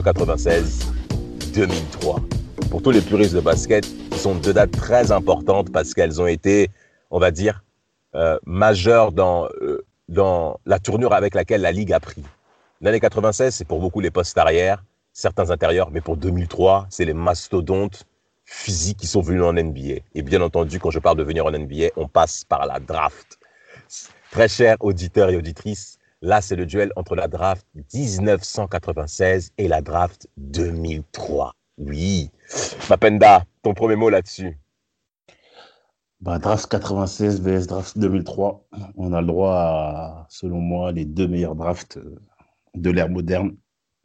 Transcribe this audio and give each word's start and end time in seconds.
1996-2003. 0.00 2.22
Pour 2.70 2.82
tous 2.82 2.90
les 2.90 3.00
puristes 3.00 3.34
de 3.34 3.40
basket, 3.40 3.86
ce 4.12 4.18
sont 4.18 4.34
deux 4.34 4.52
dates 4.52 4.72
très 4.72 5.12
importantes 5.12 5.72
parce 5.72 5.94
qu'elles 5.94 6.20
ont 6.20 6.26
été, 6.26 6.68
on 7.10 7.18
va 7.18 7.30
dire, 7.30 7.64
euh, 8.14 8.38
majeures 8.46 9.12
dans, 9.12 9.48
euh, 9.60 9.84
dans 10.08 10.58
la 10.66 10.78
tournure 10.78 11.12
avec 11.12 11.34
laquelle 11.34 11.60
la 11.60 11.72
Ligue 11.72 11.92
a 11.92 12.00
pris. 12.00 12.22
L'année 12.80 13.00
96, 13.00 13.54
c'est 13.54 13.66
pour 13.66 13.80
beaucoup 13.80 14.00
les 14.00 14.10
postes 14.10 14.38
arrière, 14.38 14.82
certains 15.12 15.50
intérieurs, 15.50 15.90
mais 15.90 16.00
pour 16.00 16.16
2003, 16.16 16.86
c'est 16.88 17.04
les 17.04 17.12
mastodontes 17.12 18.06
physiques 18.44 18.98
qui 18.98 19.06
sont 19.06 19.20
venus 19.20 19.42
en 19.42 19.52
NBA. 19.52 20.00
Et 20.14 20.22
bien 20.22 20.40
entendu, 20.40 20.78
quand 20.78 20.90
je 20.90 20.98
parle 20.98 21.18
de 21.18 21.24
venir 21.24 21.44
en 21.44 21.50
NBA, 21.50 21.88
on 21.96 22.08
passe 22.08 22.44
par 22.44 22.66
la 22.66 22.80
draft. 22.80 23.38
Très 24.30 24.48
chers 24.48 24.76
auditeurs 24.80 25.28
et 25.30 25.36
auditrices, 25.36 25.98
Là, 26.22 26.40
c'est 26.42 26.56
le 26.56 26.66
duel 26.66 26.92
entre 26.96 27.16
la 27.16 27.28
draft 27.28 27.66
1996 27.94 29.52
et 29.56 29.68
la 29.68 29.80
draft 29.80 30.28
2003. 30.36 31.54
Oui. 31.78 32.30
Mapenda, 32.90 33.44
ton 33.62 33.72
premier 33.72 33.96
mot 33.96 34.10
là-dessus 34.10 34.58
bah, 36.20 36.38
Draft 36.38 36.70
96 36.70 37.40
vs 37.40 37.66
Draft 37.66 37.98
2003. 37.98 38.66
On 38.96 39.12
a 39.12 39.20
le 39.20 39.26
droit 39.26 39.54
à, 39.54 40.26
selon 40.28 40.60
moi, 40.60 40.92
les 40.92 41.04
deux 41.04 41.26
meilleurs 41.26 41.54
drafts 41.54 41.96
euh, 41.96 42.20
de 42.74 42.90
l'ère 42.90 43.08
moderne, 43.08 43.56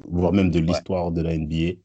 voire 0.08 0.34
même 0.34 0.50
de 0.52 0.60
l'histoire 0.60 1.12
de 1.12 1.22
la 1.22 1.38
NBA. 1.38 1.80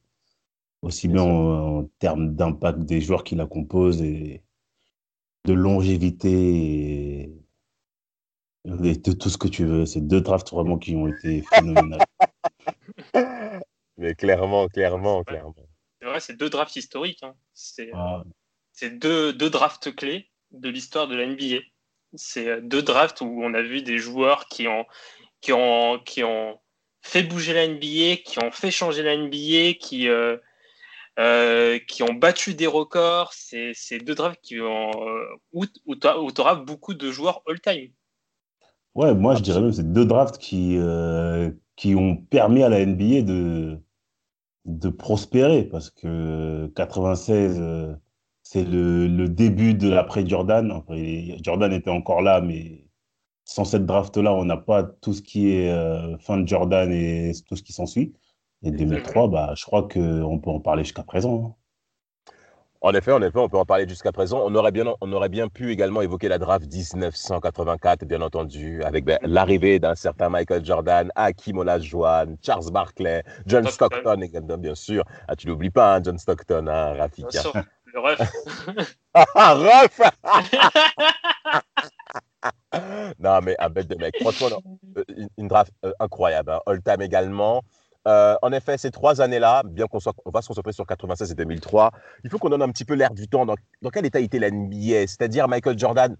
Aussi 0.81 1.07
bien, 1.07 1.23
en, 1.23 1.85
termes 1.99 2.33
d'impact 2.35 2.79
des 2.79 3.01
joueurs 3.01 3.23
qui 3.23 3.35
la 3.35 3.45
composent 3.45 4.01
et 4.01 4.41
de 5.45 5.53
longévité 5.53 7.31
de 8.65 9.11
tout 9.13 9.29
ce 9.29 9.37
que 9.37 9.47
tu 9.47 9.65
veux. 9.65 9.85
C'est 9.85 10.01
deux 10.01 10.21
drafts 10.21 10.51
vraiment 10.51 10.77
qui 10.77 10.95
ont 10.95 11.07
été 11.07 11.43
phénoménales. 11.53 12.05
Mais 13.97 14.15
clairement, 14.15 14.67
clairement, 14.67 15.23
clairement. 15.23 15.55
C'est 15.99 16.07
vrai, 16.07 16.19
c'est 16.19 16.37
deux 16.37 16.49
drafts 16.49 16.75
historiques. 16.75 17.23
Hein. 17.23 17.35
Ah. 17.93 18.23
C'est 18.73 18.97
deux, 18.97 19.33
deux, 19.33 19.49
drafts 19.49 19.95
clés 19.95 20.29
de 20.51 20.69
l'histoire 20.69 21.07
de 21.07 21.15
la 21.15 21.27
NBA. 21.27 21.59
C'est 22.15 22.47
euh, 22.47 22.61
deux 22.61 22.81
drafts 22.81 23.21
où 23.21 23.41
on 23.43 23.53
a 23.53 23.61
vu 23.61 23.83
des 23.83 23.99
joueurs 23.99 24.47
qui 24.47 24.67
ont, 24.67 24.85
qui 25.41 25.53
ont, 25.53 25.99
qui 25.99 26.23
ont 26.23 26.59
fait 27.01 27.23
bouger 27.23 27.53
la 27.53 27.67
NBA, 27.67 28.17
qui 28.25 28.39
ont 28.43 28.51
fait 28.51 28.71
changer 28.71 29.03
la 29.03 29.15
NBA, 29.15 29.73
qui, 29.79 30.07
euh, 30.09 30.37
euh, 31.19 31.77
qui 31.87 32.01
ont 32.01 32.13
battu 32.13 32.55
des 32.55 32.67
records. 32.67 33.33
C'est 33.33 33.99
deux 33.99 34.15
drafts 34.15 34.41
qui 34.41 34.59
ont, 34.59 34.91
où, 35.53 35.65
où 35.85 35.95
tu 35.95 36.07
auras 36.07 36.55
beaucoup 36.55 36.95
de 36.95 37.11
joueurs 37.11 37.43
all-time. 37.47 37.91
Ouais, 38.95 39.13
moi 39.15 39.35
je 39.35 39.41
dirais 39.41 39.61
même 39.61 39.69
que 39.69 39.75
c'est 39.77 39.91
deux 39.93 40.05
drafts 40.05 40.37
qui, 40.37 40.77
euh, 40.77 41.51
qui 41.75 41.95
ont 41.95 42.17
permis 42.17 42.61
à 42.63 42.69
la 42.69 42.85
NBA 42.85 43.21
de, 43.21 43.79
de 44.65 44.89
prospérer 44.89 45.63
parce 45.63 45.89
que 45.89 46.67
96, 46.75 47.57
euh, 47.59 47.95
c'est 48.43 48.63
le, 48.65 49.07
le, 49.07 49.29
début 49.29 49.73
de 49.73 49.89
l'après-Jordan. 49.89 50.83
Jordan 51.41 51.71
était 51.73 51.89
encore 51.89 52.21
là, 52.21 52.41
mais 52.41 52.85
sans 53.45 53.65
cette 53.65 53.85
draft-là, 53.85 54.33
on 54.33 54.45
n'a 54.45 54.57
pas 54.57 54.83
tout 54.83 55.13
ce 55.13 55.21
qui 55.21 55.51
est 55.51 55.71
euh, 55.71 56.17
fin 56.19 56.37
de 56.37 56.47
Jordan 56.47 56.91
et 56.91 57.31
tout 57.47 57.55
ce 57.55 57.63
qui 57.63 57.73
s'ensuit. 57.73 58.13
Et 58.63 58.71
2003, 58.71 59.27
bah, 59.29 59.53
je 59.55 59.65
crois 59.65 59.87
qu'on 59.87 60.39
peut 60.39 60.49
en 60.49 60.59
parler 60.59 60.83
jusqu'à 60.83 61.03
présent. 61.03 61.57
Hein. 62.81 62.87
En 62.89 62.93
effet, 62.93 63.11
en 63.11 63.21
effet, 63.21 63.39
on 63.39 63.49
peut 63.49 63.57
en 63.57 63.65
parler 63.65 63.87
jusqu'à 63.87 64.11
présent. 64.11 64.41
On 64.43 64.53
aurait, 64.55 64.71
bien, 64.71 64.85
on 65.01 65.13
aurait 65.13 65.29
bien 65.29 65.47
pu 65.47 65.71
également 65.71 66.01
évoquer 66.01 66.27
la 66.27 66.37
draft 66.37 66.65
1984, 66.71 68.05
bien 68.05 68.21
entendu, 68.21 68.83
avec 68.83 69.05
ben, 69.05 69.19
l'arrivée 69.23 69.79
d'un 69.79 69.95
certain 69.95 70.29
Michael 70.29 70.65
Jordan, 70.65 71.11
Hakim 71.15 71.59
Olajuwon, 71.59 72.37
Charles 72.41 72.71
Barkley, 72.71 73.23
John 73.45 73.67
Stockton, 73.67 74.21
également, 74.21 74.57
bien 74.57 74.75
sûr. 74.75 75.03
Ah, 75.27 75.35
tu 75.35 75.47
l'oublies 75.47 75.69
pas, 75.69 75.95
hein, 75.95 76.01
John 76.03 76.17
Stockton, 76.17 76.67
hein, 76.67 76.93
Rafik. 76.97 77.27
Bien 77.29 77.41
sûr, 77.41 77.53
le 77.93 77.99
ref. 77.99 78.19
ah, 79.35 79.53
ref 79.53 79.99
Non, 83.19 83.39
mais 83.43 83.55
un 83.59 83.69
bête 83.69 83.87
de 83.87 83.95
mec. 83.95 84.15
Franchement, 84.19 84.47
euh, 84.97 85.03
une, 85.37 85.47
draft 85.47 85.71
euh, 85.85 85.91
incroyable. 85.99 86.51
Hein. 86.51 86.59
All-time 86.65 87.01
également. 87.01 87.63
Euh, 88.07 88.35
en 88.41 88.51
effet, 88.51 88.77
ces 88.77 88.91
trois 88.91 89.21
années-là, 89.21 89.61
bien 89.65 89.85
qu'on 89.87 89.99
soit, 89.99 90.13
on 90.25 90.31
va 90.31 90.41
se 90.41 90.47
concentrer 90.47 90.73
sur 90.73 90.85
96 90.85 91.31
et 91.31 91.35
2003, 91.35 91.91
il 92.23 92.29
faut 92.29 92.39
qu'on 92.39 92.49
donne 92.49 92.61
un 92.61 92.69
petit 92.69 92.85
peu 92.85 92.95
l'air 92.95 93.13
du 93.13 93.27
temps. 93.27 93.45
Dans, 93.45 93.55
quel 93.91 94.05
état 94.05 94.19
était 94.19 94.39
la 94.39 94.49
NBA 94.49 95.07
C'est-à-dire 95.07 95.47
Michael 95.47 95.77
Jordan 95.77 96.15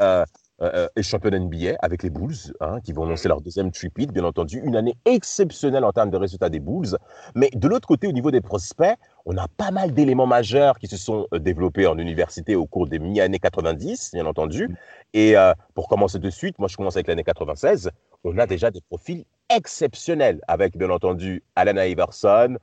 euh, 0.00 0.24
euh, 0.60 0.88
est 0.96 1.02
champion 1.02 1.30
NBA 1.30 1.76
avec 1.80 2.02
les 2.02 2.10
Bulls, 2.10 2.52
hein, 2.60 2.80
qui 2.82 2.92
vont 2.92 3.06
lancer 3.06 3.28
leur 3.28 3.40
deuxième 3.40 3.70
tripit, 3.70 4.06
bien 4.06 4.24
entendu. 4.24 4.60
Une 4.64 4.76
année 4.76 4.96
exceptionnelle 5.04 5.84
en 5.84 5.92
termes 5.92 6.10
de 6.10 6.16
résultats 6.16 6.48
des 6.48 6.60
Bulls. 6.60 6.96
Mais 7.34 7.50
de 7.54 7.68
l'autre 7.68 7.86
côté, 7.86 8.06
au 8.06 8.12
niveau 8.12 8.30
des 8.30 8.40
prospects, 8.40 8.96
on 9.26 9.36
a 9.36 9.46
pas 9.48 9.70
mal 9.70 9.92
d'éléments 9.92 10.26
majeurs 10.26 10.78
qui 10.78 10.86
se 10.86 10.96
sont 10.96 11.26
développés 11.32 11.86
en 11.86 11.98
université 11.98 12.56
au 12.56 12.66
cours 12.66 12.86
des 12.86 12.98
mi-années 12.98 13.38
90, 13.38 14.12
bien 14.14 14.26
entendu. 14.26 14.74
Et 15.14 15.34
pour 15.74 15.88
commencer 15.88 16.18
de 16.18 16.30
suite, 16.30 16.58
moi 16.58 16.68
je 16.68 16.76
commence 16.76 16.96
avec 16.96 17.08
l'année 17.08 17.24
96, 17.24 17.90
on 18.24 18.38
a 18.38 18.46
déjà 18.46 18.70
des 18.70 18.80
profils 18.80 19.24
exceptionnel 19.50 20.40
avec, 20.48 20.76
bien 20.76 20.90
entendu, 20.90 21.42
Alan 21.56 21.80
Iverson 21.80 22.56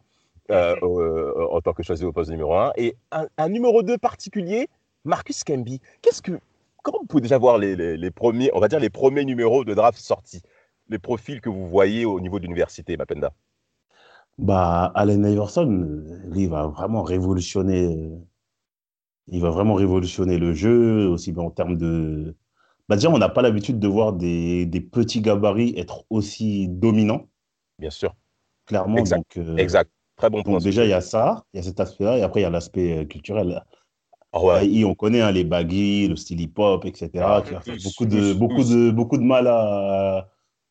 euh, 0.52 0.76
euh, 0.84 1.48
en 1.50 1.60
tant 1.62 1.74
que 1.74 1.82
choisi 1.82 2.06
au 2.06 2.12
poste 2.12 2.30
numéro 2.30 2.54
1 2.54 2.74
et 2.78 2.96
un, 3.12 3.50
numéro 3.50 3.82
2 3.82 3.98
particulier, 3.98 4.70
Marcus 5.04 5.44
Camby. 5.44 5.82
Qu'est-ce 6.04 6.22
que, 6.22 6.40
comment 6.86 7.00
vous 7.02 7.08
pouvez 7.08 7.22
déjà 7.22 7.40
voir 7.40 7.58
les, 7.58 8.12
premiers, 8.12 8.52
on 8.54 8.60
va 8.60 8.68
dire 8.68 8.80
les 8.80 8.92
premiers 8.92 9.26
numéros 9.26 9.66
de 9.66 9.74
draft 9.74 10.00
sortis, 10.00 10.42
les 10.88 11.00
profils 11.00 11.42
que 11.42 11.50
vous 11.50 11.68
voyez 11.68 12.06
au 12.06 12.22
niveau 12.22 12.38
de 12.38 12.44
l'université, 12.44 12.96
Mapenda? 12.96 13.34
Bah, 14.38 14.92
Allen 14.94 15.26
Iverson, 15.26 16.04
il 16.36 16.50
va 16.50 16.68
vraiment 16.68 17.02
révolutionner, 17.02 18.12
il 19.28 19.42
va 19.42 19.50
vraiment 19.50 19.74
révolutionner 19.74 20.38
le 20.38 20.54
jeu, 20.54 21.08
aussi 21.08 21.32
bien 21.32 21.44
en 21.44 21.52
termes 21.52 21.78
de, 21.78 22.36
bah 22.88 22.96
déjà, 22.96 23.10
on 23.10 23.18
n'a 23.18 23.30
pas 23.30 23.42
l'habitude 23.42 23.80
de 23.80 23.88
voir 23.88 24.14
des, 24.14 24.68
des, 24.68 24.82
petits 24.82 25.22
gabarits 25.22 25.74
être 25.78 26.06
aussi 26.12 26.68
dominants. 26.68 27.28
Bien 27.80 27.90
sûr. 27.90 28.16
Clairement. 28.68 28.98
Exact. 28.98 29.36
Donc, 29.36 29.48
euh, 29.48 29.58
exact. 29.58 29.90
Très 30.18 30.30
bon 30.30 30.44
point. 30.44 30.60
déjà, 30.60 30.86
il 30.86 30.90
y 30.90 30.94
a 30.94 31.02
ça, 31.02 31.46
il 31.54 31.58
y 31.58 31.60
a 31.60 31.64
cet 31.64 31.80
aspect-là, 31.80 32.18
et 32.18 32.22
après, 32.22 32.42
il 32.42 32.44
y 32.44 32.46
a 32.46 32.50
l'aspect 32.50 33.00
euh, 33.00 33.06
culturel. 33.06 33.64
Oh 34.38 34.50
ouais. 34.50 34.84
on 34.84 34.96
connaît 34.96 35.22
hein, 35.22 35.32
les 35.32 35.46
baggy, 35.46 36.10
le 36.10 36.18
style 36.18 36.42
hip-hop, 36.42 36.84
etc., 36.86 37.10
ah, 37.26 37.42
qui 37.46 37.56
a 37.56 37.62
fait 37.62 37.82
beaucoup 37.82 38.06
de, 38.06 38.34
beaucoup, 38.34 38.64
de, 38.64 38.92
beaucoup 38.92 39.18
de 39.18 39.24
mal 39.24 39.48
à, 39.48 40.30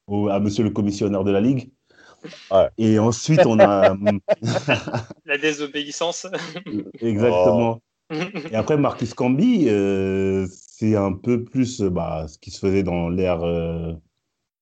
à, 0.08 0.40
monsieur 0.40 0.64
le 0.64 0.70
commissionnaire 0.70 1.24
de 1.24 1.30
la 1.30 1.40
Ligue. 1.40 1.70
Ouais. 2.50 2.68
Et 2.76 2.98
ensuite, 2.98 3.46
on 3.46 3.58
a. 3.60 3.96
la 5.24 5.38
désobéissance. 5.38 6.26
Exactement. 7.00 7.80
Oh. 7.80 8.14
Et 8.50 8.54
après, 8.54 8.76
Marcus 8.76 9.14
Camby, 9.14 9.66
euh, 9.68 10.46
c'est 10.50 10.94
un 10.94 11.12
peu 11.12 11.42
plus 11.42 11.80
euh, 11.80 11.88
bah, 11.88 12.26
ce 12.28 12.38
qui 12.38 12.50
se 12.50 12.58
faisait 12.58 12.82
dans 12.82 13.08
l'ère 13.08 13.42
euh, 13.42 13.94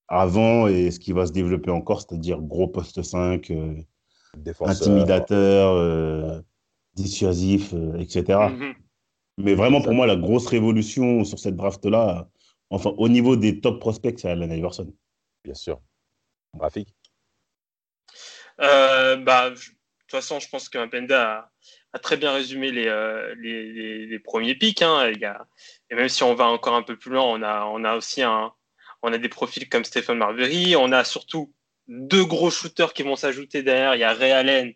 avant 0.06 0.69
et 0.69 0.93
ce 0.93 1.00
qui 1.00 1.12
va 1.12 1.26
se 1.26 1.32
développer 1.32 1.72
encore, 1.72 2.02
c'est-à-dire 2.02 2.40
gros 2.40 2.69
poste 2.69 3.02
5, 3.02 3.50
euh, 3.50 3.75
intimidateur, 4.60 6.43
dissuasif, 6.94 7.75
etc. 7.99 8.38
Mais 9.38 9.55
vraiment, 9.55 9.81
pour 9.81 9.94
moi, 9.94 10.06
la 10.06 10.17
grosse 10.17 10.46
révolution 10.46 11.25
sur 11.25 11.38
cette 11.38 11.56
draft-là, 11.56 12.29
enfin, 12.70 12.94
au 12.99 13.08
niveau 13.08 13.37
des 13.37 13.61
top 13.61 13.81
prospects, 13.81 14.19
c'est 14.19 14.31
Allen 14.31 14.52
Iverson. 14.52 14.93
Bien 15.44 15.55
sûr. 15.55 15.81
Graphique 16.55 16.94
bah, 18.58 19.50
De 19.50 19.55
toute 19.55 20.11
façon, 20.11 20.38
je 20.38 20.49
pense 20.49 20.69
qu'un 20.69 20.88
Penda 20.88 21.50
a, 21.93 21.99
très 21.99 22.17
bien 22.17 22.32
résumé 22.32 22.70
les, 22.70 24.06
les, 24.06 24.19
premiers 24.19 24.55
pics. 24.55 24.82
Hein. 24.82 25.11
Il 25.11 25.19
y 25.19 25.25
a, 25.25 25.46
et 25.90 25.94
même 25.94 26.08
si 26.08 26.23
on 26.23 26.35
va 26.35 26.46
encore 26.46 26.75
un 26.75 26.82
peu 26.82 26.96
plus 26.96 27.11
loin, 27.11 27.25
on 27.25 27.43
a, 27.43 27.64
on 27.64 27.85
a 27.85 27.96
aussi 27.96 28.23
un, 28.23 28.52
on 29.02 29.12
a 29.12 29.19
des 29.19 29.28
profils 29.28 29.69
comme 29.69 29.85
Stephen 29.85 30.19
Marbury. 30.19 30.76
On 30.76 30.93
a 30.93 31.05
surtout 31.05 31.52
deux 31.88 32.25
gros 32.25 32.50
shooters 32.50 32.93
qui 32.93 33.02
vont 33.02 33.17
s'ajouter 33.17 33.62
derrière. 33.62 33.94
Il 33.96 34.00
y 34.00 34.05
a 34.05 34.12
Ray 34.12 34.32
Allen 34.32 34.73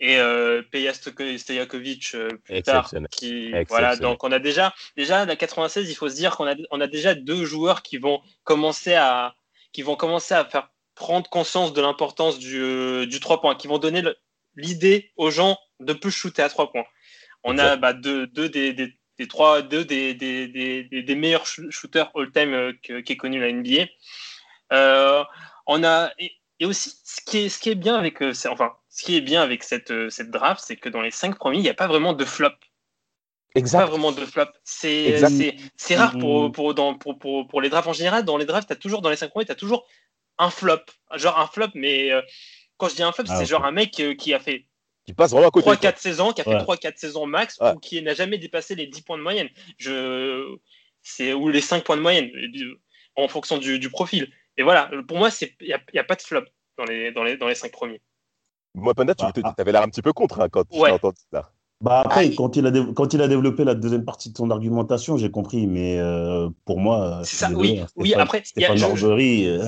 et 0.00 0.18
euh, 0.18 0.62
Peja 0.70 0.92
Stojakovic 0.94 2.14
euh, 2.14 2.30
plus 2.44 2.62
tard. 2.62 2.90
Qui, 3.10 3.52
voilà, 3.68 3.96
donc 3.96 4.24
on 4.24 4.32
a 4.32 4.38
déjà, 4.38 4.74
déjà 4.96 5.26
la 5.26 5.36
96, 5.36 5.88
il 5.88 5.94
faut 5.94 6.08
se 6.08 6.14
dire 6.14 6.36
qu'on 6.36 6.46
a, 6.46 6.54
on 6.70 6.80
a 6.80 6.86
déjà 6.86 7.14
deux 7.14 7.44
joueurs 7.44 7.82
qui 7.82 7.98
vont 7.98 8.22
commencer 8.42 8.94
à, 8.94 9.34
qui 9.72 9.82
vont 9.82 9.96
commencer 9.96 10.34
à 10.34 10.44
faire 10.46 10.70
prendre 10.94 11.28
conscience 11.28 11.72
de 11.74 11.80
l'importance 11.82 12.38
du, 12.38 12.60
euh, 12.60 13.06
du 13.06 13.20
3 13.20 13.42
points, 13.42 13.54
qui 13.54 13.68
vont 13.68 13.78
donner 13.78 14.02
l'idée 14.56 15.12
aux 15.16 15.30
gens 15.30 15.58
de 15.80 15.92
plus 15.92 16.10
shooter 16.10 16.42
à 16.42 16.48
3 16.48 16.72
points. 16.72 16.86
On 17.44 17.58
a 17.58 17.76
bah, 17.76 17.92
deux, 17.92 18.26
deux 18.26 18.48
des, 18.48 18.72
des, 18.72 18.92
des, 19.18 19.28
trois, 19.28 19.62
deux 19.62 19.84
des, 19.84 20.14
des, 20.14 20.84
des 20.84 21.14
meilleurs 21.14 21.46
shooters 21.46 22.10
all-time 22.14 22.52
euh, 22.52 22.72
qui 22.82 23.12
est 23.12 23.16
connu 23.16 23.40
la 23.40 23.52
NBA. 23.52 23.86
Euh, 24.72 25.24
on 25.66 25.82
a 25.84 26.10
et, 26.18 26.32
aussi 26.66 26.92
ce 27.04 27.20
qui 27.24 27.38
est, 27.38 27.48
ce 27.48 27.58
qui 27.58 27.70
est 27.70 27.74
bien 27.74 27.96
avec 27.96 28.20
enfin 28.20 28.72
ce 28.90 29.04
qui 29.04 29.16
est 29.16 29.20
bien 29.20 29.40
avec 29.40 29.62
cette, 29.62 29.92
euh, 29.92 30.10
cette 30.10 30.30
draft, 30.30 30.62
c'est 30.66 30.76
que 30.76 30.88
dans 30.88 31.00
les 31.00 31.12
cinq 31.12 31.38
premiers, 31.38 31.58
il 31.58 31.62
n'y 31.62 31.68
a 31.68 31.74
pas 31.74 31.86
vraiment 31.86 32.12
de 32.12 32.24
flop. 32.24 32.50
Exact. 33.54 33.78
Pas 33.78 33.86
vraiment 33.86 34.12
de 34.12 34.24
flop. 34.24 34.46
C'est 34.64 35.16
rare 35.96 36.18
pour, 36.18 36.52
pour, 36.52 36.74
dans, 36.74 36.94
pour, 36.96 37.18
pour, 37.18 37.46
pour, 37.46 37.60
les 37.60 37.68
drafts 37.68 37.88
en 37.88 37.92
général. 37.92 38.24
Dans 38.24 38.36
les 38.36 38.44
drafts, 38.44 38.70
as 38.70 38.76
toujours, 38.76 39.00
dans 39.00 39.10
les 39.10 39.16
cinq 39.16 39.30
premiers, 39.30 39.46
tu 39.46 39.52
as 39.52 39.56
toujours 39.56 39.86
un 40.38 40.50
flop. 40.50 40.80
Genre 41.14 41.38
un 41.38 41.46
flop, 41.46 41.68
mais 41.74 42.12
euh, 42.12 42.20
quand 42.76 42.88
je 42.88 42.96
dis 42.96 43.02
un 43.02 43.12
flop, 43.12 43.24
ah, 43.28 43.36
c'est 43.36 43.46
genre 43.46 43.64
un 43.64 43.70
mec 43.70 43.98
euh, 44.00 44.14
qui 44.14 44.34
a 44.34 44.40
fait 44.40 44.66
qui 45.06 45.14
passe 45.14 45.30
vraiment 45.30 45.48
à 45.48 45.50
côté. 45.50 45.70
3-4 45.70 45.96
saisons, 45.98 46.32
qui 46.32 46.40
a 46.42 46.44
fait 46.44 46.50
3-4 46.50 46.96
saisons 46.96 47.26
max, 47.26 47.58
ou 47.60 47.78
qui 47.78 48.02
n'a 48.02 48.14
jamais 48.14 48.38
dépassé 48.38 48.74
les 48.74 48.86
10 48.86 49.02
points 49.02 49.18
de 49.18 49.22
moyenne. 49.22 49.48
Je... 49.78 50.56
Ou 51.32 51.48
les 51.48 51.60
5 51.60 51.84
points 51.84 51.96
de 51.96 52.02
moyenne, 52.02 52.30
en 53.16 53.28
fonction 53.28 53.58
du, 53.58 53.78
du 53.78 53.88
profil. 53.88 54.30
Et 54.56 54.62
voilà, 54.62 54.90
pour 55.08 55.16
moi, 55.16 55.30
il 55.40 55.66
n'y 55.66 55.72
a, 55.72 55.80
y 55.94 55.98
a, 55.98 56.04
pas 56.04 56.16
de 56.16 56.22
flop 56.22 56.44
dans 56.76 56.84
les, 56.84 57.12
dans 57.12 57.24
les, 57.24 57.36
dans 57.36 57.48
les 57.48 57.54
5 57.54 57.72
premiers. 57.72 58.00
Moi, 58.74 58.94
Panda, 58.94 59.14
tu 59.14 59.24
bah, 59.24 59.54
avais 59.58 59.72
l'air 59.72 59.82
un 59.82 59.88
petit 59.88 60.02
peu 60.02 60.12
contre 60.12 60.40
hein, 60.40 60.48
quand 60.50 60.68
tu 60.68 60.84
as 60.84 60.94
entendu 60.94 61.20
ça. 61.32 61.50
Bah 61.82 62.02
après, 62.04 62.34
quand, 62.34 62.56
il 62.56 62.66
a 62.66 62.70
quand 62.94 63.14
il 63.14 63.22
a 63.22 63.28
développé 63.28 63.64
la 63.64 63.74
deuxième 63.74 64.04
partie 64.04 64.30
de 64.30 64.36
son 64.36 64.50
argumentation, 64.50 65.16
j'ai 65.16 65.30
compris, 65.30 65.66
mais 65.66 65.98
euh, 65.98 66.50
pour 66.66 66.78
moi, 66.78 67.22
c'est 67.24 67.36
ça, 67.36 67.50
oui, 67.52 67.80
oui. 67.96 68.12
Après, 68.12 68.42
Stéphane 68.44 68.76
y 68.76 68.82
a, 68.82 68.86
Marbury, 68.86 69.48
euh, 69.48 69.64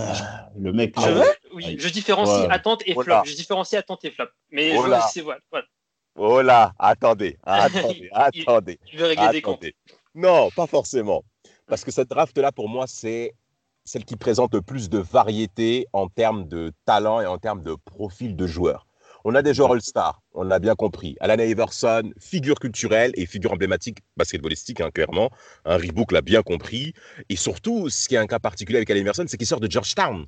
le 0.58 0.72
mec. 0.74 0.94
Je, 1.00 1.08
là, 1.08 1.24
oui, 1.54 1.76
je 1.78 1.88
différencie 1.88 2.46
attente 2.50 2.82
et 2.84 2.92
flop. 2.92 3.24
Je 3.24 3.34
différencie 3.34 3.78
attente 3.78 4.04
et 4.04 4.10
flop. 4.10 4.26
Mais 4.50 4.72
oh 4.76 4.82
je, 4.82 5.20
voilà, 5.22 5.40
voilà. 5.50 5.66
Oh 6.14 6.42
là, 6.42 6.72
attendez, 6.78 7.38
attendez, 7.44 8.10
attendez. 8.12 8.78
Tu 8.84 8.98
veux 8.98 9.06
régler 9.06 9.28
des 9.32 9.40
comptes. 9.40 9.64
Non, 10.14 10.50
pas 10.54 10.66
forcément. 10.66 11.24
Parce 11.66 11.82
que 11.82 11.90
cette 11.90 12.10
draft-là, 12.10 12.52
pour 12.52 12.68
moi, 12.68 12.84
c'est 12.86 13.32
celle 13.84 14.04
qui 14.04 14.16
présente 14.16 14.52
le 14.54 14.60
plus 14.60 14.90
de 14.90 14.98
variété 14.98 15.86
en 15.94 16.08
termes 16.08 16.46
de 16.46 16.72
talent 16.84 17.22
et 17.22 17.26
en 17.26 17.38
termes 17.38 17.62
de 17.62 17.74
profil 17.74 18.36
de 18.36 18.46
joueur. 18.46 18.86
On 19.24 19.34
a 19.34 19.42
des 19.42 19.54
joueurs 19.54 19.72
All-Star, 19.72 20.20
on 20.34 20.42
l'a 20.42 20.58
bien 20.58 20.74
compris. 20.74 21.16
Alan 21.20 21.38
Iverson, 21.42 22.12
figure 22.18 22.58
culturelle 22.58 23.12
et 23.14 23.26
figure 23.26 23.52
emblématique 23.52 23.98
basketballistique, 24.16 24.80
hein, 24.80 24.90
clairement. 24.90 25.30
Un 25.64 25.76
Reebok 25.76 26.12
l'a 26.12 26.22
bien 26.22 26.42
compris. 26.42 26.92
Et 27.28 27.36
surtout, 27.36 27.88
ce 27.88 28.08
qui 28.08 28.16
est 28.16 28.18
un 28.18 28.26
cas 28.26 28.38
particulier 28.38 28.78
avec 28.78 28.90
Alan 28.90 29.00
Iverson, 29.00 29.24
c'est 29.28 29.36
qu'il 29.36 29.46
sort 29.46 29.60
de 29.60 29.70
Georgetown. 29.70 30.26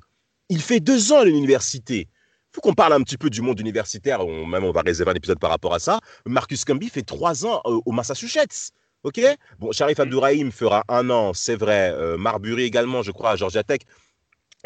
Il 0.49 0.61
fait 0.61 0.79
deux 0.79 1.11
ans 1.11 1.19
à 1.19 1.25
l'université. 1.25 2.07
Il 2.07 2.55
faut 2.55 2.61
qu'on 2.61 2.73
parle 2.73 2.93
un 2.93 3.01
petit 3.01 3.17
peu 3.17 3.29
du 3.29 3.41
monde 3.41 3.59
universitaire. 3.59 4.25
On, 4.25 4.45
même 4.45 4.63
on 4.63 4.71
va 4.71 4.81
réserver 4.81 5.11
un 5.11 5.15
épisode 5.15 5.39
par 5.39 5.49
rapport 5.49 5.73
à 5.73 5.79
ça. 5.79 5.99
Marcus 6.25 6.63
Camby 6.63 6.89
fait 6.89 7.01
trois 7.01 7.45
ans 7.45 7.61
euh, 7.65 7.79
au 7.85 7.91
Massachusetts. 7.91 8.71
OK? 9.03 9.21
Bon, 9.59 9.71
Sharif 9.71 9.99
Abdourahim 9.99 10.51
fera 10.51 10.83
un 10.87 11.09
an, 11.11 11.33
c'est 11.33 11.55
vrai. 11.55 11.91
Euh, 11.91 12.17
Marbury 12.17 12.63
également, 12.63 13.03
je 13.03 13.11
crois, 13.11 13.31
à 13.31 13.35
Georgia 13.35 13.63
Tech 13.63 13.81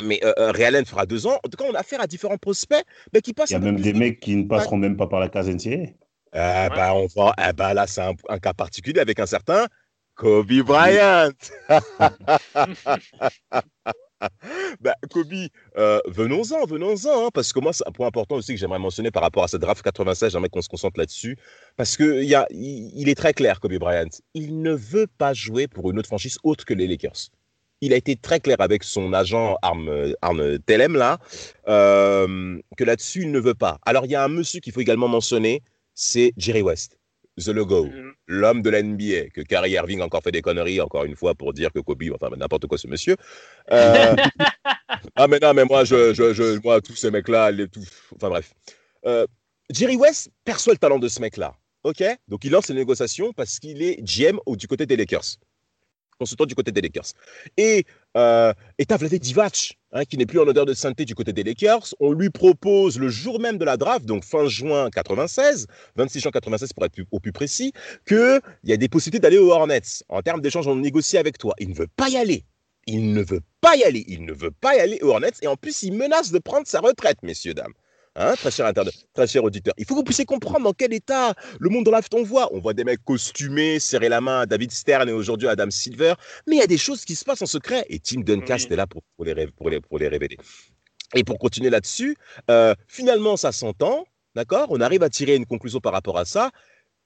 mais 0.04 0.20
euh, 0.24 0.34
euh 0.38 0.86
fera 0.86 1.06
deux 1.06 1.28
ans. 1.28 1.40
En 1.44 1.50
tout 1.50 1.58
cas, 1.58 1.66
on 1.70 1.74
a 1.74 1.80
affaire 1.80 2.02
à 2.02 2.08
différents 2.08 2.38
prospects 2.38 2.84
mais 3.14 3.22
qui 3.22 3.34
passent. 3.34 3.50
Il 3.50 3.54
y 3.54 3.56
a 3.56 3.60
même 3.60 3.80
des 3.80 3.94
mecs 3.94 4.20
qui 4.20 4.36
ne 4.36 4.48
passeront 4.48 4.78
même 4.78 4.98
pas 4.98 5.08
par 5.08 5.20
la 5.20 5.30
case 5.30 5.50
NCA. 5.50 5.92
Eh 6.32 6.34
ben, 6.34 6.92
on 6.94 7.08
va, 7.16 7.34
eh 7.50 7.54
ben, 7.54 7.74
là, 7.74 7.88
c'est 7.88 8.02
un, 8.02 8.40
cas 8.40 8.54
particulier 8.54 9.00
avec 9.00 9.20
un 9.20 9.26
certain 9.26 9.66
Kobe 10.16 10.62
Bryant. 10.62 11.32
bah, 14.82 14.96
Kobe, 15.10 15.48
euh, 15.78 16.00
venons-en, 16.08 16.66
venons-en, 16.66 17.26
hein, 17.26 17.30
parce 17.34 17.54
que 17.54 17.60
moi, 17.60 17.74
c'est 17.74 17.88
un 17.88 17.92
point 17.92 18.08
important 18.08 18.36
aussi 18.36 18.54
que 18.54 18.60
j'aimerais 18.60 18.80
mentionner 18.80 19.12
par 19.12 19.24
rapport 19.24 19.44
à 19.44 19.48
cette 19.48 19.62
draft 19.62 19.82
96, 19.82 20.32
j'aimerais 20.32 20.50
qu'on 20.50 20.62
se 20.62 20.70
concentre 20.70 21.00
là-dessus, 21.00 21.38
parce 21.78 21.98
qu'il 21.98 22.26
y 22.26 22.36
a, 22.36 22.48
il 22.52 23.10
est 23.10 23.16
très 23.16 23.34
clair, 23.34 23.60
Kobe 23.60 23.76
Bryant, 23.76 24.10
il 24.34 24.62
ne 24.62 24.74
veut 24.74 25.08
pas 25.08 25.34
jouer 25.34 25.68
pour 25.68 25.92
une 25.92 26.00
autre 26.00 26.08
franchise 26.08 26.38
autre 26.44 26.66
que 26.66 26.74
les 26.74 26.88
Lakers 26.88 27.30
il 27.82 27.94
a 27.94 27.96
été 27.96 28.16
très 28.16 28.40
clair 28.40 28.58
avec 28.60 28.84
son 28.84 29.14
agent 29.14 29.58
Arne, 29.62 30.14
Arne 30.22 30.60
Telem 30.60 30.96
là, 30.96 31.20
euh, 31.68 32.60
que 32.78 32.84
là-dessus, 32.84 33.22
il 33.24 33.32
ne 33.32 33.40
veut 33.40 33.54
pas. 33.54 33.80
Alors, 33.86 34.06
il 34.06 34.12
y 34.12 34.16
a 34.16 34.24
un 34.24 34.28
monsieur 34.28 34.60
qu'il 34.60 34.74
faut 34.74 34.82
également 34.82 35.08
mentionner, 35.08 35.64
c'est 35.94 36.34
Jerry 36.38 36.62
West, 36.62 36.98
The 37.38 37.50
Logo, 37.50 37.86
mm-hmm. 37.86 38.14
l'homme 38.28 38.62
de 38.62 38.70
l'NBA, 38.70 39.30
que 39.34 39.42
Kyrie 39.42 39.72
Irving 39.72 40.02
a 40.02 40.06
encore 40.06 40.24
fait 40.24 40.32
des 40.32 40.42
conneries, 40.42 40.82
encore 40.82 41.06
une 41.06 41.16
fois, 41.16 41.36
pour 41.36 41.54
dire 41.54 41.72
que 41.72 41.80
Kobe, 41.80 42.04
enfin, 42.14 42.36
n'importe 42.36 42.68
quoi 42.68 42.78
ce 42.78 42.88
monsieur. 42.88 43.16
Euh, 43.72 44.16
ah, 45.16 45.28
mais 45.28 45.40
non, 45.40 45.54
mais 45.54 45.66
moi, 45.66 45.86
je, 45.86 46.14
je, 46.14 46.62
moi 46.64 46.82
tous 46.82 46.96
ces 46.96 47.12
mecs-là, 47.12 47.52
tout... 47.68 47.84
enfin 48.16 48.30
bref. 48.30 48.54
Euh, 49.06 49.26
Jerry 49.72 49.96
West 49.96 50.32
perçoit 50.44 50.74
le 50.74 50.80
talent 50.80 51.00
de 51.00 51.08
ce 51.08 51.22
mec-là. 51.22 51.56
OK? 51.84 52.04
Donc, 52.28 52.44
il 52.44 52.52
lance 52.52 52.68
les 52.68 52.76
négociations 52.76 53.32
parce 53.32 53.60
qu'il 53.60 53.82
est 53.82 54.02
GM 54.04 54.40
du 54.58 54.68
côté 54.68 54.86
des 54.86 54.98
Lakers 54.98 55.38
consultant 56.20 56.46
du 56.46 56.56
côté 56.56 56.72
des 56.72 56.82
Lakers. 56.82 57.14
Et 57.58 57.86
euh, 58.18 58.54
et 58.78 59.20
Divac, 59.20 59.78
hein, 59.92 60.04
qui 60.06 60.18
n'est 60.18 60.26
plus 60.26 60.40
en 60.40 60.48
odeur 60.48 60.66
de 60.66 60.74
sainteté 60.74 61.06
du 61.06 61.16
côté 61.16 61.34
des 61.34 61.44
Lakers. 61.44 61.94
On 62.00 62.12
lui 62.12 62.30
propose 62.30 63.00
le 63.00 63.10
jour 63.10 63.40
même 63.40 63.58
de 63.58 63.66
la 63.66 63.78
draft, 63.78 64.06
donc 64.06 64.24
fin 64.24 64.48
juin 64.48 64.90
96, 64.90 65.68
26 65.96 66.20
juin 66.20 66.32
96 66.32 66.74
pour 66.74 66.86
être 66.86 67.00
au 67.12 67.20
plus 67.20 67.32
précis, 67.32 67.72
qu'il 68.08 68.42
y 68.64 68.74
a 68.74 68.78
des 68.78 68.90
possibilités 68.90 69.22
d'aller 69.22 69.38
aux 69.38 69.52
Hornets. 69.52 70.04
En 70.10 70.22
termes 70.22 70.42
d'échange, 70.42 70.68
on 70.68 70.76
négocie 70.76 71.18
avec 71.18 71.38
toi. 71.38 71.54
Il 71.60 71.70
ne 71.70 71.76
veut 71.76 71.90
pas 71.96 72.10
y 72.10 72.18
aller. 72.18 72.46
Il 72.88 73.14
ne 73.14 73.22
veut 73.22 73.42
pas 73.62 73.76
y 73.76 73.84
aller. 73.84 74.04
Il 74.08 74.26
ne 74.26 74.34
veut 74.34 74.52
pas 74.52 74.76
y 74.76 74.80
aller 74.80 75.00
aux 75.02 75.10
Hornets. 75.10 75.32
Et 75.42 75.48
en 75.48 75.56
plus, 75.56 75.84
il 75.84 75.94
menace 75.94 76.32
de 76.32 76.40
prendre 76.40 76.68
sa 76.68 76.80
retraite, 76.80 77.22
messieurs, 77.24 77.54
dames. 77.54 77.74
Hein, 78.16 78.34
très 78.36 78.52
cher 78.52 78.72
très 79.14 79.28
cher 79.28 79.44
auditeur. 79.44 79.74
Il 79.78 79.86
faut 79.86 79.94
que 79.94 80.00
vous 80.00 80.04
puissiez 80.04 80.26
comprendre 80.26 80.66
dans 80.66 80.74
quel 80.74 80.94
état 80.94 81.34
le 81.60 81.70
monde 81.70 81.86
de 81.86 81.92
la 81.92 82.02
on 82.14 82.24
voit. 82.24 82.54
On 82.54 82.60
voit 82.60 82.74
des 82.74 82.84
mecs 82.84 83.04
costumés, 83.04 83.80
serrer 83.80 84.10
la 84.10 84.20
main 84.20 84.42
à 84.42 84.46
David 84.46 84.72
Stern 84.72 85.08
et 85.08 85.12
aujourd'hui 85.12 85.48
à 85.48 85.52
Adam 85.52 85.70
Silver. 85.70 86.14
Mais 86.48 86.56
il 86.58 86.60
y 86.60 86.64
a 86.64 86.68
des 86.68 86.78
choses 86.78 87.06
qui 87.06 87.16
se 87.16 87.24
passent 87.24 87.42
en 87.42 87.46
secret. 87.46 87.86
Et 87.88 88.00
Tim 88.00 88.22
Duncan 88.22 88.56
est 88.56 88.76
là 88.76 88.88
pour, 88.88 89.04
les, 89.24 89.48
pour, 89.48 89.70
les, 89.70 89.80
pour 89.80 90.00
les 90.00 90.08
révéler. 90.08 90.38
Et 91.16 91.24
pour 91.24 91.38
continuer 91.38 91.70
là-dessus, 91.70 92.18
euh, 92.50 92.74
finalement, 92.88 93.38
ça 93.38 93.52
s'entend. 93.52 94.06
D'accord? 94.36 94.68
On 94.70 94.82
arrive 94.82 95.04
à 95.04 95.10
tirer 95.10 95.36
une 95.36 95.46
conclusion 95.46 95.80
par 95.80 95.94
rapport 95.94 96.18
à 96.18 96.26
ça. 96.26 96.52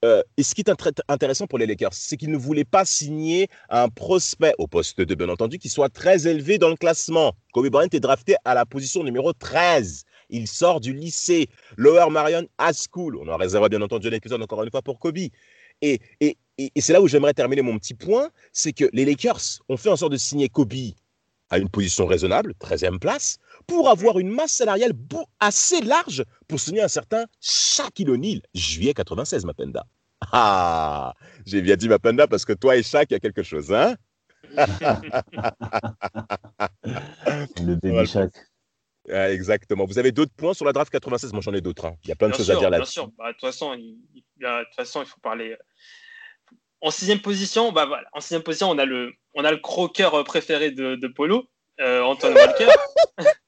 Euh, 0.04 0.22
et 0.36 0.44
ce 0.44 0.54
qui 0.54 0.62
est 0.62 0.72
intéressant 1.08 1.48
pour 1.48 1.58
les 1.58 1.66
Lakers, 1.66 1.94
c'est 1.94 2.18
qu'ils 2.18 2.32
ne 2.32 2.38
voulaient 2.38 2.66
pas 2.66 2.84
signer 2.84 3.48
un 3.70 3.88
prospect 3.88 4.54
au 4.58 4.68
poste 4.68 5.00
de 5.00 5.16
bien 5.16 5.30
entendu 5.30 5.60
qui 5.60 5.70
soit 5.70 5.88
très 5.88 6.28
élevé 6.28 6.58
dans 6.58 6.70
le 6.70 6.76
classement. 6.76 7.34
Kobe 7.54 7.70
Bryant 7.70 7.88
est 7.92 8.02
drafté 8.02 8.36
à 8.44 8.54
la 8.54 8.66
position 8.66 9.04
numéro 9.04 9.32
13. 9.32 10.04
Il 10.34 10.48
sort 10.48 10.82
du 10.82 10.94
lycée 10.94 11.48
Lower 11.78 12.10
Marion 12.10 12.48
High 12.60 12.74
School. 12.74 13.18
On 13.18 13.28
en 13.28 13.38
réserve 13.38 13.70
bien 13.70 13.84
entendu 13.84 14.08
un 14.08 14.14
épisode 14.14 14.42
encore 14.42 14.64
une 14.64 14.72
fois 14.72 14.82
pour 14.82 14.98
Kobe. 15.00 15.20
Et, 15.82 16.02
c'est 16.80 16.94
là 16.94 17.02
où 17.02 17.08
j'aimerais 17.08 17.36
terminer 17.36 17.62
mon 17.62 17.78
petit 17.78 17.94
point, 17.94 18.32
c'est 18.52 18.74
que 18.74 18.90
les 18.94 19.06
Lakers 19.06 19.62
ont 19.70 19.78
fait 19.78 19.90
en 19.90 19.96
sorte 19.96 20.12
de 20.12 20.18
signer 20.18 20.50
Kobe 20.50 20.74
à 21.52 21.60
une 21.60 21.70
position 21.70 22.08
raisonnable, 22.08 22.56
13e 22.60 22.98
place, 22.98 23.38
pour 23.68 23.90
avoir 23.90 24.18
une 24.18 24.30
masse 24.30 24.54
salariale 24.54 24.94
assez 25.40 25.82
large 25.82 26.24
pour 26.48 26.60
signer 26.60 26.82
un 26.82 26.88
certain 26.88 27.26
Shaquille 27.40 28.10
O'Neal, 28.10 28.42
juillet 28.56 28.96
96, 28.96 29.46
Mapenda. 29.46 29.86
Ah, 30.32 31.14
j'ai 31.46 31.62
bien 31.62 31.76
dit 31.76 31.88
Mapenda 31.90 32.26
parce 32.28 32.44
que 32.46 32.54
toi 32.54 32.76
et 32.76 32.82
Shaq, 32.82 33.12
il 33.12 33.14
y 33.14 33.18
a 33.18 33.20
quelque 33.20 33.44
chose, 33.44 33.72
hein? 33.72 33.96
Le 37.62 37.76
baby 37.76 38.08
Shaq. 38.08 38.32
Ah, 39.12 39.32
exactement. 39.32 39.86
Vous 39.86 40.00
avez 40.00 40.12
d'autres 40.12 40.34
points 40.36 40.54
sur 40.54 40.66
la 40.66 40.72
draft 40.74 40.92
96 40.92 41.34
Moi, 41.34 41.42
j'en 41.42 41.54
ai 41.54 41.62
d'autres. 41.62 41.86
Hein. 41.86 41.96
Il 42.04 42.10
y 42.10 42.12
a 42.12 42.16
plein 42.16 42.30
de 42.30 42.36
choses 42.36 42.50
à 42.52 42.56
dire 42.56 42.70
là. 42.70 42.78
Bien 42.78 42.86
sûr. 42.86 43.10
Bah, 43.18 43.28
de 43.28 43.32
toute 43.34 43.42
façon, 43.42 43.74
il, 43.74 43.98
façon, 44.76 45.02
il 45.02 45.06
faut 45.06 45.20
parler. 45.20 45.52
Euh, 45.52 45.58
en 46.82 46.92
sixième 46.92 47.20
position, 47.20 47.72
bah, 47.72 47.86
voilà. 47.86 48.08
En 48.14 48.22
sixième 48.22 48.44
position, 48.44 48.70
on 48.70 48.78
a 48.78 48.86
le, 48.86 49.14
on 49.34 49.44
a 49.44 49.52
le 49.52 49.58
croqueur 49.58 50.16
euh, 50.16 50.24
préféré 50.24 50.72
de, 50.72 50.96
de 50.96 51.08
Polo, 51.08 51.46
euh, 51.82 52.02
Antoine 52.02 52.34
Walker. 52.34 52.68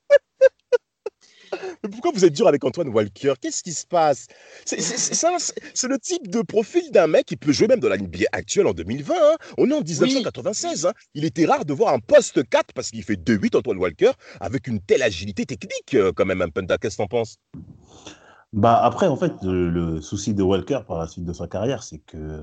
pourquoi 1.82 2.12
vous 2.13 2.25
êtes 2.25 2.34
dur 2.34 2.48
avec 2.48 2.63
Antoine 2.63 2.89
Walker? 2.89 3.34
Qu'est-ce 3.39 3.63
qui 3.63 3.74
se 3.74 3.86
passe? 3.86 4.27
C'est 4.65 5.88
le 5.88 6.00
type 6.00 6.29
de 6.29 6.41
profil 6.41 6.91
d'un 6.91 7.08
mec 7.08 7.25
qui 7.25 7.36
peut 7.36 7.51
jouer 7.51 7.67
même 7.67 7.79
dans 7.79 7.89
la 7.89 7.98
NBA 7.98 8.25
actuelle 8.32 8.67
en 8.67 8.74
2020. 8.74 9.13
Hein. 9.13 9.36
On 9.58 9.70
est 9.70 9.74
en 9.74 9.82
1996. 9.82 10.86
Hein. 10.86 10.94
Il 11.13 11.25
était 11.25 11.46
rare 11.46 11.65
de 11.65 11.74
voir 11.74 11.94
un 11.94 12.00
poste 12.00 12.48
4 12.48 12.74
parce 12.74 12.91
qu'il 12.91 13.03
fait 13.03 13.15
2-8 13.15 13.58
Antoine 13.58 13.77
Walker 13.77 14.12
avec 14.39 14.67
une 14.67 14.79
telle 14.79 15.03
agilité 15.03 15.46
technique 15.46 15.94
euh, 15.94 16.12
quand 16.15 16.25
même, 16.25 16.41
un 16.41 16.50
Penta. 16.50 16.77
Qu'est-ce 16.77 16.98
que 16.98 17.03
t'en 17.03 17.08
penses? 17.08 17.38
Bah 18.53 18.79
après, 18.82 19.08
en 19.08 19.17
fait, 19.17 19.34
le, 19.44 20.00
souci 20.00 20.34
de 20.34 20.41
Walker 20.41 20.79
par 20.88 21.00
la 21.00 21.08
suite 21.08 21.25
de 21.25 21.34
sa 21.34 21.48
carrière, 21.48 21.84
c'est 21.84 22.00
que 22.00 22.41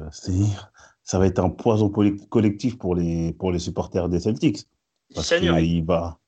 ça 1.02 1.18
va 1.18 1.26
être 1.26 1.38
un 1.38 1.48
poison 1.48 1.88
collectif 1.88 2.76
pour 2.76 2.94
les, 2.94 3.32
pour 3.32 3.50
les 3.50 3.58
supporters 3.58 4.08
des 4.08 4.20
Celtics. 4.20 4.66
Parce 5.14 5.28
qu'il 5.28 5.84
va, 5.84 6.18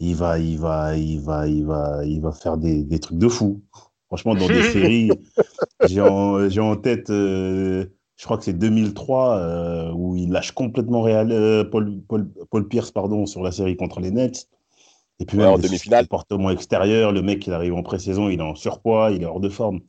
il 0.00 0.16
va, 0.16 0.38
il 0.38 0.58
va, 0.58 0.96
il 0.96 1.20
va, 1.20 1.46
il 1.46 1.64
va, 1.64 2.04
il 2.04 2.20
va 2.20 2.32
faire 2.32 2.56
des, 2.56 2.82
des 2.82 2.98
trucs 2.98 3.18
de 3.18 3.28
fou. 3.28 3.60
Franchement, 4.08 4.34
dans 4.34 4.48
des 4.48 4.62
séries, 4.62 5.10
j'ai 5.88 6.00
en, 6.00 6.48
en, 6.48 6.76
tête, 6.76 7.08
je 7.08 7.86
crois 8.24 8.38
que 8.38 8.44
c'est 8.44 8.58
2003, 8.58 9.92
où 9.94 10.16
il 10.16 10.30
lâche 10.32 10.52
complètement 10.52 11.02
Real, 11.02 11.28
Paul, 11.70 12.00
Paul, 12.08 12.28
Paul, 12.50 12.66
Pierce 12.66 12.90
pardon, 12.90 13.26
sur 13.26 13.42
la 13.42 13.52
série 13.52 13.76
contre 13.76 14.00
les 14.00 14.10
Nets. 14.10 14.48
Et 15.20 15.26
puis 15.26 15.36
même, 15.36 15.48
en 15.48 15.58
demi-finale. 15.58 16.08
comportement 16.08 16.50
extérieur, 16.50 17.12
le 17.12 17.22
mec, 17.22 17.46
il 17.46 17.52
arrive 17.52 17.74
en 17.74 17.82
pré-saison, 17.82 18.30
il 18.30 18.40
est 18.40 18.42
en 18.42 18.54
surpoids, 18.54 19.10
il 19.12 19.22
est 19.22 19.26
hors 19.26 19.38
de 19.38 19.50
forme. 19.50 19.80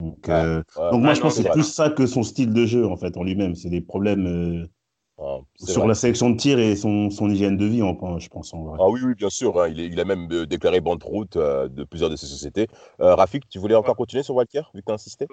Donc, 0.00 0.30
donc 0.30 1.02
moi, 1.02 1.14
je 1.14 1.20
pense 1.20 1.36
que 1.36 1.42
c'est 1.42 1.50
plus 1.50 1.64
ça 1.64 1.90
que 1.90 2.06
son 2.06 2.22
style 2.22 2.52
de 2.52 2.64
jeu, 2.64 2.86
en 2.86 2.96
fait, 2.96 3.16
en 3.16 3.24
lui-même. 3.24 3.56
C'est 3.56 3.70
des 3.70 3.80
problèmes 3.80 4.68
sur 5.56 5.86
la 5.86 5.94
sélection 5.94 6.30
de 6.30 6.36
tir 6.36 6.58
et 6.58 6.76
son, 6.76 7.10
son 7.10 7.30
hygiène 7.30 7.56
de 7.56 7.66
vie, 7.66 7.82
je 8.18 8.28
pense. 8.28 8.54
En 8.54 8.74
Ah 8.78 8.88
oui, 8.88 9.00
oui, 9.04 9.14
bien 9.14 9.30
sûr. 9.30 9.60
Hein. 9.60 9.68
Il, 9.68 9.80
il, 9.80 10.00
a 10.00 10.04
même 10.04 10.28
euh, 10.30 10.46
déclaré 10.46 10.80
bande 10.80 11.02
route 11.02 11.36
euh, 11.36 11.68
de 11.68 11.84
plusieurs 11.84 12.10
de 12.10 12.16
ses 12.16 12.26
sociétés. 12.26 12.68
Euh, 13.00 13.14
Rafik, 13.14 13.48
tu 13.48 13.58
voulais 13.58 13.74
encore 13.74 13.96
continuer 13.96 14.22
sur 14.22 14.34
Walker, 14.36 14.62
vu 14.74 14.80
que 14.80 14.86
tu 14.86 14.92
as 14.92 14.94
insisté 14.94 15.26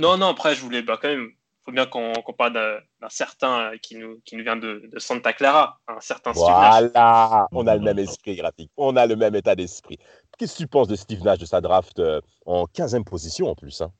Non, 0.00 0.16
non, 0.16 0.26
après, 0.26 0.54
je 0.54 0.60
voulais 0.62 0.82
bah, 0.82 0.98
quand 1.00 1.08
même. 1.08 1.30
Il 1.30 1.70
faut 1.70 1.72
bien 1.72 1.84
qu'on 1.84 2.32
parle 2.32 2.54
d'un 2.54 3.08
certain 3.10 3.72
qui 3.82 3.96
nous, 3.96 4.22
qui 4.24 4.36
nous 4.36 4.42
vient 4.42 4.56
de, 4.56 4.88
de 4.90 4.98
Santa 4.98 5.34
Clara, 5.34 5.78
un 5.86 6.00
certain 6.00 6.32
Voilà, 6.32 7.46
on 7.52 7.66
a 7.66 7.76
le 7.76 7.82
même 7.82 7.98
esprit, 7.98 8.40
Rafik. 8.40 8.70
On 8.78 8.96
a 8.96 9.06
le 9.06 9.16
même 9.16 9.34
état 9.34 9.54
d'esprit. 9.54 9.98
Qu'est-ce 10.38 10.54
que 10.54 10.58
tu 10.62 10.66
penses 10.66 10.88
de 10.88 10.96
Steve 10.96 11.22
Nash, 11.22 11.38
de 11.38 11.44
sa 11.44 11.60
draft 11.60 12.00
en 12.46 12.64
15e 12.64 13.04
position 13.04 13.48
en 13.48 13.54
plus 13.54 13.82
hein? 13.82 13.92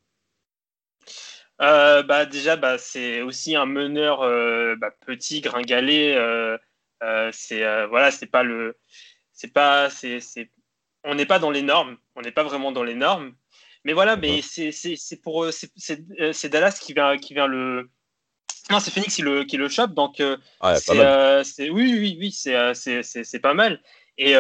Euh, 1.61 2.03
bah, 2.03 2.27
Déjà, 2.27 2.57
bah, 2.57 2.79
c'est 2.79 3.23
aussi 3.23 3.57
un 3.57 3.67
meneur 3.67 4.23
euh, 4.23 4.77
bah, 4.77 4.91
petit, 5.07 5.41
gringalé. 5.41 6.15
Euh, 6.15 6.59
c'est 7.33 7.87
voilà, 7.87 8.11
c'est 8.11 8.27
pas 8.27 8.43
le. 8.43 8.77
C'est 9.33 9.53
pas. 9.53 9.91
c'est 9.91 10.21
on 11.05 11.15
n'est 11.15 11.27
pas 11.27 11.39
dans 11.39 11.51
les 11.51 11.63
normes. 11.63 11.97
On 12.17 12.23
n'est 12.23 12.33
pas 12.33 12.43
vraiment 12.43 12.73
dans 12.73 12.85
les 12.85 12.95
normes. 12.95 13.35
Mais 13.85 13.93
voilà, 13.93 14.17
mais 14.17 14.43
c'est 14.43 15.23
pour. 15.23 15.47
C'est 15.53 16.49
Dallas 16.49 16.79
qui 16.81 16.93
vient, 16.93 17.17
qui 17.19 17.35
vient 17.35 17.47
le. 17.47 17.89
Non, 18.71 18.81
c'est 18.81 18.91
Phoenix 18.91 19.15
qui 19.15 19.23
le, 19.23 19.45
qui 19.45 19.57
le 19.57 19.69
chope. 19.69 19.95
Donc, 19.95 20.23
ah, 20.61 20.77
c'est 20.77 21.71
oui, 21.71 21.95
oui, 21.95 22.17
oui, 22.21 22.33
c'est 22.33 23.41
pas 23.41 23.55
mal. 23.55 23.81
Et, 24.19 24.33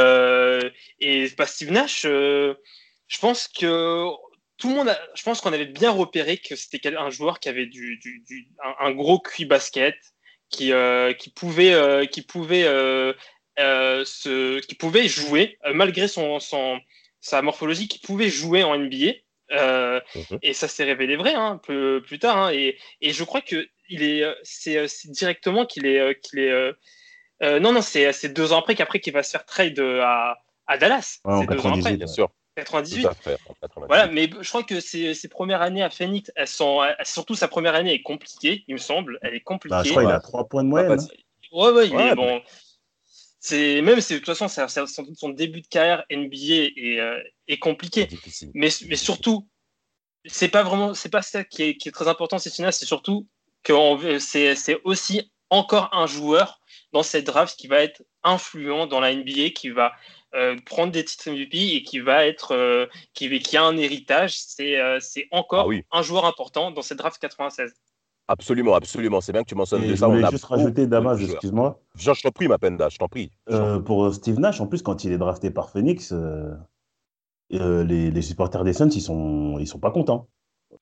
et 1.00 1.28
bah, 1.36 1.46
Steve 1.46 1.72
Nash, 1.72 2.02
je 2.02 3.18
pense 3.20 3.48
que 3.48 4.10
tout 4.58 4.68
le 4.68 4.74
monde, 4.74 4.94
je 5.14 5.22
pense 5.22 5.40
qu'on 5.40 5.52
avait 5.52 5.66
bien 5.66 5.90
repéré 5.90 6.36
que 6.36 6.56
c'était 6.56 6.94
un 6.94 7.10
joueur 7.10 7.38
qui 7.38 7.48
avait 7.48 7.66
du, 7.66 8.00
un, 8.80 8.90
gros 8.90 9.20
QI 9.20 9.44
basket, 9.44 9.94
qui, 10.50 10.72
euh, 10.72 11.12
qui 11.12 11.30
pouvait, 11.30 11.72
euh, 11.72 12.06
qui 12.06 12.22
pouvait, 12.22 12.64
euh, 12.66 13.14
qui 13.56 14.74
pouvait 14.74 15.08
jouer 15.08 15.58
malgré 15.72 16.08
son, 16.08 16.40
son, 16.40 16.80
sa 17.20 17.40
morphologie, 17.40 17.86
qui 17.86 18.00
pouvait 18.00 18.30
jouer 18.30 18.64
en 18.64 18.76
NBA. 18.76 19.12
Mhm. 19.50 20.38
Et 20.42 20.52
ça 20.52 20.66
s'est 20.68 20.84
révélé 20.84 21.16
vrai 21.16 21.34
hein, 21.34 21.60
peu 21.64 22.02
plus 22.04 22.18
tard. 22.18 22.36
Hein, 22.36 22.52
et, 22.52 22.78
et, 23.00 23.12
je 23.12 23.24
crois 23.24 23.40
que 23.40 23.66
il 23.88 24.02
est, 24.02 24.24
c'est, 24.42 24.86
directement 25.06 25.66
qu'il 25.66 25.86
est, 25.86 26.20
qu'il 26.20 26.40
est. 26.40 26.72
non, 27.60 27.72
non, 27.72 27.80
c'est, 27.80 28.28
deux 28.28 28.52
ans 28.52 28.58
après 28.58 28.74
qu'après 28.74 28.98
qu'il 28.98 29.12
va 29.12 29.22
se 29.22 29.30
faire 29.30 29.46
trade 29.46 29.78
à, 29.78 30.36
à 30.66 30.78
Dallas. 30.78 31.20
c'est 31.24 31.46
deux 31.46 31.64
ans 31.64 31.78
après, 31.78 31.96
bien 31.96 32.08
sûr. 32.08 32.28
98. 32.58 33.08
Voilà, 33.86 34.06
mais 34.08 34.30
je 34.40 34.48
crois 34.48 34.62
que 34.62 34.80
ses, 34.80 35.28
premières 35.28 35.62
années 35.62 35.82
à 35.82 35.90
Phoenix, 35.90 36.30
elles 36.34 36.48
sont, 36.48 36.80
surtout 37.04 37.34
sa 37.34 37.48
première 37.48 37.74
année 37.74 37.94
est 37.94 38.02
compliquée, 38.02 38.64
il 38.68 38.74
me 38.74 38.78
semble. 38.78 39.18
Elle 39.22 39.34
est 39.34 39.40
compliquée. 39.40 39.76
Bah, 39.76 39.82
je 39.84 39.90
crois 39.90 40.02
qu'il 40.02 40.12
a 40.12 40.20
3 40.20 40.48
points 40.48 40.64
de 40.64 40.68
moyenne. 40.68 40.98
Hein. 41.00 41.06
Ouais, 41.52 41.70
ouais, 41.70 41.88
mais 41.90 42.14
bon. 42.14 42.40
C'est 43.40 43.80
même, 43.82 43.96
de 43.96 44.18
toute 44.18 44.26
façon, 44.26 44.48
son, 44.48 45.28
début 45.28 45.60
de 45.60 45.66
carrière 45.68 46.04
NBA 46.10 46.70
est, 46.76 47.00
euh, 47.00 47.22
est 47.46 47.58
compliqué. 47.58 48.08
Mais, 48.52 48.68
mais 48.88 48.96
surtout, 48.96 49.48
c'est 50.26 50.48
pas 50.48 50.62
vraiment, 50.62 50.92
c'est 50.92 51.08
pas 51.08 51.22
ça 51.22 51.44
qui 51.44 51.62
est, 51.62 51.76
qui 51.76 51.88
est 51.88 51.92
très 51.92 52.08
important, 52.08 52.38
c'est 52.38 52.50
c'est 52.50 52.84
surtout 52.84 53.26
que 53.62 54.18
c'est 54.18 54.80
aussi 54.84 55.30
encore 55.50 55.88
un 55.92 56.06
joueur 56.06 56.60
dans 56.92 57.02
cette 57.02 57.26
draft 57.26 57.58
qui 57.58 57.68
va 57.68 57.80
être 57.80 58.02
influent 58.22 58.86
dans 58.86 59.00
la 59.00 59.14
NBA, 59.14 59.50
qui 59.50 59.70
va 59.70 59.92
euh, 60.34 60.56
prendre 60.66 60.92
des 60.92 61.04
titres 61.04 61.30
MVP 61.30 61.56
et 61.74 61.82
qui 61.82 62.00
va 62.00 62.26
être 62.26 62.54
euh, 62.54 62.84
qui, 63.14 63.30
qui, 63.40 63.56
a 63.56 63.64
un 63.64 63.78
héritage, 63.78 64.34
c'est 64.36 64.78
euh, 64.78 64.98
c'est 65.00 65.26
encore 65.30 65.70
ah 65.72 65.98
un 65.98 66.02
joueur 66.02 66.26
important 66.26 66.70
dans 66.70 66.82
cette 66.82 66.98
draft 66.98 67.18
96. 67.18 67.72
Absolument, 68.28 68.74
absolument. 68.74 69.22
C'est 69.22 69.32
bien 69.32 69.42
que 69.42 69.48
tu 69.48 69.54
mentionnes 69.54 69.88
de 69.88 69.96
ça. 69.96 70.06
Je 70.06 70.12
voulais 70.12 70.30
juste 70.30 70.44
rajouter, 70.44 70.86
Damas, 70.86 71.18
excuse-moi. 71.18 71.80
Je, 71.96 72.10
t'en 72.22 72.30
prie, 72.30 72.46
ma 72.46 72.58
Penda, 72.58 72.90
je 72.90 72.98
t'en 72.98 73.08
prie. 73.08 73.30
pour 73.86 74.12
Steve 74.12 74.38
Nash, 74.38 74.60
en 74.60 74.66
plus, 74.66 74.82
quand 74.82 75.02
il 75.04 75.12
est 75.12 75.18
drafté 75.18 75.50
par 75.50 75.70
Phoenix, 75.70 76.12
les, 77.48 78.10
les, 78.10 78.22
supporters 78.22 78.64
des 78.64 78.74
Suns, 78.74 78.90
ils 78.94 79.00
sont, 79.00 79.56
ils 79.58 79.66
sont 79.66 79.78
pas 79.78 79.90
contents. 79.90 80.28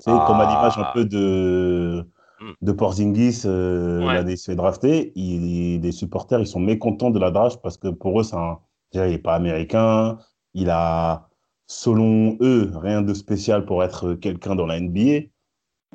C'est 0.01 0.11
comme 0.11 0.41
à 0.41 0.47
l'image 0.49 0.77
un 0.77 0.91
peu 0.93 1.05
de, 1.05 2.05
hmm. 2.41 2.53
de 2.63 2.73
Porzingis 2.73 3.43
l'année 3.45 4.35
où 4.35 4.37
il 4.45 4.51
est 4.51 4.57
drafté. 4.57 5.13
les 5.15 5.93
supporters, 5.93 6.41
ils 6.41 6.49
sont 6.49 6.59
mécontents 6.59 7.11
de 7.11 7.21
la 7.21 7.31
draft 7.31 7.61
parce 7.63 7.77
que 7.77 7.87
pour 7.87 8.19
eux, 8.19 8.25
c'est 8.25 8.35
un, 8.35 8.59
il 9.05 9.13
n'est 9.13 9.19
pas 9.19 9.35
américain. 9.35 10.19
Il 10.55 10.71
a, 10.71 11.29
selon 11.67 12.39
eux, 12.41 12.71
rien 12.75 13.03
de 13.03 13.15
spécial 13.15 13.67
pour 13.67 13.85
être 13.85 14.15
quelqu'un 14.15 14.55
dans 14.55 14.67
la 14.67 14.81
NBA. 14.81 15.29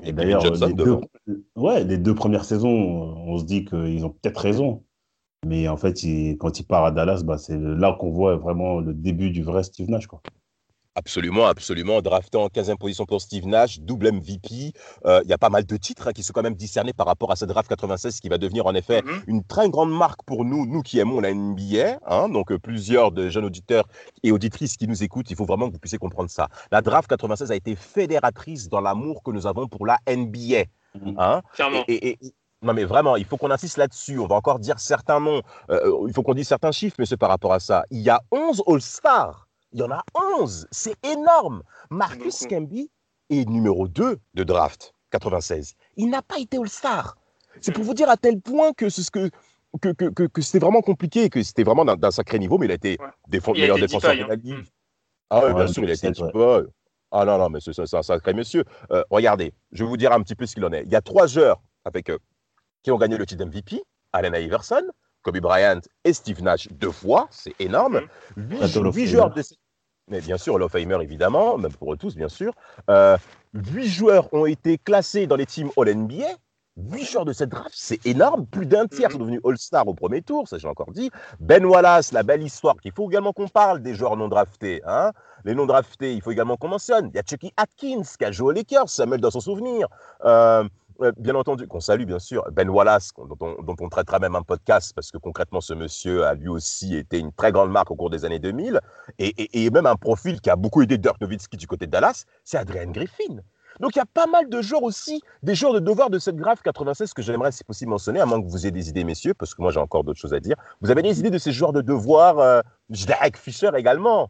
Et 0.04 0.14
d'ailleurs, 0.14 0.44
les, 0.44 0.74
deux, 0.74 1.00
ouais, 1.56 1.84
les 1.84 1.98
deux 1.98 2.16
premières 2.16 2.46
saisons, 2.46 2.70
on 2.70 3.38
se 3.38 3.44
dit 3.44 3.66
qu'ils 3.66 4.06
ont 4.06 4.10
peut-être 4.10 4.40
raison. 4.40 4.84
Mais 5.46 5.68
en 5.68 5.78
fait, 5.78 5.96
quand 6.40 6.60
il 6.60 6.64
part 6.66 6.86
à 6.86 6.92
Dallas, 6.92 7.24
bah, 7.24 7.38
c'est 7.38 7.58
là 7.58 7.96
qu'on 8.00 8.12
voit 8.12 8.38
vraiment 8.38 8.80
le 8.80 8.94
début 8.94 9.32
du 9.32 9.44
vrai 9.44 9.64
Steve 9.64 9.90
Nash. 9.90 10.08
Quoi. 10.08 10.22
Absolument, 10.96 11.46
absolument. 11.48 12.02
Drafté 12.02 12.38
en 12.38 12.48
15e 12.48 12.78
position 12.78 13.06
pour 13.06 13.22
Steve 13.22 13.48
Nash, 13.48 13.80
double 13.80 14.12
MVP. 14.12 14.74
Euh, 15.06 15.22
il 15.24 15.30
y 15.30 15.34
a 15.34 15.38
pas 15.38 15.50
mal 15.50 15.66
de 15.66 15.78
titres 15.78 16.10
hein, 16.10 16.12
qui 16.12 16.22
sont 16.22 16.34
quand 16.34 16.44
même 16.44 16.56
discernés 16.56 16.92
par 16.92 17.08
rapport 17.08 17.32
à 17.32 17.38
ce 17.38 17.46
draft 17.46 17.70
96 17.70 18.20
qui 18.20 18.28
va 18.28 18.38
devenir 18.38 18.66
en 18.66 18.76
effet 18.76 19.02
mhm. 19.02 19.24
une 19.28 19.44
très 19.44 19.70
grande 19.70 19.92
marque 19.92 20.22
pour 20.24 20.44
nous, 20.44 20.66
nous 20.66 20.82
qui 20.82 21.00
aimons 21.00 21.22
la 21.22 21.34
NBA. 21.34 22.00
Hein. 22.06 22.28
donc 22.28 22.52
euh, 22.52 22.60
plusieurs 22.60 23.14
de 23.14 23.30
jeunes 23.30 23.46
auditeurs 23.46 23.88
et 24.24 24.34
auditrices 24.34 24.76
qui 24.76 24.86
nous 24.86 25.02
écoutent, 25.02 25.32
il 25.32 25.38
faut 25.38 25.46
vraiment 25.46 25.70
que 25.70 25.74
vous 25.74 25.80
puissiez 25.80 25.98
comprendre 25.98 26.30
ça. 26.30 26.50
La 26.72 26.82
draft 26.82 27.10
96 27.10 27.52
a 27.52 27.56
été 27.56 27.76
fédératrice 27.76 28.68
dans 28.68 28.82
l'amour 28.82 29.24
que 29.24 29.32
nous 29.32 29.48
avons 29.48 29.68
pour 29.68 29.86
la 29.86 29.98
NBA. 30.08 30.66
Mhm. 30.96 31.16
Hein. 31.18 31.42
et, 31.88 32.20
non, 32.64 32.74
mais 32.74 32.84
vraiment, 32.84 33.16
il 33.16 33.26
faut 33.26 33.38
qu'on 33.38 33.50
insiste 33.50 33.78
là-dessus. 33.78 34.20
On 34.20 34.28
va 34.28 34.36
encore 34.36 34.60
dire 34.60 34.78
certains 34.78 35.20
noms. 35.20 35.42
Euh, 35.72 36.06
il 36.08 36.14
faut 36.14 36.22
qu'on 36.22 36.36
dise 36.36 36.48
certains 36.48 36.72
chiffres, 36.72 36.98
mais 37.00 37.08
c'est 37.08 37.18
par 37.18 37.30
rapport 37.30 37.54
à 37.54 37.60
ça. 37.60 37.86
Il 37.90 38.02
y 38.02 38.10
a 38.10 38.22
11 38.32 38.62
All-Stars 38.68 39.48
il 39.74 39.80
y 39.80 39.84
en 39.84 39.92
a 39.92 40.04
11. 40.40 40.68
C'est 40.72 40.96
énorme. 41.06 41.64
Marcus 41.90 42.46
Camby 42.48 42.90
est 43.30 43.48
numéro 43.48 43.88
2 43.88 44.18
de 44.34 44.44
draft 44.44 44.94
96. 45.12 45.76
Il 45.98 46.10
n'a 46.10 46.22
pas 46.22 46.40
été 46.40 46.58
All-Star. 46.58 47.18
C'est 47.60 47.74
pour 47.74 47.84
vous 47.84 47.94
dire 47.94 48.10
à 48.10 48.18
tel 48.18 48.40
point 48.42 48.74
que 48.74 48.90
c'est 48.90 49.04
ce 49.04 49.12
que 49.12 49.30
que, 49.80 49.94
que, 49.94 50.28
que, 50.28 50.42
c'était 50.42 50.60
vraiment 50.60 50.82
compliqué, 50.82 51.30
que 51.30 51.42
c'était 51.44 51.64
vraiment 51.64 51.86
d'un 51.86 52.12
sacré 52.12 52.40
niveau, 52.40 52.58
mais 52.58 52.66
il 52.66 52.72
a 52.72 52.76
été 52.76 52.98
meilleur 53.54 53.78
défenseur 53.78 54.16
de 54.16 54.24
la 54.24 54.36
Ligue. 54.36 54.54
Hein. 54.54 54.64
Ah 55.30 55.44
oui, 55.46 55.54
bien 55.54 55.68
sûr, 55.68 55.84
il 55.84 55.90
a 55.90 55.94
été 55.94 56.08
un 56.08 56.12
petit 56.12 56.30
peu. 56.34 56.70
Ah 57.12 57.24
non, 57.24 57.38
non, 57.38 57.50
mais 57.50 57.60
c'est 57.62 57.80
un 57.80 58.02
sacré 58.02 58.34
monsieur. 58.34 58.66
Euh, 58.92 59.04
regardez, 59.10 59.54
je 59.72 59.84
vais 59.84 59.90
vous 59.90 59.98
dire 59.98 60.12
un 60.12 60.22
petit 60.22 60.36
peu 60.36 60.46
ce 60.46 60.56
qu'il 60.56 60.66
en 60.66 60.74
est. 60.74 60.84
Il 60.84 60.92
y 60.92 60.96
a 60.96 61.02
trois 61.02 61.28
joueurs 61.28 61.62
avec, 61.86 62.10
eux 62.10 62.20
qui 62.84 62.92
ont 62.92 62.98
gagné 62.98 63.18
le 63.18 63.26
titre 63.26 63.46
MVP 63.46 63.82
Allen 64.14 64.36
Iverson, 64.36 64.84
Kobe 65.22 65.40
Bryant 65.40 65.82
et 66.04 66.14
Steve 66.14 66.42
Nash 66.42 66.68
deux 66.72 66.92
fois, 66.92 67.28
c'est 67.32 67.54
énorme. 67.60 68.02
Mm-hmm. 68.38 68.94
Huit, 68.94 69.08
joueurs 69.08 69.34
de 69.34 69.42
mais 70.08 70.22
bien 70.22 70.38
sûr, 70.38 70.58
Famer 70.70 70.98
évidemment, 71.02 71.58
même 71.58 71.74
pour 71.74 71.94
eux 71.94 71.98
tous, 71.98 72.16
bien 72.16 72.30
sûr. 72.30 72.54
Euh, 72.90 73.18
huit 73.54 73.88
joueurs 73.88 74.34
ont 74.34 74.46
été 74.46 74.78
classés 74.78 75.28
dans 75.28 75.36
les 75.36 75.46
teams 75.46 75.70
All-NBA. 75.78 76.26
Huit 76.78 77.04
joueurs 77.04 77.26
de 77.26 77.34
cette 77.34 77.50
draft, 77.50 77.74
c'est 77.74 78.04
énorme. 78.06 78.46
Plus 78.46 78.66
d'un 78.66 78.88
tiers 78.88 79.10
mm-hmm. 79.10 79.12
sont 79.12 79.20
devenus 79.20 79.42
All-Star 79.44 79.88
au 79.88 79.94
premier 79.94 80.22
tour, 80.22 80.48
ça 80.48 80.58
j'ai 80.58 80.68
encore 80.68 80.92
dit. 80.92 81.12
Ben 81.40 81.66
Wallace, 81.66 82.14
la 82.14 82.24
belle 82.24 82.44
histoire 82.44 82.78
qu'il 82.78 82.94
faut 82.94 83.10
également 83.10 83.34
qu'on 83.34 83.50
parle 83.50 83.82
des 83.82 83.94
joueurs 83.94 84.16
non 84.16 84.30
draftés. 84.30 84.82
Hein. 84.86 85.12
Les 85.44 85.54
non 85.54 85.66
draftés, 85.66 86.14
il 86.14 86.22
faut 86.22 86.32
également 86.32 86.56
qu'on 86.56 86.70
mentionne. 86.70 87.10
Il 87.14 87.16
y 87.16 87.20
a 87.20 87.24
Chucky 87.28 87.52
Atkins 87.58 88.04
qui 88.18 88.26
a 88.26 88.32
joué 88.32 88.48
aux 88.48 88.52
Lakers, 88.52 88.90
Samuel 88.90 89.20
dans 89.20 89.32
son 89.32 89.42
souvenir. 89.42 89.88
Euh, 90.24 90.64
bien 91.18 91.36
entendu, 91.36 91.68
qu'on 91.68 91.80
salue 91.80 92.06
bien 92.06 92.20
sûr, 92.20 92.44
Ben 92.52 92.70
Wallace, 92.70 93.12
dont 93.18 93.76
on, 93.80 93.90
traitera 93.90 94.20
même 94.20 94.36
un 94.36 94.42
podcast, 94.42 94.94
parce 94.94 95.12
que 95.12 95.18
concrètement, 95.18 95.62
ce 95.62 95.74
monsieur 95.74 96.26
a 96.26 96.34
lui 96.34 96.50
aussi 96.50 96.96
été 96.96 97.20
une 97.20 97.32
très 97.32 97.52
grande 97.52 97.72
marque 97.72 97.92
au 97.92 97.96
cours 97.96 98.10
des 98.10 98.26
années 98.26 98.40
2000, 98.40 98.80
et, 99.20 99.70
même 99.72 99.86
un 99.86 99.96
profil 99.96 100.42
qui 100.42 100.50
a 100.50 100.56
beaucoup 100.56 100.82
aidé 100.82 100.98
Dirk 100.98 101.20
Nowitzki 101.22 101.58
du 101.58 101.68
côté 101.68 101.86
de 101.86 101.92
Dallas, 101.92 102.26
c'est 102.44 102.58
Adrian 102.58 102.92
Griffin. 102.92 103.42
Donc 103.80 103.96
il 103.96 104.00
y 104.00 104.02
a 104.02 104.06
pas 104.06 104.28
mal 104.28 104.50
de 104.50 104.62
joueurs 104.62 104.84
aussi, 104.84 105.22
des 105.44 105.56
joueurs 105.56 105.74
de 105.74 105.80
devoir 105.80 106.10
de 106.10 106.20
cette 106.20 106.36
grave 106.36 106.60
96 106.62 107.14
que 107.14 107.22
j'aimerais 107.22 107.52
si 107.52 107.64
possible 107.64 107.92
mentionner, 107.92 108.20
à 108.20 108.26
moins 108.26 108.42
que 108.42 108.48
vous 108.48 108.66
ayez 108.66 108.72
des 108.72 108.90
idées, 108.90 109.06
messieurs, 109.06 109.34
parce 109.34 109.56
que 109.56 109.62
moi 109.62 109.72
j'ai 109.72 109.80
encore 109.80 110.04
d'autres 110.04 110.20
choses 110.20 110.34
à 110.34 110.40
dire. 110.40 110.58
Vous 110.82 110.92
avez 110.92 111.02
des 111.02 111.20
idées 111.20 111.30
de 111.30 111.38
ces 111.38 111.52
joueurs 111.54 111.72
de 111.72 111.82
devoir 111.82 112.40
euh, 112.40 112.62
Derek 112.90 113.38
Fisher 113.38 113.70
également 113.76 114.30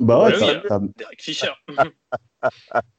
Bah 0.00 0.24
ouais, 0.24 0.32
Derek 0.38 1.20
Fisher. 1.20 1.52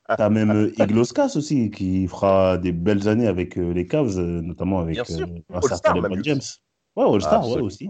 T'as 0.07 0.29
même 0.29 0.51
euh, 0.51 0.73
Igloskas 0.77 1.33
aussi 1.35 1.71
qui 1.71 2.07
fera 2.07 2.57
des 2.57 2.71
belles 2.71 3.07
années 3.07 3.27
avec 3.27 3.57
euh, 3.57 3.71
les 3.71 3.87
Cavs, 3.87 4.17
euh, 4.17 4.41
notamment 4.41 4.79
avec 4.79 4.97
un 4.99 5.61
certain 5.61 5.93
LeBron 5.93 6.21
James. 6.23 6.41
Ouais, 6.95 7.05
All-Star, 7.05 7.47
ouais, 7.47 7.61
aussi. 7.61 7.87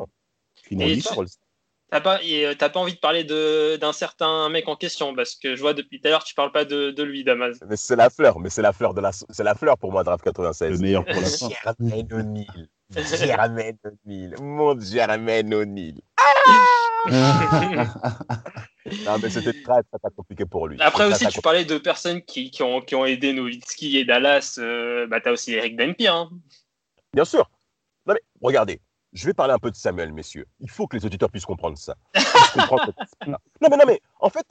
T'as 1.92 2.02
pas, 2.02 2.20
euh, 2.24 2.54
pas 2.56 2.72
envie 2.76 2.94
de 2.94 3.00
parler 3.00 3.24
d'un 3.24 3.94
certain 3.94 4.48
mec 4.50 4.68
en 4.68 4.76
question 4.76 5.16
parce 5.16 5.36
que 5.36 5.56
je 5.56 5.62
vois 5.62 5.74
depuis 5.74 6.00
tout 6.00 6.08
à 6.08 6.12
l'heure 6.12 6.24
tu 6.24 6.36
parles 6.36 6.52
pas 6.52 6.64
de, 6.64 6.92
de 6.92 7.04
lui, 7.04 7.24
Damas. 7.24 7.58
Mais 7.68 7.78
c'est 7.78 7.96
la 7.96 8.12
fleur, 8.12 8.40
mais 8.40 8.52
c'est 8.52 8.62
la 8.62 8.74
fleur 8.74 8.94
de 8.94 9.02
la, 9.02 9.12
c'est 9.12 9.44
la 9.44 9.56
fleur 9.56 9.78
pour 9.78 9.92
moi, 9.92 10.04
Draft 10.04 10.24
96. 10.24 10.74
Le 10.74 10.78
meilleur 10.78 11.04
pour 11.04 11.16
la 11.16 11.28
fin. 11.28 11.50
Jermaine 11.50 12.14
O'Neill, 12.14 12.70
Jermaine 12.96 13.78
O'Neill, 13.84 14.36
mon 14.40 14.80
Jermaine 14.80 15.54
O'Neill. 15.54 16.02
non, 19.06 19.18
mais 19.22 19.30
c'était 19.30 19.54
très, 19.64 19.84
très, 19.84 20.10
compliqué 20.16 20.46
pour 20.46 20.68
lui. 20.68 20.78
Après 20.82 21.06
aussi, 21.06 21.28
tu 21.28 21.42
parlais 21.42 21.66
de 21.66 21.78
personnes 21.78 22.22
qui, 22.22 22.52
qui, 22.52 22.64
ont, 22.64 22.82
qui 22.82 22.96
ont 22.96 23.06
aidé 23.06 23.34
Nowitzki 23.34 23.98
et 23.98 24.06
Dallas. 24.06 24.56
Euh, 24.58 25.08
bah, 25.08 25.22
tu 25.22 25.30
as 25.30 25.32
aussi 25.32 25.54
Eric 25.54 25.78
Dempierre. 25.78 26.16
Hein. 26.16 26.30
Bien 27.14 27.26
sûr. 27.26 27.50
Non, 28.06 28.14
mais 28.14 28.22
regardez, 28.42 28.82
je 29.14 29.26
vais 29.26 29.34
parler 29.34 29.54
un 29.54 29.60
peu 29.60 29.72
de 29.72 29.76
Samuel, 29.76 30.14
messieurs. 30.14 30.46
Il 30.60 30.70
faut 30.70 30.88
que 30.88 30.98
les 30.98 31.06
auditeurs 31.06 31.30
puissent 31.30 31.46
comprendre 31.46 31.78
ça. 31.78 31.96
non, 33.28 33.38
mais 33.62 33.78
non, 33.78 33.86
mais 33.88 34.02
en 34.20 34.30
fait, 34.30 34.46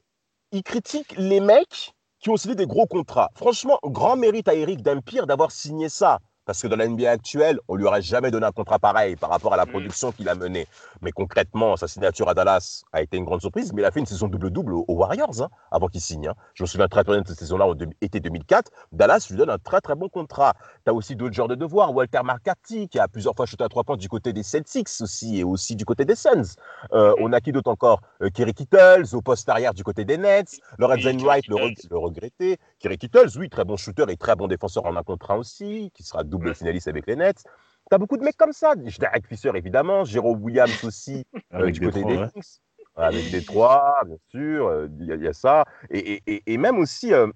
il 0.53 0.63
critique 0.63 1.15
les 1.17 1.41
mecs 1.41 1.93
qui 2.21 2.31
ont 2.31 2.37
signé 2.37 2.55
des 2.55 2.67
gros 2.67 2.87
contrats. 2.87 3.31
Franchement, 3.37 3.79
grand 3.85 4.17
mérite 4.17 4.49
à 4.49 4.55
Eric 4.55 4.83
Dempierre 4.83 5.27
d'avoir 5.27 5.53
signé 5.53 5.89
ça. 5.89 6.19
Parce 6.49 6.63
que 6.63 6.67
dans 6.67 6.77
la 6.77 6.89
NBA 6.89 7.11
actuelle, 7.11 7.61
on 7.69 7.75
lui 7.77 7.85
aurait 7.85 8.01
jamais 8.01 8.31
donné 8.31 8.47
un 8.47 8.53
contrat 8.53 8.79
pareil 8.79 9.17
par 9.17 9.29
rapport 9.29 9.53
à 9.53 9.59
la 9.59 9.67
mm. 9.67 9.69
production 9.69 10.13
qu'il 10.13 10.31
a 10.31 10.35
menée. 10.35 10.67
Mais 11.03 11.13
concrètement, 11.13 11.77
sa 11.77 11.89
signature 11.89 12.27
à 12.27 12.33
Dallas 12.33 12.85
a 12.95 13.03
été 13.03 13.19
une 13.19 13.27
grande 13.27 13.43
surprise. 13.43 13.75
Mais 13.75 13.83
il 13.83 13.85
a 13.85 13.91
fait 13.91 14.01
une 14.01 14.07
saison 14.07 14.29
double-double 14.29 14.73
aux 14.73 14.85
Warriors 14.89 15.43
hein, 15.43 15.51
avant 15.71 15.89
qu'il 15.89 16.01
signe. 16.01 16.29
Hein. 16.29 16.35
Je 16.55 16.63
me 16.63 16.67
souviens 16.67 16.89
très 16.89 17.05
bien 17.05 17.21
de 17.21 17.29
cette 17.29 17.39
saison-là, 17.39 17.67
en 17.67 17.75
été 18.01 18.21
2004. 18.21 18.71
Dallas 18.93 19.27
lui 19.29 19.37
donne 19.37 19.51
un 19.51 19.59
très 19.59 19.83
très 19.83 19.95
bon 19.95 20.09
contrat. 20.09 20.55
Tu 20.87 20.91
as 20.91 20.95
aussi 20.95 21.17
d'autres 21.17 21.35
genres 21.35 21.49
de 21.49 21.55
devoirs. 21.55 21.95
Walter 21.95 22.21
McCarthy, 22.25 22.89
qui 22.89 22.99
a 22.99 23.09
plusieurs 23.09 23.35
fois 23.35 23.45
chuté 23.45 23.65
à 23.65 23.69
trois 23.69 23.85
points 23.85 23.99
du 23.99 24.09
côté 24.09 24.33
des 24.33 24.43
Celtics 24.43 24.89
aussi, 25.03 25.41
et 25.41 25.45
aussi 25.45 25.77
du 25.77 25.85
côté 25.85 26.07
des 26.07 26.15
Suns. 26.15 26.57
Euh, 26.95 27.13
on 27.21 27.31
a 27.35 27.43
qui 27.43 27.53
d'autre 27.53 27.71
encore? 27.71 28.01
Euh, 28.23 28.31
Kerry 28.31 28.55
Kittles, 28.55 29.05
au 29.13 29.21
poste 29.21 29.51
arrière 29.51 29.75
du 29.75 29.85
côté 29.85 30.07
des 30.07 30.17
Nets. 30.17 30.61
Lorenzen 30.79 31.21
Wright, 31.21 31.47
le, 31.49 31.99
regretté. 31.99 32.57
Kerry 32.79 32.97
Kittles, 32.97 33.37
oui, 33.37 33.51
très 33.51 33.67
bon 33.67 33.77
shooter 33.77 34.07
et 34.09 34.17
très 34.17 34.35
bon 34.35 34.47
défenseur 34.47 34.87
en 34.87 34.97
un 34.97 35.03
contrat 35.03 35.37
aussi, 35.37 35.91
qui 35.95 36.03
sera 36.03 36.25
double 36.25 36.38
double 36.39 36.55
finaliste 36.55 36.89
avec 36.89 37.07
les 37.07 37.17
Nets. 37.17 37.43
Tu 37.91 37.95
as 37.95 37.99
beaucoup 37.99 38.17
de 38.17 38.23
mecs 38.23 38.37
comme 38.37 38.53
ça. 38.53 38.75
Derek 38.75 39.27
Fisher, 39.27 39.51
évidemment. 39.55 40.05
Jérôme 40.05 40.43
Williams 40.43 40.85
aussi, 40.85 41.25
euh, 41.55 41.71
du 41.71 41.81
côté 41.81 42.05
des 42.05 42.17
Knicks. 42.17 42.61
Avec 42.97 43.31
des 43.31 43.45
trois, 43.45 44.01
bien 44.07 44.17
sûr. 44.31 44.67
Euh, 44.67 44.89
il 45.01 45.07
y, 45.07 45.29
a 45.29 45.33
ça. 45.33 45.65
Et, 45.91 46.21
et, 46.27 46.43
et 46.47 46.59
même 46.59 46.79
aussi, 46.79 47.13
euh, 47.13 47.29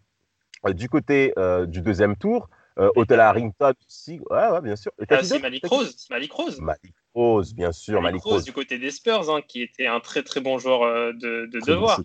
du 0.73 0.89
côté 0.89 1.33
du 1.69 1.81
deuxième 1.81 2.17
tour, 2.17 2.49
Hotel 2.77 3.21
Harrington 3.21 3.73
aussi. 3.87 4.21
Ouais, 4.31 4.49
ouais, 4.51 4.61
bien 4.61 4.77
sûr. 4.77 4.93
Ah, 5.09 5.23
c'est 5.23 5.39
Malik 5.39 5.67
Rose. 5.67 6.07
Malik 6.11 6.33
Rose. 6.33 6.61
Malik 6.61 6.95
Rose, 7.15 7.55
bien 7.55 7.73
sûr. 7.73 8.01
Malik, 8.03 8.23
Rose, 8.23 8.45
du 8.45 8.53
côté 8.53 8.79
des 8.79 8.91
Spurs, 8.91 9.31
hein, 9.31 9.41
qui 9.47 9.63
était 9.63 9.87
un 9.87 10.01
très 10.01 10.23
très 10.23 10.41
bon 10.41 10.59
joueur 10.59 10.81
de, 11.15 11.47
de 11.47 11.61
devoir. 11.67 12.01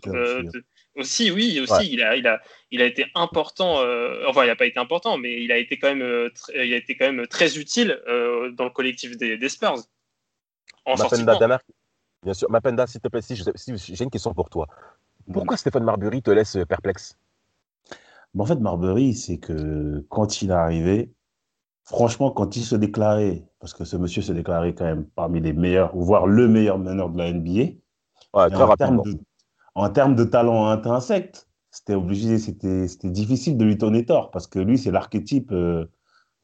Aussi, 0.98 1.30
oui, 1.30 1.60
aussi, 1.60 1.94
il, 1.94 2.02
a, 2.02 2.16
il, 2.16 2.26
a, 2.26 2.42
il 2.72 2.82
a 2.82 2.86
été 2.86 3.06
important. 3.14 3.82
Euh, 3.82 4.24
enfin, 4.28 4.46
il 4.46 4.48
n'a 4.48 4.56
pas 4.56 4.66
été 4.66 4.80
important, 4.80 5.20
mais 5.20 5.44
il 5.44 5.52
a 5.52 5.58
été 5.58 5.78
quand 5.78 5.90
même, 5.90 6.02
euh, 6.02 6.30
il 6.56 6.74
a 6.74 6.78
été 6.78 6.98
quand 6.98 7.06
même 7.06 7.28
très 7.28 7.60
utile 7.60 8.02
euh, 8.08 8.52
dans 8.54 8.64
le 8.64 8.72
collectif 8.72 9.16
des, 9.16 9.38
des 9.38 9.50
Spurs. 9.50 9.78
En 10.86 10.96
Mapenda, 10.98 11.60
bien 12.24 12.34
sûr. 12.34 12.50
Mapenda, 12.50 12.88
s'il 12.88 13.00
te 13.00 13.10
plaît, 13.10 13.22
si, 13.22 13.36
j'ai 13.36 14.04
une 14.04 14.10
question 14.10 14.34
pour 14.34 14.50
toi. 14.50 14.68
Pourquoi 15.32 15.56
Stéphane 15.56 15.84
Marbury 15.84 16.24
te 16.24 16.32
laisse 16.32 16.58
perplexe? 16.68 17.16
En 18.38 18.46
fait, 18.46 18.56
Marbury, 18.56 19.14
c'est 19.14 19.38
que 19.38 20.04
quand 20.10 20.42
il 20.42 20.50
est 20.50 20.54
arrivé, 20.54 21.12
franchement, 21.84 22.32
quand 22.32 22.56
il 22.56 22.64
se 22.64 22.76
déclarait, 22.76 23.44
parce 23.60 23.74
que 23.76 23.84
ce 23.84 23.98
monsieur 23.98 24.24
se 24.24 24.32
déclarait 24.32 24.74
quand 24.74 24.86
même 24.86 25.06
parmi 25.16 25.42
les 25.42 25.54
meilleurs, 25.54 25.96
voire 25.96 26.26
le 26.26 26.48
meilleur 26.48 26.80
meneur 26.80 27.10
de 27.10 27.18
la 27.20 27.32
NBA, 27.32 27.74
ouais, 28.34 28.50
très 28.50 28.64
rapidement 28.64 29.04
en 29.78 29.90
termes 29.92 30.16
de 30.16 30.24
talent 30.24 30.66
intrinsèque, 30.70 31.38
c'était 31.70 31.94
obligé, 31.94 32.40
c'était 32.40 32.88
difficile 33.04 33.58
de 33.58 33.64
lui 33.64 33.76
donner 33.76 34.06
tort 34.06 34.32
parce 34.32 34.48
que 34.48 34.58
lui, 34.58 34.80
c'est 34.80 34.90
l'archétype 34.90 35.52
euh, 35.52 35.86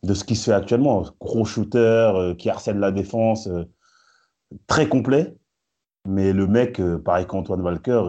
de 0.03 0.13
ce 0.13 0.23
qui 0.23 0.35
se 0.35 0.45
fait 0.45 0.53
actuellement. 0.53 1.03
Gros 1.19 1.43
shooter 1.43 1.79
euh, 1.79 2.35
qui 2.35 2.51
harcèle 2.51 2.77
la 2.77 2.91
défense, 2.91 3.47
euh, 3.47 3.63
très 4.67 4.87
complet. 4.87 5.35
Mais 6.07 6.31
le 6.31 6.45
mec, 6.45 6.79
pareil 7.03 7.25
qu'Antoine 7.25 7.61
Walker, 7.61 8.03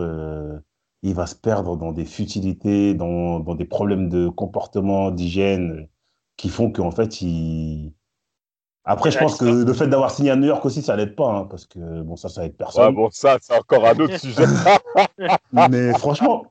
il 1.03 1.15
va 1.15 1.27
se 1.27 1.37
perdre 1.37 1.77
dans 1.77 1.93
des 1.93 2.05
futilités, 2.05 2.93
dans, 2.93 3.39
dans 3.39 3.55
des 3.55 3.65
problèmes 3.65 4.09
de 4.09 4.29
comportement, 4.29 5.13
d'hygiène, 5.13 5.89
qui 6.37 6.49
font 6.49 6.73
qu'en 6.73 6.91
fait, 6.91 7.23
il, 7.23 7.95
après, 8.87 9.11
je 9.11 9.19
pense 9.19 9.39
que 9.39 9.47
le 9.47 9.73
fait 9.73 9.87
d'avoir 9.87 10.11
signé 10.11 10.31
à 10.31 10.37
New 10.37 10.47
York 10.47 10.65
aussi, 10.67 10.83
ça 10.83 10.95
l'aide 10.95 11.17
pas, 11.17 11.31
hein, 11.31 11.47
parce 11.49 11.65
que 11.65 12.03
bon, 12.03 12.17
ça, 12.17 12.29
ça 12.29 12.45
aide 12.45 12.55
personne. 12.55 12.85
Ouais, 12.85 12.93
bon, 12.93 13.09
ça, 13.11 13.39
c'est 13.41 13.57
encore 13.57 13.87
un 13.87 13.99
autre 13.99 14.17
sujet. 14.19 14.45
Mais 15.53 15.93
franchement, 15.95 16.45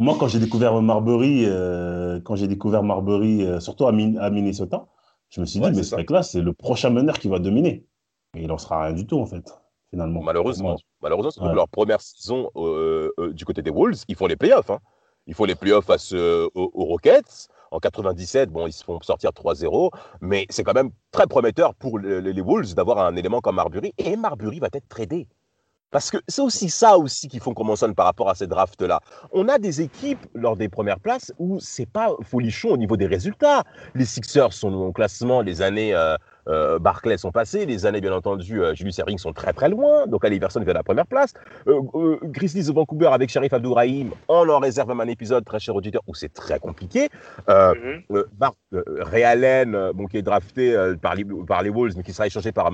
moi, 0.00 0.16
quand 0.18 0.28
j'ai 0.28 0.38
découvert 0.38 0.80
Marbury, 0.80 1.44
euh, 1.46 2.20
quand 2.20 2.34
j'ai 2.34 2.48
découvert 2.48 2.82
Marbury, 2.82 3.44
euh, 3.44 3.60
surtout 3.60 3.86
à, 3.86 3.92
Minnesota, 3.92 4.86
je 5.28 5.40
me 5.42 5.46
suis 5.46 5.60
dit, 5.60 5.70
mais 5.70 5.82
ce 5.82 5.94
mec-là, 5.94 6.22
c'est 6.22 6.40
le 6.40 6.52
prochain 6.54 6.88
meneur 6.88 7.18
qui 7.18 7.28
va 7.28 7.38
dominer. 7.38 7.86
Et 8.34 8.44
il 8.44 8.50
en 8.50 8.58
sera 8.58 8.84
rien 8.84 8.94
du 8.94 9.06
tout, 9.06 9.20
en 9.20 9.26
fait, 9.26 9.52
finalement. 9.90 10.22
Malheureusement, 10.22 10.76
malheureusement, 11.02 11.30
c'est 11.30 11.54
leur 11.54 11.68
première 11.68 12.00
saison 12.00 12.50
euh, 12.56 13.10
du 13.34 13.44
côté 13.44 13.60
des 13.60 13.70
Wolves, 13.70 14.04
ils 14.08 14.16
font 14.16 14.26
les 14.26 14.36
playoffs. 14.36 14.70
Hein. 14.70 14.78
Ils 15.26 15.34
font 15.34 15.44
les 15.44 15.54
playoffs 15.54 15.84
face 15.84 16.12
aux 16.12 16.70
Rockets. 16.74 17.48
En 17.72 17.78
97, 17.78 18.50
bon, 18.50 18.66
ils 18.66 18.72
se 18.72 18.82
font 18.82 18.98
sortir 19.00 19.30
3-0, 19.30 19.90
mais 20.20 20.44
c'est 20.48 20.64
quand 20.64 20.74
même 20.74 20.90
très 21.12 21.28
prometteur 21.28 21.74
pour 21.74 22.00
les, 22.00 22.40
Wolves 22.40 22.74
d'avoir 22.74 22.98
un 22.98 23.14
élément 23.14 23.40
comme 23.40 23.56
Marbury. 23.56 23.92
Et 23.98 24.16
Marbury 24.16 24.58
va 24.58 24.68
être 24.72 24.88
tradé. 24.88 25.28
Parce 25.90 26.10
que 26.10 26.18
c'est 26.28 26.42
aussi 26.42 26.70
ça 26.70 26.96
aussi 26.98 27.28
qui 27.28 27.38
font 27.38 27.54
qu'on 27.54 27.64
mentionne 27.64 27.94
par 27.94 28.06
rapport 28.06 28.28
à 28.28 28.34
ces 28.34 28.46
drafts-là. 28.46 29.00
On 29.32 29.48
a 29.48 29.58
des 29.58 29.80
équipes 29.80 30.24
lors 30.34 30.56
des 30.56 30.68
premières 30.68 31.00
places 31.00 31.32
où 31.38 31.58
c'est 31.60 31.90
pas 31.90 32.14
folichon 32.22 32.70
au 32.70 32.76
niveau 32.76 32.96
des 32.96 33.06
résultats. 33.06 33.64
Les 33.94 34.04
Sixers 34.04 34.52
sont 34.52 34.72
au 34.72 34.92
classement 34.92 35.42
les 35.42 35.62
années 35.62 35.94
euh, 35.94 36.16
euh, 36.48 36.78
Barclay 36.78 37.16
sont 37.16 37.32
passés. 37.32 37.66
Les 37.66 37.86
années, 37.86 38.00
bien 38.00 38.12
entendu, 38.12 38.62
euh, 38.62 38.74
Julius 38.74 38.98
Erring 38.98 39.18
sont 39.18 39.32
très 39.32 39.52
très 39.52 39.68
loin. 39.68 40.06
Donc 40.06 40.24
Ali 40.24 40.36
Iverson 40.36 40.60
vient 40.60 40.70
à 40.70 40.74
la 40.74 40.82
première 40.82 41.06
place. 41.06 41.34
Euh, 41.66 41.80
euh, 41.94 42.18
Grizzlies 42.24 42.66
de 42.66 42.72
Vancouver 42.72 43.10
avec 43.12 43.30
Sharif 43.30 43.52
Abdourahim, 43.52 44.10
on 44.28 44.48
en 44.48 44.58
réserve 44.58 44.88
même 44.88 45.00
un 45.00 45.08
épisode 45.08 45.44
très 45.44 45.58
cher 45.58 45.74
auditeur 45.74 46.02
où 46.06 46.14
c'est 46.14 46.32
très 46.32 46.58
compliqué. 46.58 47.08
Mm 47.48 48.00
Ray 48.72 49.24
Allen, 49.24 49.90
bon, 49.94 50.06
qui 50.06 50.18
est 50.18 50.22
drafté 50.22 50.76
par, 51.02 51.14
les, 51.14 51.24
par 51.24 51.62
les 51.62 51.70
Wolves, 51.70 51.94
mais 51.96 52.02
qui 52.02 52.12
sera 52.12 52.26
échangé 52.26 52.52
par, 52.52 52.70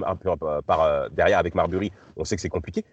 par, 0.66 1.11
derrière 1.11 1.38
avec 1.38 1.55
Marbury, 1.55 1.90
on 2.16 2.24
sait 2.24 2.37
que 2.37 2.42
c'est 2.42 2.48
compliqué. 2.48 2.85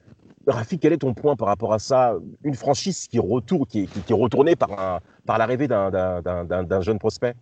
Rafik, 0.45 0.81
quel 0.81 0.93
est 0.93 0.97
ton 0.97 1.13
point 1.13 1.35
par 1.35 1.47
rapport 1.47 1.73
à 1.73 1.79
ça? 1.79 2.15
Une 2.43 2.55
franchise 2.55 3.07
qui, 3.07 3.19
retourne, 3.19 3.65
qui, 3.65 3.87
qui, 3.87 4.01
qui 4.01 4.11
est 4.11 4.15
retournée 4.15 4.55
par, 4.55 5.01
par 5.25 5.37
l'arrivée 5.37 5.67
d'un 5.67 6.81
jeune 6.81 6.99
prospect? 6.99 7.33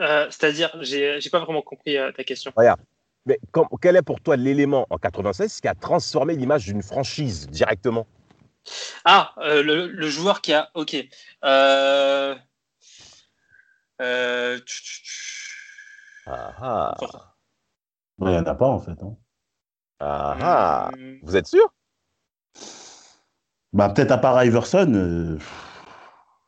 Euh, 0.00 0.26
c'est-à-dire, 0.30 0.76
j'ai, 0.82 1.20
j'ai 1.20 1.30
pas 1.30 1.40
vraiment 1.40 1.62
compris 1.62 1.96
euh, 1.96 2.12
ta 2.12 2.24
question. 2.24 2.52
Regarde. 2.54 2.80
Mais 3.24 3.40
quel 3.80 3.96
est 3.96 4.02
pour 4.02 4.20
toi 4.20 4.36
l'élément 4.36 4.86
en 4.90 4.98
96 4.98 5.60
qui 5.60 5.68
a 5.68 5.74
transformé 5.74 6.36
l'image 6.36 6.66
d'une 6.66 6.82
franchise 6.82 7.48
directement? 7.48 8.06
Ah, 9.04 9.32
euh, 9.38 9.62
le, 9.62 10.08
joueur 10.08 10.40
qui 10.42 10.52
a. 10.52 10.70
Ok. 10.74 10.96
Ah 11.42 12.36
ah. 16.28 16.94
Il 18.18 18.26
n'y 18.28 18.36
en 18.36 18.44
a 18.44 18.54
pas 18.54 18.66
en 18.66 18.78
fait. 18.78 19.02
Hein. 19.02 19.16
Ah 20.00 20.36
ah. 20.40 20.90
Hmm. 20.96 21.18
Vous 21.22 21.36
êtes 21.36 21.46
sûr? 21.46 21.72
Bah 23.72 23.90
peut-être 23.90 24.12
à 24.12 24.18
part 24.18 24.42
Iverson. 24.44 25.38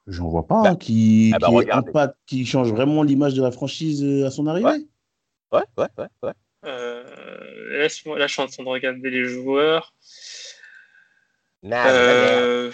J'en 0.06 0.28
vois 0.28 0.46
pas 0.46 0.62
bah, 0.62 0.76
qui, 0.76 1.34
ah 1.34 1.82
bah, 1.92 2.14
qui, 2.26 2.46
change 2.46 2.72
vraiment 2.72 3.02
l'image 3.02 3.34
de 3.34 3.42
la 3.42 3.50
franchise 3.50 4.02
euh, 4.02 4.26
à 4.26 4.30
son 4.30 4.46
arrivée. 4.46 4.86
Ouais, 5.52 5.60
ouais, 5.76 5.86
ouais. 5.98 6.06
ouais, 6.22 6.32
Euh, 6.64 7.78
là, 7.78 7.88
je 7.88 7.94
suis 8.32 8.42
en 8.42 8.46
train 8.46 8.64
de 8.64 8.68
regarder 8.68 9.10
les 9.10 9.24
joueurs. 9.24 9.92
euh, 11.62 12.72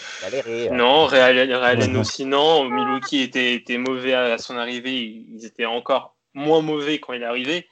non, 0.70 1.06
Realen 1.06 1.96
aussi 1.96 2.24
non. 2.24 2.70
Milwaukee 2.70 3.22
était, 3.22 3.54
était 3.54 3.78
mauvais 3.78 4.14
à, 4.14 4.38
son 4.38 4.56
arrivée. 4.56 5.24
Ils 5.28 5.44
étaient 5.44 5.66
encore 5.66 6.16
moins 6.34 6.60
mauvais 6.60 7.00
quand 7.00 7.14
il 7.14 7.22
est 7.22 7.26
arrivé. 7.26 7.66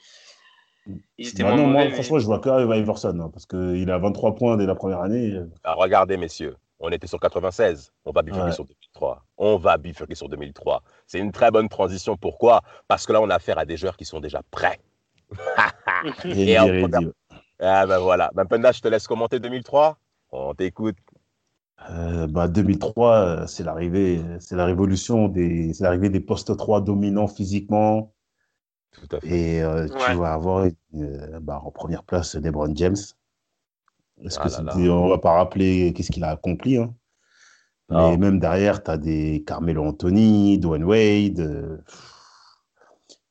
Ils 1.18 1.28
étaient 1.28 1.42
bah 1.44 1.54
non, 1.54 1.68
moi, 1.68 1.88
franchement, 1.90 2.18
je 2.18 2.26
vois 2.26 2.40
que 2.40 2.48
Iverson 2.78 3.18
hein, 3.20 3.30
parce 3.32 3.46
qu'il 3.46 3.90
a 3.90 3.98
23 3.98 4.34
points 4.34 4.56
dès 4.56 4.66
la 4.66 4.74
première 4.74 5.00
année. 5.00 5.38
Ah, 5.62 5.74
regardez, 5.74 6.16
messieurs, 6.16 6.56
on 6.80 6.90
était 6.90 7.06
sur 7.06 7.20
96, 7.20 7.92
on 8.04 8.10
va 8.10 8.22
bifurquer 8.22 8.52
sur 8.52 8.64
2003. 8.64 9.24
On 9.38 9.56
va 9.56 9.78
bifurquer 9.78 10.16
sur 10.16 10.28
2003. 10.28 10.82
C'est 11.06 11.20
une 11.20 11.30
très 11.30 11.52
bonne 11.52 11.68
transition. 11.68 12.16
Pourquoi? 12.16 12.62
Parce 12.88 13.06
que 13.06 13.12
là, 13.12 13.20
on 13.20 13.30
a 13.30 13.36
affaire 13.36 13.58
à 13.58 13.64
des 13.64 13.76
joueurs 13.76 13.96
qui 13.96 14.04
sont 14.04 14.18
déjà 14.18 14.42
prêts. 14.50 14.80
Et 16.24 16.58
en 16.58 16.66
Ah 17.60 17.86
ben 17.86 17.98
voilà. 17.98 18.30
Ben 18.34 18.44
Penda, 18.44 18.72
je 18.72 18.80
te 18.80 18.88
laisse 18.88 19.06
commenter 19.06 19.38
2003. 19.38 19.96
On 20.32 20.54
t'écoute. 20.54 20.96
Euh, 21.90 22.26
bah 22.26 22.48
2003, 22.48 23.14
euh, 23.14 23.46
c'est 23.46 23.64
l'arrivée, 23.64 24.20
c'est 24.40 24.56
la 24.56 24.64
révolution 24.64 25.28
des, 25.28 25.72
c'est 25.72 25.84
l'arrivée 25.84 26.10
des 26.10 26.20
postes 26.20 26.56
3 26.56 26.80
dominants 26.80 27.28
physiquement. 27.28 28.12
Tout 28.92 29.16
à 29.16 29.20
fait. 29.20 29.28
Et 29.28 29.62
euh, 29.62 29.88
tu 29.88 30.14
vas 30.14 30.32
avoir 30.32 30.66
bah, 30.92 31.60
en 31.64 31.70
première 31.70 32.04
place 32.04 32.34
LeBron 32.34 32.74
James. 32.74 32.96
Est-ce 34.24 34.38
que 34.38 34.48
ah 34.48 34.76
on 34.76 35.08
va 35.08 35.18
pas 35.18 35.32
rappeler 35.32 35.92
qu'est-ce 35.92 36.12
qu'il 36.12 36.24
a 36.24 36.30
accompli. 36.30 36.76
Hein. 36.76 36.94
Mais 37.92 38.16
même 38.16 38.38
derrière, 38.38 38.82
tu 38.82 38.90
as 38.90 38.96
des 38.96 39.44
Carmelo 39.46 39.84
Anthony, 39.84 40.58
Dwayne 40.58 40.84
Wade. 40.84 41.40
Euh, 41.40 41.78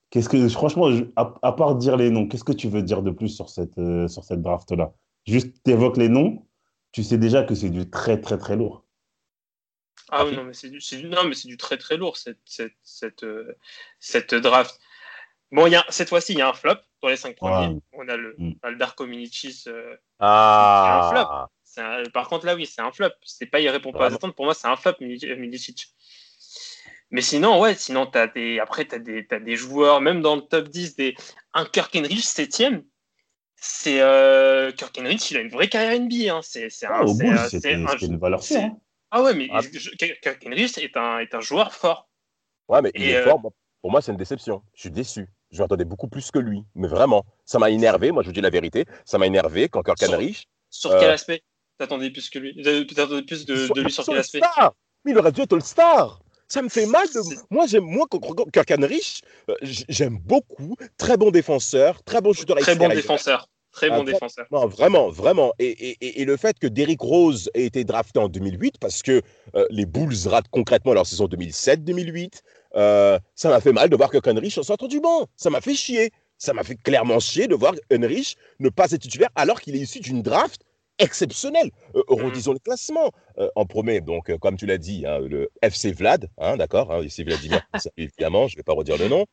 qu'est-ce 0.09 0.29
que, 0.29 0.47
franchement, 0.49 0.89
à, 1.15 1.51
part 1.51 1.75
dire 1.75 1.97
les 1.97 2.09
noms, 2.09 2.27
qu'est-ce 2.27 2.43
que 2.43 2.51
tu 2.51 2.69
veux 2.69 2.83
dire 2.83 3.01
de 3.01 3.11
plus 3.11 3.29
sur 3.29 3.49
cette, 3.49 3.77
euh, 3.79 4.07
sur 4.07 4.23
cette 4.23 4.41
draft-là? 4.41 4.93
Juste 5.25 5.63
t'évoques 5.63 5.97
les 5.97 6.09
noms, 6.09 6.45
tu 6.91 7.03
sais 7.03 7.17
déjà 7.17 7.43
que 7.43 7.55
c'est 7.55 7.69
du 7.69 7.89
très, 7.89 8.19
très, 8.19 8.37
très 8.37 8.55
lourd. 8.55 8.85
Ah 10.09 10.25
oui, 10.25 10.35
non, 10.35 10.43
mais 10.43 10.53
c'est 10.53 10.69
du, 10.69 10.79
non, 11.07 11.23
mais 11.23 11.35
du 11.45 11.57
très, 11.57 11.77
très 11.77 11.97
lourd, 11.97 12.17
cette, 12.17 12.39
cette, 12.45 12.73
cette, 12.83 13.23
euh, 13.23 13.57
cette 13.99 14.35
draft. 14.35 14.79
Bon, 15.51 15.67
y 15.67 15.75
a, 15.75 15.85
cette 15.89 16.09
fois-ci, 16.09 16.33
il 16.33 16.39
y 16.39 16.41
a 16.41 16.49
un 16.49 16.53
flop 16.53 16.75
dans 17.01 17.09
les 17.09 17.17
cinq 17.17 17.35
premiers. 17.35 17.77
On 17.93 18.07
a 18.07 18.15
le, 18.15 18.35
mm. 18.37 18.53
le 18.63 18.75
Darko 18.77 19.05
Milicic. 19.05 19.67
ah. 20.19 21.01
un 21.03 21.09
flop 21.11 21.51
par 22.13 22.27
contre, 22.27 22.45
là, 22.45 22.55
oui, 22.55 22.65
c'est 22.65 22.81
un 22.81 22.91
flop. 22.91 23.09
C'est 23.23 23.45
pas, 23.45 23.59
il 23.59 23.69
répond 23.69 23.91
pas 23.91 24.05
à 24.05 24.13
attentes. 24.13 24.35
Pour 24.35 24.45
moi, 24.45 24.53
c'est 24.53 24.67
un 24.67 24.75
flop, 24.75 24.93
Milicic. 24.99 25.87
Mais 27.11 27.21
sinon, 27.21 27.59
ouais, 27.59 27.75
sinon, 27.75 28.09
as 28.11 28.27
des, 28.27 28.59
après, 28.59 28.85
tu 28.85 28.95
as 28.95 28.99
des, 28.99 29.23
des 29.23 29.55
joueurs, 29.55 30.01
même 30.01 30.21
dans 30.21 30.35
le 30.35 30.41
top 30.41 30.69
10, 30.69 30.95
des, 30.95 31.15
un 31.53 31.65
Kirk 31.65 31.93
Henry, 31.95 32.21
7 32.21 32.63
C'est 33.57 34.01
euh, 34.01 34.71
Kirk 34.71 34.97
Henry, 34.97 35.15
il 35.15 35.37
a 35.37 35.41
une 35.41 35.49
vraie 35.49 35.67
carrière 35.67 35.99
NBA. 35.99 36.33
Hein. 36.33 36.41
C'est 36.41 36.69
ah, 36.87 37.03
une 38.01 38.17
valeur 38.17 38.43
sûre. 38.43 38.61
Hein. 38.61 38.77
Ah 39.11 39.21
ouais, 39.23 39.33
mais 39.33 39.49
ah. 39.51 39.61
Kirk 39.61 40.43
Henry 40.45 40.63
est 40.63 40.97
un, 40.97 41.19
est 41.19 41.35
un 41.35 41.41
joueur 41.41 41.73
fort. 41.73 42.09
Ouais, 42.69 42.81
mais 42.81 42.91
il 42.95 43.03
est 43.03 43.17
euh, 43.17 43.25
fort. 43.25 43.41
Pour 43.81 43.91
moi, 43.91 44.01
c'est 44.01 44.11
une 44.11 44.17
déception. 44.17 44.63
Je 44.73 44.81
suis 44.81 44.91
déçu. 44.91 45.27
Je 45.51 45.61
m'attendais 45.61 45.85
beaucoup 45.85 46.07
plus 46.07 46.31
que 46.31 46.39
lui. 46.39 46.63
Mais 46.75 46.87
vraiment, 46.87 47.25
ça 47.45 47.59
m'a 47.59 47.69
énervé. 47.69 48.11
Moi, 48.11 48.23
je 48.23 48.27
vous 48.27 48.33
dis 48.33 48.41
la 48.41 48.49
vérité. 48.49 48.85
Ça 49.05 49.17
m'a 49.17 49.27
énervé 49.27 49.67
quand 49.69 49.83
Kirk 49.83 50.01
Henry. 50.07 50.45
Sur, 50.69 50.91
quel 50.91 51.09
euh, 51.09 51.13
aspect? 51.13 51.43
T'attendais 51.77 52.09
plus 52.09 52.29
que 52.29 52.39
lui. 52.39 52.55
T'attendais 52.95 53.23
plus 53.23 53.45
de, 53.45 53.67
de, 53.73 53.81
lui 53.81 53.91
sur 53.91 54.05
quel 54.05 54.17
aspect? 54.17 54.39
star. 54.39 54.73
Mais 55.03 55.11
il 55.11 55.17
aurait 55.17 55.31
dû 55.31 55.41
être 55.41 55.53
All-Star. 55.53 56.21
Ça 56.47 56.61
me 56.61 56.69
fait 56.69 56.85
mal. 56.85 57.07
De... 57.07 57.19
Moi, 57.49 57.65
j'aime 57.65 57.85
moi 57.85 58.05
Kirk 58.53 58.71
Henrich. 58.71 59.21
Euh, 59.49 59.55
j'aime 59.61 60.17
beaucoup. 60.19 60.75
Très 60.97 61.17
bon 61.17 61.31
défenseur, 61.31 62.03
très 62.03 62.21
bon 62.21 62.33
shooter. 62.33 62.55
Très 62.55 62.75
bon 62.75 62.89
défenseur. 62.89 63.47
Très 63.71 63.89
bon 63.89 64.03
défenseur. 64.03 64.45
Non, 64.51 64.67
vraiment, 64.67 65.09
vraiment. 65.09 65.53
Et, 65.59 65.69
et, 65.69 66.21
et, 66.21 66.25
le 66.25 66.35
fait 66.35 66.59
que 66.59 66.67
Derrick 66.67 66.99
Rose 66.99 67.49
ait 67.53 67.65
été 67.65 67.85
drafté 67.85 68.19
en 68.19 68.27
2008, 68.27 68.75
parce 68.79 69.01
que 69.01 69.21
euh, 69.55 69.65
les 69.69 69.85
Bulls 69.85 70.27
ratent 70.27 70.49
concrètement 70.51 70.93
leur 70.93 71.05
saison 71.05 71.27
2007-2008, 71.27 72.41
euh, 72.75 73.19
ça 73.35 73.49
m'a 73.49 73.61
fait 73.61 73.73
mal 73.73 73.89
de 73.89 73.95
voir 73.95 74.09
que 74.09 74.17
Henrich 74.23 74.57
en 74.57 74.63
sortant 74.63 74.87
du 74.87 74.99
banc. 74.99 75.27
Ça 75.35 75.49
m'a 75.49 75.61
fait 75.61 75.75
chier. 75.75 76.11
Ça 76.37 76.53
m'a 76.53 76.63
fait 76.63 76.75
clairement 76.75 77.19
chier 77.19 77.47
de 77.47 77.55
voir 77.55 77.73
Henrich 77.93 78.35
ne 78.59 78.69
pas 78.69 78.91
être 78.91 79.01
titulaire 79.01 79.29
alors 79.35 79.61
qu'il 79.61 79.75
est 79.75 79.79
issu 79.79 79.99
d'une 79.99 80.21
draft 80.21 80.61
exceptionnel. 80.97 81.71
Euh, 81.95 82.01
mmh. 82.09 82.23
redisons 82.23 82.53
le 82.53 82.59
classement. 82.59 83.11
Euh, 83.37 83.49
en 83.55 83.65
premier, 83.65 84.01
donc, 84.01 84.35
comme 84.37 84.57
tu 84.57 84.65
l'as 84.65 84.77
dit, 84.77 85.05
hein, 85.05 85.19
le 85.19 85.49
FC 85.61 85.91
Vlad, 85.91 86.29
hein, 86.37 86.57
d'accord 86.57 86.91
hein, 86.91 87.03
FC 87.03 87.23
Vladimir, 87.23 87.61
évidemment, 87.97 88.47
je 88.47 88.55
ne 88.55 88.59
vais 88.59 88.63
pas 88.63 88.73
redire 88.73 88.97
le 88.97 89.07
nom. 89.07 89.25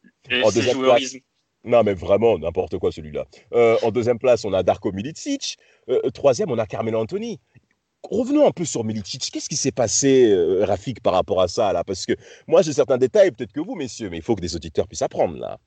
en 0.45 0.51
deuxième 0.51 0.81
place, 0.81 1.17
non, 1.65 1.83
mais 1.83 1.93
vraiment, 1.93 2.39
n'importe 2.39 2.79
quoi 2.79 2.93
celui-là. 2.93 3.27
en 3.83 3.91
deuxième 3.91 4.19
place, 4.19 4.45
on 4.45 4.53
a 4.53 4.63
Darko 4.63 4.93
Milicic. 4.93 5.59
troisième, 6.15 6.51
on 6.51 6.59
a 6.59 6.67
Carmelo 6.67 7.01
Anthony. 7.01 7.41
Revenons 8.03 8.47
un 8.47 8.53
peu 8.53 8.65
sur 8.65 8.85
Milicic. 8.85 9.31
Qu'est-ce 9.33 9.49
qui 9.49 9.57
s'est 9.57 9.73
passé, 9.73 10.33
Rafik, 10.61 11.03
par 11.03 11.13
rapport 11.13 11.41
à 11.41 11.49
ça 11.49 11.73
là? 11.73 11.85
Parce 11.85 12.07
que 12.07 12.13
moi, 12.47 12.63
j'ai 12.63 12.73
certains 12.73 12.99
détails, 12.99 13.33
peut-être 13.33 13.53
que 13.53 13.61
vous, 13.61 13.75
messieurs, 13.75 14.09
mais 14.09 14.19
il 14.19 14.23
faut 14.23 14.37
que 14.37 14.41
des 14.41 14.55
auditeurs 14.57 14.87
puissent 14.87 15.03
apprendre 15.03 15.37
là. 15.39 15.59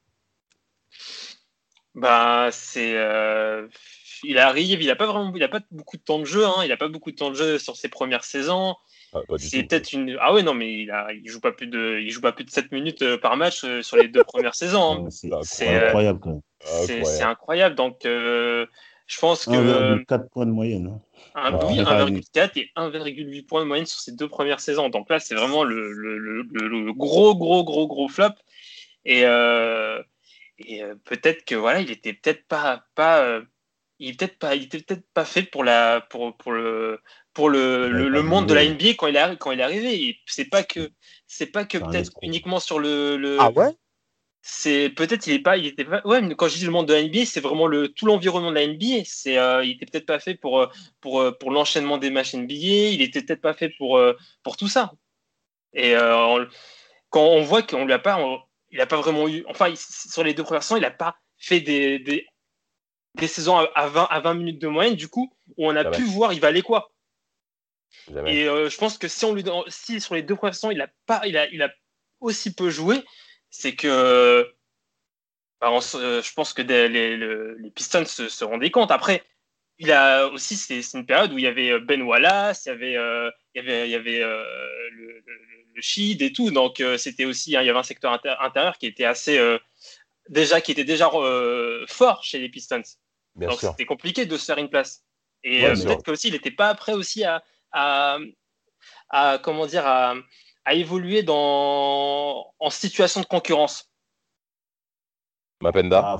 Bah, 1.94 2.50
c'est 2.52 2.96
il 4.24 4.38
arrive, 4.38 4.82
il 4.82 4.88
n'a 4.88 4.96
pas 4.96 5.06
vraiment, 5.06 5.34
il 5.36 5.44
a 5.44 5.48
pas 5.48 5.62
beaucoup 5.72 5.98
de 5.98 6.02
temps 6.02 6.20
de 6.20 6.26
jeu, 6.26 6.46
hein, 6.46 6.64
il 6.64 6.70
n'a 6.70 6.78
pas 6.78 6.88
beaucoup 6.88 7.12
de 7.12 7.16
temps 7.16 7.30
de 7.30 7.36
jeu 7.36 7.58
sur 7.58 7.76
ses 7.76 7.90
premières 7.90 8.24
saisons. 8.24 8.76
Ah, 9.14 9.20
c'est 9.38 9.64
peut-être 9.64 9.92
une. 9.92 10.18
Ah 10.22 10.34
ouais, 10.34 10.44
non, 10.44 10.54
mais 10.54 10.84
il, 10.84 10.92
a, 10.92 11.12
il 11.12 11.28
joue 11.28 11.42
pas 11.42 11.52
plus 11.52 11.68
de, 11.68 12.00
il 12.02 12.10
joue 12.12 12.22
pas 12.22 12.32
plus 12.32 12.46
de 12.46 12.50
7 12.50 12.72
minutes 12.72 13.02
euh, 13.02 13.18
par 13.18 13.36
match 13.36 13.64
euh, 13.64 13.82
sur 13.82 13.98
les 13.98 14.08
deux 14.08 14.24
premières 14.24 14.56
saisons. 14.56 15.06
Hein. 15.06 15.42
C'est 15.42 15.68
incroyable 15.68 16.20
quand 16.20 16.30
même. 16.30 16.42
C'est 16.86 17.24
incroyable. 17.24 17.76
Donc, 17.76 18.06
euh, 18.06 18.66
je 19.12 19.20
pense 19.20 19.46
que. 19.46 19.52
1,4 19.52 20.30
points 20.30 20.46
de 20.46 20.52
moyenne. 20.52 21.00
Hein. 21.36 21.60
oui, 21.68 21.80
1,4 21.80 22.52
et 22.56 22.70
1,8 22.76 23.46
points 23.46 23.62
de 23.62 23.68
moyenne 23.68 23.86
sur 23.86 24.00
ces 24.00 24.14
deux 24.14 24.30
premières 24.30 24.62
saisons. 24.62 24.90
Donc 24.90 25.10
là, 25.10 25.20
c'est 25.20 25.36
vraiment 25.36 25.64
le, 25.64 25.92
le, 25.92 26.18
le, 26.18 26.94
gros, 26.94 27.36
gros, 27.36 27.64
gros, 27.64 27.88
gros 27.88 28.08
flop. 28.08 28.34
Et, 29.04 29.22
et 29.22 30.84
peut-être 31.04 31.44
que 31.44 31.56
voilà, 31.56 31.82
il 31.82 31.92
était 31.92 32.14
peut-être 32.14 32.48
pas, 32.48 32.86
pas 32.96 33.42
il 34.02 34.10
était 34.10 34.28
peut-être 34.28 34.40
pas, 34.40 34.56
il 34.56 34.64
était 34.64 34.80
peut-être 34.80 35.06
pas 35.14 35.26
fait 35.26 35.44
pour 35.44 35.64
la, 35.64 36.02
pour, 36.10 36.36
pour 36.38 36.52
le, 36.54 37.00
pour 37.34 37.50
le, 37.50 37.88
le, 37.90 38.24
monde 38.24 38.48
de 38.48 38.54
la 38.54 38.66
NBA 38.66 38.96
quand 38.98 39.08
il 39.08 39.16
est, 39.16 39.38
quand 39.38 39.52
il 39.52 39.60
est 39.60 39.64
arrivé. 39.64 40.18
C'est 40.26 40.50
pas 40.50 40.64
que, 40.64 40.92
c'est 41.28 41.48
pas 41.48 41.66
que 41.66 41.78
peut-être 41.78 42.12
uniquement 42.22 42.60
sur 42.60 42.80
le, 42.80 43.18
le... 43.18 43.38
Ah 43.40 43.52
ouais? 43.52 43.70
C'est 44.44 44.90
peut-être 44.90 45.28
il 45.28 45.34
est 45.34 45.40
pas, 45.40 45.58
il 45.58 45.68
était 45.68 45.86
pas. 45.86 46.02
Ouais, 46.04 46.22
quand 46.36 46.48
je 46.48 46.58
dis 46.58 46.66
le 46.66 46.72
monde 46.72 46.88
de 46.88 46.94
la 46.94 47.04
NBA, 47.04 47.26
c'est 47.26 47.42
vraiment 47.42 47.68
le 47.68 47.90
tout 47.90 48.08
l'environnement 48.08 48.50
de 48.50 48.56
la 48.56 48.66
NBA. 48.66 49.04
C'est, 49.06 49.38
euh, 49.38 49.64
il 49.64 49.72
était 49.72 49.86
peut-être 49.86 50.08
pas 50.08 50.20
fait 50.20 50.34
pour, 50.34 50.60
euh, 50.60 50.68
pour, 51.00 51.22
euh, 51.22 51.32
pour 51.32 51.52
l'enchaînement 51.52 52.00
des 52.00 52.10
matchs 52.10 52.34
NBA. 52.34 52.90
Il 52.92 53.02
était 53.02 53.22
peut-être 53.22 53.42
pas 53.42 53.54
fait 53.54 53.70
pour, 53.78 54.02
pour 54.44 54.58
tout 54.58 54.68
ça. 54.68 54.92
Et 55.74 55.94
quand 57.10 57.24
on 57.24 57.42
voit 57.42 57.62
qu'on 57.62 57.86
lui 57.86 57.94
a 57.94 58.00
pas, 58.00 58.20
il 58.72 58.82
a 58.82 58.88
pas 58.88 58.98
vraiment 58.98 59.28
eu. 59.28 59.46
Enfin, 59.48 59.72
sur 59.76 60.24
les 60.24 60.34
deux 60.34 60.44
premières 60.44 60.64
saisons, 60.64 60.78
il 60.78 60.86
a 60.86 60.92
pas 60.92 61.16
fait 61.38 61.62
des, 61.62 62.00
des 62.00 62.26
des 63.16 63.28
saisons 63.28 63.58
à 63.58 63.88
20, 63.88 64.08
à 64.10 64.20
20 64.22 64.34
minutes 64.36 64.62
de 64.62 64.68
moyenne, 64.68 64.96
du 64.96 65.08
coup, 65.08 65.34
où 65.58 65.68
on 65.68 65.76
a 65.76 65.86
pu 65.86 66.04
voir 66.04 66.34
il 66.34 66.40
valait 66.40 66.62
quoi. 66.62 66.92
Et 68.26 68.48
euh, 68.48 68.70
je 68.70 68.78
pense 68.78 68.98
que 68.98 69.08
si, 69.08 69.26
on 69.26 69.34
lui, 69.34 69.44
si 69.68 70.00
sur 70.00 70.16
les 70.16 70.24
deux 70.24 70.36
premières 70.36 70.56
saisons, 70.56 70.72
il 70.72 70.82
a, 70.82 70.90
pas, 71.06 71.22
il 71.26 71.38
a, 71.38 71.48
il 71.50 71.62
a 71.62 71.70
aussi 72.20 72.54
peu 72.54 72.70
joué, 72.70 73.04
c'est 73.52 73.76
que 73.76 74.52
bah, 75.60 75.70
euh, 75.70 76.22
je 76.24 76.34
pense 76.34 76.54
que 76.54 76.64
les, 76.64 76.90
les, 76.90 77.70
Pistons 77.70 78.06
se, 78.06 78.44
rendaient 78.44 78.72
compte. 78.72 78.90
Après, 78.90 79.24
il 79.78 79.92
a 79.92 80.28
aussi, 80.28 80.56
c'est 80.56 80.82
une 80.98 81.06
période 81.06 81.32
où 81.32 81.38
il 81.38 81.44
y 81.44 81.48
avait 81.48 81.70
euh, 81.70 81.80
Ben 81.80 82.02
Wallace, 82.02 82.66
il 82.66 82.70
y 82.70 82.72
avait, 82.72 83.32
il 83.54 83.58
y 83.58 83.60
avait, 83.60 83.88
il 83.88 83.92
y 83.92 83.96
avait 83.96 84.20
le, 84.20 85.24
le, 85.76 85.82
Shid 85.82 86.24
et 86.24 86.34
tout. 86.34 86.50
Donc, 86.52 86.84
c'était 86.98 87.26
aussi, 87.26 87.56
hein, 87.56 87.62
il 87.62 87.68
y 87.68 87.70
avait 87.70 87.80
un 87.80 87.84
secteur 87.84 88.12
intérieur 88.40 88.78
qui 88.78 88.88
était 88.88 89.06
assez, 89.06 89.40
déjà, 90.30 90.62
qui 90.62 90.72
était 90.72 90.84
déjà 90.84 91.10
fort 91.88 92.24
chez 92.24 92.40
les 92.40 92.50
Pistons. 92.50 92.82
Donc 93.36 93.60
c'était 93.60 93.86
compliqué 93.86 94.26
de 94.26 94.38
se 94.38 94.46
faire 94.46 94.58
une 94.58 94.70
place. 94.70 95.04
Et 95.44 95.66
euh, 95.66 95.74
peut-être 95.74 96.04
qu'aussi 96.04 96.28
il 96.28 96.34
n'était 96.34 96.52
pas 96.52 96.74
prêt 96.76 96.94
aussi 96.94 97.24
à, 97.24 97.44
à, 97.72 99.40
comment 99.40 99.66
dire 99.66 99.86
à, 99.88 100.16
évoluer 100.70 101.24
dans 101.24 102.46
en 102.60 102.70
situation 102.70 103.22
de 103.22 103.26
concurrence. 103.26 103.90
Mapenda. 105.62 106.02
Ah, 106.04 106.18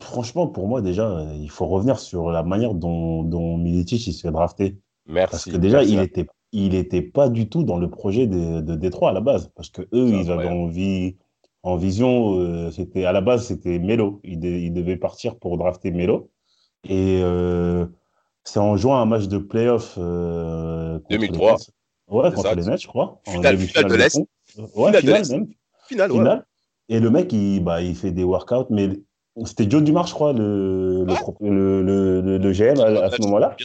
franchement, 0.00 0.46
pour 0.46 0.68
moi 0.68 0.80
déjà, 0.82 1.26
il 1.34 1.50
faut 1.50 1.66
revenir 1.66 1.98
sur 1.98 2.30
la 2.30 2.42
manière 2.42 2.74
dont, 2.74 3.22
dont 3.22 3.56
Milicic 3.56 4.06
il 4.06 4.12
se 4.12 4.22
fait 4.22 4.32
drafter. 4.32 4.78
Merci. 5.06 5.30
Parce 5.30 5.44
que 5.44 5.56
déjà, 5.56 5.82
il 5.82 5.98
était 6.00 6.26
il 6.52 6.74
était 6.74 7.02
pas 7.02 7.28
du 7.28 7.48
tout 7.48 7.62
dans 7.62 7.76
le 7.76 7.90
projet 7.90 8.26
de, 8.26 8.60
de 8.60 8.74
Détroit 8.74 9.10
à 9.10 9.12
la 9.12 9.20
base, 9.20 9.50
parce 9.54 9.68
que 9.68 9.82
eux, 9.92 10.08
ils 10.08 10.30
avaient 10.30 10.48
envie 10.48 11.16
en 11.62 11.76
vision, 11.76 12.38
euh, 12.38 12.70
c'était 12.70 13.04
à 13.04 13.12
la 13.12 13.20
base 13.20 13.46
c'était 13.46 13.78
Melo. 13.78 14.20
Il, 14.24 14.44
il, 14.44 14.72
devait 14.72 14.96
partir 14.96 15.36
pour 15.38 15.58
drafter 15.58 15.90
Melo. 15.90 16.30
Et 16.84 17.20
euh, 17.22 17.86
c'est 18.44 18.60
en 18.60 18.76
jouant 18.76 18.96
un 18.96 19.06
match 19.06 19.26
de 19.26 19.38
playoff. 19.38 19.96
Euh, 19.98 20.98
2003. 21.10 21.56
Ouais, 22.10 22.32
contre 22.32 22.54
les 22.54 22.64
Nets, 22.64 22.82
je 22.82 22.86
crois. 22.88 23.20
Finale, 23.26 23.58
finale 23.58 23.90
de 23.90 23.94
l'Est. 23.94 24.18
Ouais, 24.74 24.92
finale, 25.00 25.22
même. 25.30 25.48
Finale, 25.86 26.10
finale. 26.10 26.46
Et 26.88 27.00
le 27.00 27.10
mec, 27.10 27.32
il, 27.32 27.60
bah, 27.60 27.82
il 27.82 27.94
fait 27.94 28.10
des 28.10 28.24
workouts, 28.24 28.66
mais 28.70 28.90
c'était 29.44 29.68
Joe 29.68 29.82
Dumars, 29.82 30.06
je 30.06 30.14
crois, 30.14 30.32
le, 30.32 31.04
le, 31.04 31.82
le, 31.82 32.38
le, 32.38 32.52
GM 32.52 32.80
à, 32.80 33.10
ce 33.10 33.22
moment-là. 33.22 33.56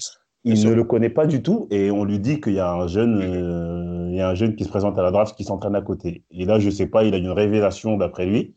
Il 0.44 0.66
ne 0.66 0.74
le 0.74 0.84
connaît 0.84 1.10
pas 1.10 1.26
du 1.26 1.42
tout 1.42 1.68
et 1.72 1.90
on 1.90 2.04
lui 2.04 2.20
dit 2.20 2.42
qu'il 2.42 2.54
y 2.54 2.60
a 2.60 2.70
un 2.70 2.88
jeune, 2.88 3.22
euh, 3.22 4.10
il 4.10 4.18
y 4.18 4.22
a 4.22 4.28
un 4.28 4.36
jeune 4.36 4.58
qui 4.58 4.66
se 4.66 4.70
présente 4.70 5.00
à 5.00 5.02
la 5.02 5.10
draft 5.10 5.36
qui 5.38 5.46
s'entraîne 5.46 5.76
à 5.76 5.82
côté. 5.82 6.26
Et 6.32 6.44
là, 6.44 6.60
je 6.60 6.70
sais 6.70 6.86
pas, 6.86 7.06
il 7.06 7.14
a 7.14 7.18
une 7.18 7.32
révélation 7.32 7.96
d'après 7.96 8.26
lui 8.26 8.54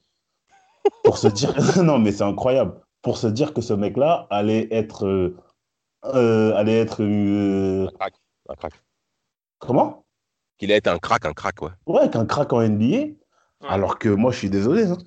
pour 1.05 1.17
se 1.17 1.29
dire 1.29 1.55
non 1.85 1.99
mais 1.99 2.11
c'est 2.11 2.25
incroyable 2.25 2.75
pour 3.03 3.19
se 3.19 3.29
dire 3.29 3.55
que 3.55 3.61
ce 3.61 3.73
mec-là 3.73 4.27
allait 4.31 4.67
être. 4.73 5.07
Euh, 5.07 5.37
euh, 6.07 6.53
allait 6.57 6.81
être. 6.81 7.03
Un 7.03 7.87
crack. 7.97 8.15
Un 8.49 8.55
crack. 8.57 8.73
Comment? 9.59 10.05
Qu'il 10.59 10.71
allait 10.71 10.79
être 10.79 10.89
un 10.89 10.99
crack, 10.99 11.27
un 11.27 11.33
crack, 11.33 11.63
ouais. 11.63 11.71
Ouais, 11.87 12.11
qu'un 12.11 12.25
crack 12.25 12.53
en 12.53 12.67
NBA. 12.67 13.15
Alors 13.61 13.99
que 13.99 14.09
moi, 14.09 14.33
je 14.33 14.39
suis 14.39 14.51
désolé. 14.51 14.85
Hein. 14.85 14.99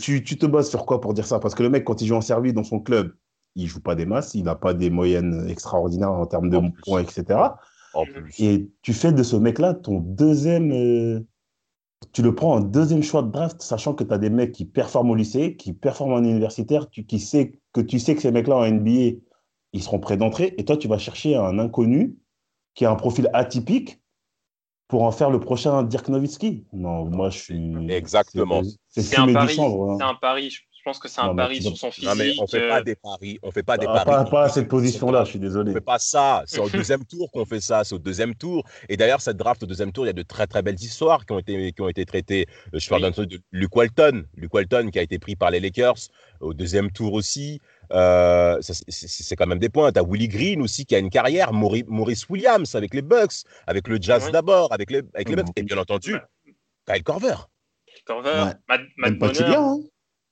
Tu, 0.00 0.24
tu, 0.24 0.38
te 0.38 0.46
bases 0.46 0.68
sur 0.68 0.86
quoi 0.86 1.00
pour 1.00 1.14
dire 1.14 1.26
ça? 1.26 1.38
Parce 1.38 1.54
que 1.54 1.62
le 1.62 1.70
mec, 1.70 1.84
quand 1.84 2.00
il 2.00 2.06
joue 2.06 2.16
en 2.16 2.20
service 2.20 2.54
dans 2.54 2.64
son 2.64 2.80
club, 2.80 3.14
il 3.54 3.66
joue 3.66 3.80
pas 3.80 3.94
des 3.94 4.06
masses, 4.06 4.34
il 4.34 4.44
n'a 4.44 4.54
pas 4.54 4.74
des 4.74 4.90
moyennes 4.90 5.46
extraordinaires 5.48 6.12
en 6.12 6.26
termes 6.26 6.50
de 6.50 6.58
points, 6.84 7.02
etc. 7.02 7.38
En 7.94 8.04
plus. 8.04 8.40
Et 8.40 8.70
tu 8.82 8.92
fais 8.92 9.12
de 9.12 9.22
ce 9.22 9.36
mec-là 9.36 9.74
ton 9.74 9.98
deuxième, 10.00 11.24
tu 12.12 12.22
le 12.22 12.34
prends 12.34 12.54
en 12.54 12.60
deuxième 12.60 13.02
choix 13.02 13.22
de 13.22 13.30
draft, 13.30 13.60
sachant 13.60 13.94
que 13.94 14.04
tu 14.04 14.12
as 14.12 14.18
des 14.18 14.30
mecs 14.30 14.52
qui 14.52 14.64
performent 14.64 15.10
au 15.10 15.14
lycée, 15.14 15.56
qui 15.56 15.72
performent 15.72 16.14
en 16.14 16.24
universitaire, 16.24 16.88
tu, 16.88 17.04
qui 17.04 17.18
sais, 17.18 17.60
que 17.72 17.80
tu 17.80 17.98
sais 17.98 18.14
que 18.14 18.22
ces 18.22 18.32
mecs-là 18.32 18.56
en 18.56 18.70
NBA, 18.70 19.18
ils 19.72 19.82
seront 19.82 19.98
prêts 19.98 20.16
d'entrer. 20.16 20.54
Et 20.58 20.64
toi, 20.64 20.76
tu 20.76 20.88
vas 20.88 20.98
chercher 20.98 21.36
un 21.36 21.58
inconnu 21.58 22.16
qui 22.74 22.84
a 22.84 22.90
un 22.90 22.96
profil 22.96 23.28
atypique 23.32 24.00
pour 24.88 25.02
en 25.04 25.12
faire 25.12 25.30
le 25.30 25.40
prochain 25.40 25.82
Dirk 25.82 26.08
Nowitzki? 26.08 26.66
Non, 26.72 27.04
moi, 27.04 27.30
je 27.30 27.38
suis. 27.38 27.90
Exactement. 27.90 28.62
C'est 28.88 29.18
un, 29.18 29.32
pari. 29.32 29.56
Hein. 29.60 29.96
C'est 29.98 30.04
un 30.04 30.14
pari. 30.14 30.50
Je 30.50 30.62
pense 30.84 30.98
que 30.98 31.08
c'est 31.08 31.20
un 31.20 31.34
pari 31.34 31.62
sur 31.62 31.76
son 31.76 31.90
physique. 31.90 32.08
Non, 32.08 32.14
mais 32.14 32.32
on 32.38 32.46
fait 32.46 32.68
pas 32.68 32.80
euh. 32.80 32.82
des 32.82 32.96
paris. 32.96 33.38
On 33.42 33.50
fait 33.50 33.62
pas 33.62 33.78
des 33.78 33.86
ah, 33.88 34.04
paris. 34.04 34.30
Pas, 34.30 34.44
à 34.44 34.48
cette 34.48 34.68
position-là, 34.68 35.24
je 35.24 35.30
suis 35.30 35.38
désolé. 35.38 35.70
On 35.70 35.74
fait 35.74 35.80
pas 35.80 35.98
ça. 35.98 36.42
C'est 36.46 36.60
au 36.60 36.68
deuxième 36.68 37.04
tour 37.04 37.30
qu'on 37.32 37.44
fait 37.44 37.60
ça. 37.60 37.84
C'est 37.84 37.94
au 37.94 37.98
deuxième 37.98 38.34
tour. 38.34 38.64
Et 38.88 38.96
d'ailleurs, 38.96 39.20
cette 39.20 39.36
draft 39.36 39.62
au 39.62 39.66
deuxième 39.66 39.92
tour, 39.92 40.04
il 40.04 40.08
y 40.08 40.10
a 40.10 40.14
de 40.14 40.22
très 40.22 40.46
très 40.46 40.62
belles 40.62 40.80
histoires 40.80 41.26
qui 41.26 41.32
ont 41.32 41.38
été, 41.38 41.72
qui 41.72 41.82
ont 41.82 41.88
été 41.88 42.04
traitées. 42.04 42.46
Euh, 42.74 42.78
je 42.78 42.88
parle 42.88 43.02
d'un 43.02 43.12
truc 43.12 43.28
de 43.28 43.40
Luke 43.52 43.74
Walton. 43.74 44.24
Luke 44.36 44.54
Walton 44.54 44.90
qui 44.90 44.98
a 44.98 45.02
été 45.02 45.18
pris 45.18 45.36
par 45.36 45.50
les 45.50 45.60
Lakers 45.60 46.08
au 46.40 46.54
deuxième 46.54 46.90
tour 46.90 47.12
aussi. 47.12 47.60
Euh, 47.92 48.58
c'est 48.62 49.36
quand 49.36 49.46
même 49.46 49.58
des 49.58 49.68
points. 49.68 49.92
Tu 49.92 49.98
as 49.98 50.04
Willie 50.04 50.28
Green 50.28 50.62
aussi 50.62 50.86
qui 50.86 50.94
a 50.94 50.98
une 50.98 51.10
carrière. 51.10 51.52
Maurice 51.52 52.28
Williams 52.28 52.74
avec 52.74 52.94
les 52.94 53.02
Bucks, 53.02 53.44
avec 53.66 53.88
le 53.88 53.98
Jazz 54.00 54.30
d'abord, 54.30 54.72
avec 54.72 54.90
les, 54.90 55.02
avec 55.14 55.28
les 55.28 55.36
Bucks. 55.36 55.48
Et 55.56 55.62
bien 55.62 55.78
entendu, 55.78 56.16
Kyle 56.86 57.02
Korver. 57.02 57.34
Korver, 58.04 58.52
Matt, 58.68 58.80
Matt 58.96 59.18
Bonner. 59.18 59.54
Hein. 59.56 59.80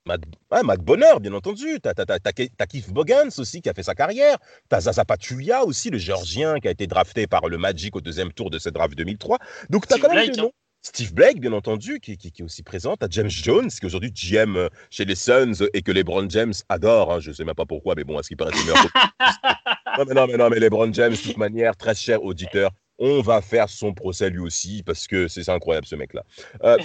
Matt, 0.08 0.22
Matt 0.64 0.80
Bonner, 0.80 1.20
bien 1.20 1.34
entendu. 1.34 1.78
Tu 1.82 1.88
as, 1.88 2.66
Keith 2.66 2.90
Bogans 2.90 3.30
aussi 3.36 3.60
qui 3.60 3.68
a 3.68 3.74
fait 3.74 3.82
sa 3.82 3.94
carrière. 3.94 4.38
Tu 4.70 4.74
as 4.74 4.80
Zaza 4.80 5.04
Pachulia 5.04 5.64
aussi, 5.64 5.90
le 5.90 5.98
Géorgien 5.98 6.58
qui 6.60 6.68
a 6.68 6.70
été 6.70 6.86
drafté 6.86 7.26
par 7.26 7.46
le 7.48 7.58
Magic 7.58 7.94
au 7.94 8.00
deuxième 8.00 8.32
tour 8.32 8.50
de 8.50 8.58
cette 8.58 8.74
draft 8.74 8.94
2003. 8.96 9.38
Donc 9.68 9.86
tu 9.86 9.94
as 9.94 9.98
quand 9.98 10.12
même 10.12 10.30
des 10.30 10.40
noms. 10.40 10.52
Steve 10.80 11.12
Blake, 11.12 11.40
bien 11.40 11.52
entendu, 11.52 11.98
qui, 12.00 12.16
qui, 12.16 12.28
est 12.28 12.44
aussi 12.44 12.62
présent. 12.62 12.94
à 13.00 13.06
James 13.10 13.28
Jones, 13.28 13.68
qui 13.68 13.80
est 13.82 13.84
aujourd'hui 13.84 14.12
GM 14.12 14.56
euh, 14.56 14.68
chez 14.90 15.04
les 15.04 15.16
Suns 15.16 15.66
et 15.74 15.82
que 15.82 15.90
LeBron 15.90 16.30
James 16.30 16.54
adore. 16.68 17.12
Hein. 17.12 17.20
je 17.20 17.30
ne 17.30 17.34
sais 17.34 17.44
même 17.44 17.56
pas 17.56 17.66
pourquoi, 17.66 17.94
mais 17.96 18.04
bon, 18.04 18.16
à 18.16 18.22
ce 18.22 18.28
qu'il 18.28 18.36
paraît, 18.36 18.52
c'est 18.54 18.64
meilleur. 18.64 18.86
non, 19.98 20.04
mais 20.06 20.14
non, 20.14 20.26
mais 20.28 20.36
non, 20.36 20.48
mais 20.48 20.60
LeBron 20.60 20.92
James, 20.92 21.12
de 21.12 21.16
toute 21.16 21.36
manière, 21.36 21.76
très 21.76 21.94
cher 21.94 22.22
auditeur, 22.22 22.70
on 22.98 23.20
va 23.20 23.40
faire 23.40 23.68
son 23.68 23.92
procès 23.92 24.30
lui 24.30 24.40
aussi 24.40 24.82
parce 24.84 25.06
que 25.06 25.28
c'est 25.28 25.48
incroyable 25.48 25.86
ce 25.86 25.96
mec-là. 25.96 26.24
Euh, 26.64 26.78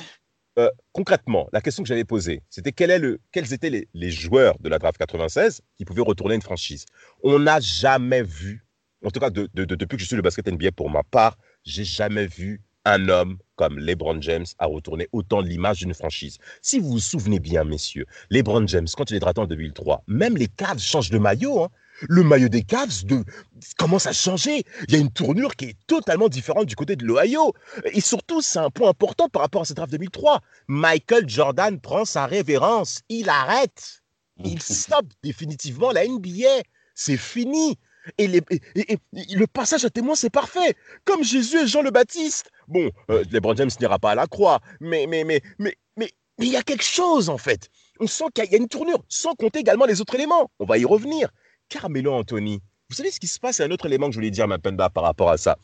euh, 0.60 0.70
concrètement, 0.92 1.50
la 1.52 1.62
question 1.62 1.84
que 1.84 1.90
j'avais 1.90 2.04
posée, 2.04 2.44
c'était 2.50 2.72
quel 2.72 3.02
le, 3.02 3.20
quels 3.32 3.54
étaient 3.54 3.88
les, 3.94 4.12
joueurs 4.12 4.56
de 4.60 4.70
la 4.70 4.78
draft 4.78 4.98
96 4.98 5.62
qui 5.78 5.86
pouvaient 5.86 6.02
retourner 6.02 6.36
une 6.36 6.42
franchise? 6.42 6.86
On 7.24 7.40
n'a 7.40 7.60
jamais 7.60 8.22
vu, 8.22 8.66
en 9.04 9.10
tout 9.10 9.20
cas 9.20 9.32
de, 9.32 9.50
de, 9.54 9.66
depuis 9.66 9.98
que 9.98 10.04
je 10.04 10.08
suis 10.08 10.16
le 10.16 10.22
basket 10.22 10.48
NBA 10.48 10.72
pour 10.74 10.90
ma 10.90 11.04
part, 11.04 11.38
j'ai 11.64 11.84
jamais 11.84 12.28
vu 12.28 12.62
un 12.86 13.10
homme 13.10 13.38
comme 13.56 13.80
LeBron 13.80 14.22
James 14.22 14.46
a 14.60 14.66
retourné 14.66 15.08
autant 15.12 15.42
l'image 15.42 15.80
d'une 15.80 15.94
franchise. 15.94 16.38
Si 16.62 16.80
vous 16.80 16.90
vous 16.90 17.00
souvenez 17.00 17.40
bien, 17.40 17.64
messieurs, 17.64 18.06
LeBron 18.30 18.68
James, 18.68 18.88
quand 18.96 19.10
il 19.10 19.16
est 19.16 19.20
drafté 19.20 19.42
en 19.42 19.48
2003, 19.48 20.04
même 20.08 20.38
les 20.38 20.48
Cavs 20.48 20.80
changent 20.80 21.10
de 21.10 21.18
maillot. 21.18 21.64
Hein. 21.64 21.70
Le 22.02 22.24
maillot 22.24 22.50
des 22.50 22.64
Cavs 22.64 23.06
de... 23.06 23.24
commence 23.78 24.08
à 24.08 24.14
changer. 24.14 24.64
Il 24.88 24.94
y 24.94 24.98
a 24.98 25.00
une 25.00 25.12
tournure 25.12 25.56
qui 25.56 25.66
est 25.66 25.78
totalement 25.88 26.30
différente 26.30 26.66
du 26.66 26.76
côté 26.76 26.96
de 26.96 27.06
l'Ohio. 27.06 27.54
Et 27.86 28.02
surtout, 28.02 28.42
c'est 28.42 28.60
un 28.60 28.70
point 28.70 28.90
important 28.90 29.30
par 29.30 29.42
rapport 29.42 29.62
à 29.62 29.66
cette 29.66 29.78
draft 29.78 29.92
2003. 29.92 30.42
Michael 30.68 31.30
Jordan 31.30 31.80
prend 31.80 32.06
sa 32.06 32.26
révérence. 32.26 33.02
Il 33.10 33.30
arrête. 33.30 34.02
Il 34.44 34.62
stoppe 34.62 35.08
définitivement 35.24 35.92
la 35.92 36.08
NBA. 36.08 36.64
C'est 36.96 37.18
fini. 37.18 37.78
Et, 38.18 38.28
le 38.28 39.46
passage 39.46 39.86
à 39.86 39.90
témoin, 39.90 40.16
c'est 40.16 40.30
parfait. 40.30 40.76
Comme 41.06 41.24
Jésus 41.24 41.64
et 41.64 41.68
Jean 41.68 41.82
le 41.82 41.92
Baptiste. 41.92 42.50
Bon, 42.68 42.92
euh, 43.10 43.24
LeBron 43.32 43.56
James 43.56 43.70
n'ira 43.80 43.98
pas 44.00 44.12
à 44.12 44.16
la 44.16 44.28
croix, 44.28 44.60
mais 44.82 45.08
mais 45.08 45.24
mais 45.24 45.42
mais 45.58 45.76
mais 45.98 46.12
il 46.40 46.50
y 46.50 46.58
a 46.58 46.64
quelque 46.64 46.84
chose 46.84 47.30
en 47.30 47.38
fait. 47.38 47.70
On 48.00 48.08
sent 48.08 48.26
qu'il 48.34 48.52
y 48.52 48.56
a 48.56 48.58
une 48.58 48.68
tournure, 48.68 49.04
sans 49.08 49.36
compter 49.36 49.60
également 49.60 49.86
les 49.86 50.02
autres 50.02 50.16
éléments. 50.16 50.52
On 50.60 50.66
va 50.66 50.78
y 50.78 50.86
revenir. 50.86 51.30
Carmelo 51.70 52.14
Anthony. 52.14 52.62
Vous 52.90 52.96
savez 52.96 53.12
ce 53.12 53.20
qui 53.20 53.28
se 53.28 53.40
passe? 53.40 53.58
C'est 53.58 53.64
un 53.64 53.72
autre 53.72 53.86
élément 53.86 54.08
que 54.08 54.14
je 54.14 54.18
voulais 54.18 54.32
dire, 54.32 54.48
Mapenda, 54.48 54.90
par 54.90 55.04
rapport 55.04 55.30
à 55.30 55.38
ça. 55.38 55.58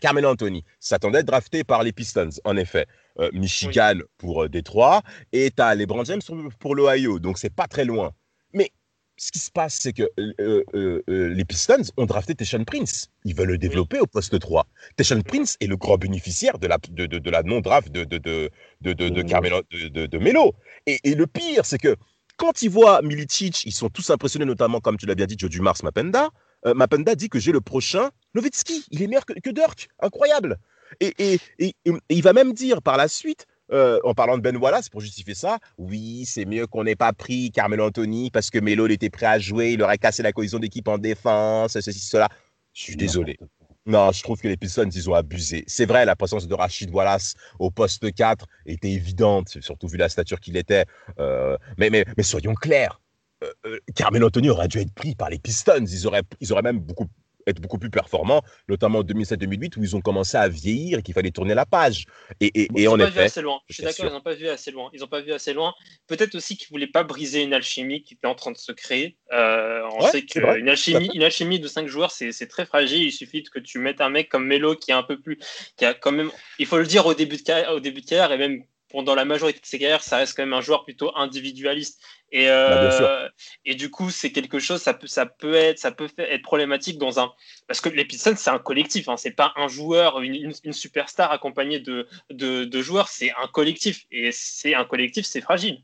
Carmelo 0.00 0.30
Anthony 0.30 0.64
s'attendait 0.80 1.18
à 1.18 1.20
être 1.20 1.26
drafté 1.26 1.64
par 1.64 1.82
les 1.82 1.92
Pistons, 1.92 2.30
en 2.44 2.56
effet. 2.56 2.86
Euh, 3.20 3.30
Michigan 3.32 3.98
pour 4.18 4.42
euh, 4.42 4.48
Détroit 4.48 5.02
et 5.32 5.52
tu 5.52 5.62
as 5.62 5.76
LeBron 5.76 6.02
James 6.02 6.20
pour, 6.58 6.74
l'Ohio, 6.74 7.20
donc 7.20 7.38
c'est 7.38 7.54
pas 7.54 7.68
très 7.68 7.84
loin. 7.84 8.12
Mais 8.52 8.72
ce 9.16 9.30
qui 9.30 9.38
se 9.38 9.52
passe, 9.52 9.78
c'est 9.80 9.92
que 9.92 10.02
euh, 10.18 11.00
les 11.06 11.44
Pistons 11.44 11.84
ont 11.96 12.06
drafté 12.06 12.34
Teshan 12.34 12.64
Prince. 12.64 13.08
Ils 13.24 13.36
veulent 13.36 13.50
le 13.50 13.58
développer 13.58 14.00
au 14.00 14.06
poste 14.06 14.36
3. 14.36 14.66
Teshan 14.96 15.20
Prince 15.20 15.56
est 15.60 15.68
le 15.68 15.76
grand 15.76 15.96
bénéficiaire 15.96 16.58
de 16.58 16.66
la, 16.66 16.78
de, 16.90 17.06
de, 17.06 17.30
la 17.30 17.44
non-draft 17.44 17.92
de, 17.92 18.02
de, 18.02 18.18
de, 18.18 18.50
de, 18.80 18.92
de, 18.92 20.06
de, 20.06 20.18
Melo. 20.18 20.52
Et, 20.86 20.98
et, 21.04 21.14
le 21.14 21.28
pire, 21.28 21.64
c'est 21.64 21.78
que 21.78 21.94
quand 22.36 22.62
ils 22.62 22.70
voient 22.70 23.02
Milicic, 23.02 23.64
ils 23.64 23.72
sont 23.72 23.88
tous 23.88 24.10
impressionnés, 24.10 24.44
notamment, 24.44 24.80
comme 24.80 24.96
tu 24.96 25.06
l'as 25.06 25.14
bien 25.14 25.26
dit, 25.26 25.36
Joe 25.38 25.50
Dumars, 25.50 25.76
Mapenda. 25.82 26.30
Mapenda 26.64 27.14
dit 27.14 27.28
que 27.28 27.38
j'ai 27.38 27.52
le 27.52 27.60
prochain 27.60 28.10
Nowitzki. 28.34 28.86
Il 28.90 29.02
est 29.02 29.06
meilleur 29.06 29.26
que, 29.26 29.34
que 29.34 29.50
Dirk. 29.50 29.88
Incroyable. 30.00 30.58
Et, 31.00 31.14
et, 31.18 31.38
et, 31.58 31.74
et, 31.84 31.92
il 32.08 32.22
va 32.22 32.32
même 32.32 32.52
dire 32.54 32.80
par 32.80 32.96
la 32.96 33.08
suite 33.08 33.46
euh, 33.72 33.98
en 34.04 34.12
parlant 34.14 34.36
de 34.36 34.42
Ben 34.42 34.56
Wallace, 34.56 34.90
pour 34.90 35.00
justifier 35.00 35.34
ça, 35.34 35.58
oui, 35.78 36.24
c'est 36.26 36.44
mieux 36.44 36.66
qu'on 36.66 36.84
n'ait 36.84 36.96
pas 36.96 37.12
pris 37.14 37.50
Carmelo 37.50 37.86
Anthony 37.86 38.30
parce 38.30 38.50
que 38.50 38.58
Melo, 38.58 38.86
était 38.88 39.08
prêt 39.08 39.26
à 39.26 39.38
jouer, 39.38 39.72
il 39.72 39.82
aurait 39.82 39.96
cassé 39.96 40.22
la 40.22 40.32
cohésion 40.32 40.58
d'équipe 40.58 40.86
en 40.86 40.98
défense, 40.98 41.72
ceci, 41.72 41.98
cela. 41.98 42.28
Je 42.74 42.82
suis 42.82 42.96
désolé. 42.96 43.38
Non, 43.86 44.12
je 44.12 44.22
trouve 44.22 44.40
que 44.40 44.48
les 44.48 44.56
Pistons, 44.56 44.88
ils 44.88 45.10
ont 45.10 45.14
abusé. 45.14 45.64
C'est 45.66 45.84
vrai, 45.84 46.06
la 46.06 46.16
présence 46.16 46.48
de 46.48 46.54
Rachid 46.54 46.90
Wallace 46.90 47.34
au 47.58 47.70
poste 47.70 48.14
4 48.14 48.46
était 48.64 48.90
évidente, 48.90 49.60
surtout 49.60 49.88
vu 49.88 49.98
la 49.98 50.08
stature 50.08 50.40
qu'il 50.40 50.56
était. 50.56 50.86
Euh, 51.18 51.58
mais, 51.76 51.90
mais, 51.90 52.06
mais 52.16 52.22
soyons 52.22 52.54
clairs, 52.54 52.98
euh, 53.42 53.78
Carmelo 53.94 54.28
Anthony 54.28 54.48
aurait 54.48 54.68
dû 54.68 54.78
être 54.78 54.94
pris 54.94 55.14
par 55.14 55.28
les 55.28 55.38
Pistons. 55.38 55.84
Ils 55.84 56.06
auraient, 56.06 56.22
ils 56.40 56.50
auraient 56.52 56.62
même 56.62 56.78
beaucoup 56.80 57.06
être 57.46 57.60
beaucoup 57.60 57.78
plus 57.78 57.90
performants, 57.90 58.42
notamment 58.68 59.00
en 59.00 59.02
2007-2008 59.02 59.78
où 59.78 59.82
ils 59.82 59.96
ont 59.96 60.00
commencé 60.00 60.36
à 60.36 60.48
vieillir 60.48 60.98
et 60.98 61.02
qu'il 61.02 61.14
fallait 61.14 61.30
tourner 61.30 61.54
la 61.54 61.66
page. 61.66 62.06
Et, 62.40 62.46
et, 62.62 62.68
et 62.76 62.88
en 62.88 62.98
effet, 62.98 63.22
assez 63.22 63.42
loin. 63.42 63.60
Je 63.68 63.74
suis 63.74 63.82
d'accord, 63.82 64.06
ils 64.06 64.12
n'ont 64.12 64.20
pas 64.20 64.34
vu 64.34 64.48
assez 64.48 64.70
loin. 64.70 64.90
Ils 64.92 65.00
n'ont 65.00 65.06
pas 65.06 65.20
vu 65.20 65.32
assez 65.32 65.52
loin. 65.52 65.74
Peut-être 66.06 66.34
aussi 66.34 66.56
qu'ils 66.56 66.68
voulaient 66.68 66.86
pas 66.86 67.04
briser 67.04 67.42
une 67.42 67.54
alchimie 67.54 68.02
qui 68.02 68.14
était 68.14 68.26
en 68.26 68.34
train 68.34 68.52
de 68.52 68.56
se 68.56 68.72
créer. 68.72 69.16
Euh, 69.32 69.82
on 69.92 70.06
sait 70.08 70.22
qu'une 70.22 70.68
alchimie, 70.68 71.10
une 71.14 71.22
alchimie 71.22 71.60
de 71.60 71.68
cinq 71.68 71.86
joueurs, 71.86 72.10
c'est 72.10 72.46
très 72.46 72.66
fragile. 72.66 73.02
Il 73.02 73.12
suffit 73.12 73.42
que 73.42 73.58
tu 73.58 73.78
mettes 73.78 74.00
un 74.00 74.10
mec 74.10 74.28
comme 74.28 74.46
Melo 74.46 74.76
qui 74.76 74.90
est 74.90 74.94
un 74.94 75.02
peu 75.02 75.20
plus, 75.20 75.38
qui 75.76 75.84
a 75.84 75.94
quand 75.94 76.12
même, 76.12 76.30
il 76.58 76.66
faut 76.66 76.78
le 76.78 76.86
dire 76.86 77.06
au 77.06 77.14
début 77.14 77.36
de 77.36 77.42
carrière, 77.42 77.72
au 77.72 77.80
début 77.80 78.00
de 78.00 78.06
carrière 78.06 78.32
et 78.32 78.38
même 78.38 78.64
pendant 78.94 79.16
la 79.16 79.24
majorité 79.24 79.58
de 79.58 79.66
ses 79.66 79.80
carrières, 79.80 80.04
ça 80.04 80.18
reste 80.18 80.36
quand 80.36 80.44
même 80.44 80.52
un 80.52 80.60
joueur 80.60 80.84
plutôt 80.84 81.10
individualiste. 81.16 82.00
Et, 82.30 82.46
bah, 82.46 82.52
euh, 82.52 83.28
et 83.64 83.74
du 83.74 83.90
coup, 83.90 84.08
c'est 84.08 84.30
quelque 84.30 84.60
chose, 84.60 84.80
ça 84.80 84.94
peut, 84.94 85.08
ça 85.08 85.26
peut 85.26 85.54
être, 85.54 85.80
ça 85.80 85.90
peut 85.90 86.08
être 86.16 86.42
problématique 86.42 86.96
dans 86.96 87.18
un, 87.18 87.32
parce 87.66 87.80
que 87.80 87.88
les 87.88 88.04
Pistons, 88.04 88.36
c'est 88.36 88.50
un 88.50 88.60
collectif, 88.60 89.08
hein, 89.08 89.16
c'est 89.16 89.32
pas 89.32 89.52
un 89.56 89.66
joueur, 89.66 90.20
une, 90.20 90.52
une, 90.62 90.72
superstar 90.72 91.32
accompagnée 91.32 91.80
de, 91.80 92.06
de, 92.30 92.66
de 92.66 92.82
joueurs, 92.82 93.08
c'est 93.08 93.32
un 93.32 93.48
collectif. 93.48 94.06
Et 94.12 94.30
c'est 94.30 94.76
un 94.76 94.84
collectif, 94.84 95.26
c'est 95.26 95.40
fragile. 95.40 95.82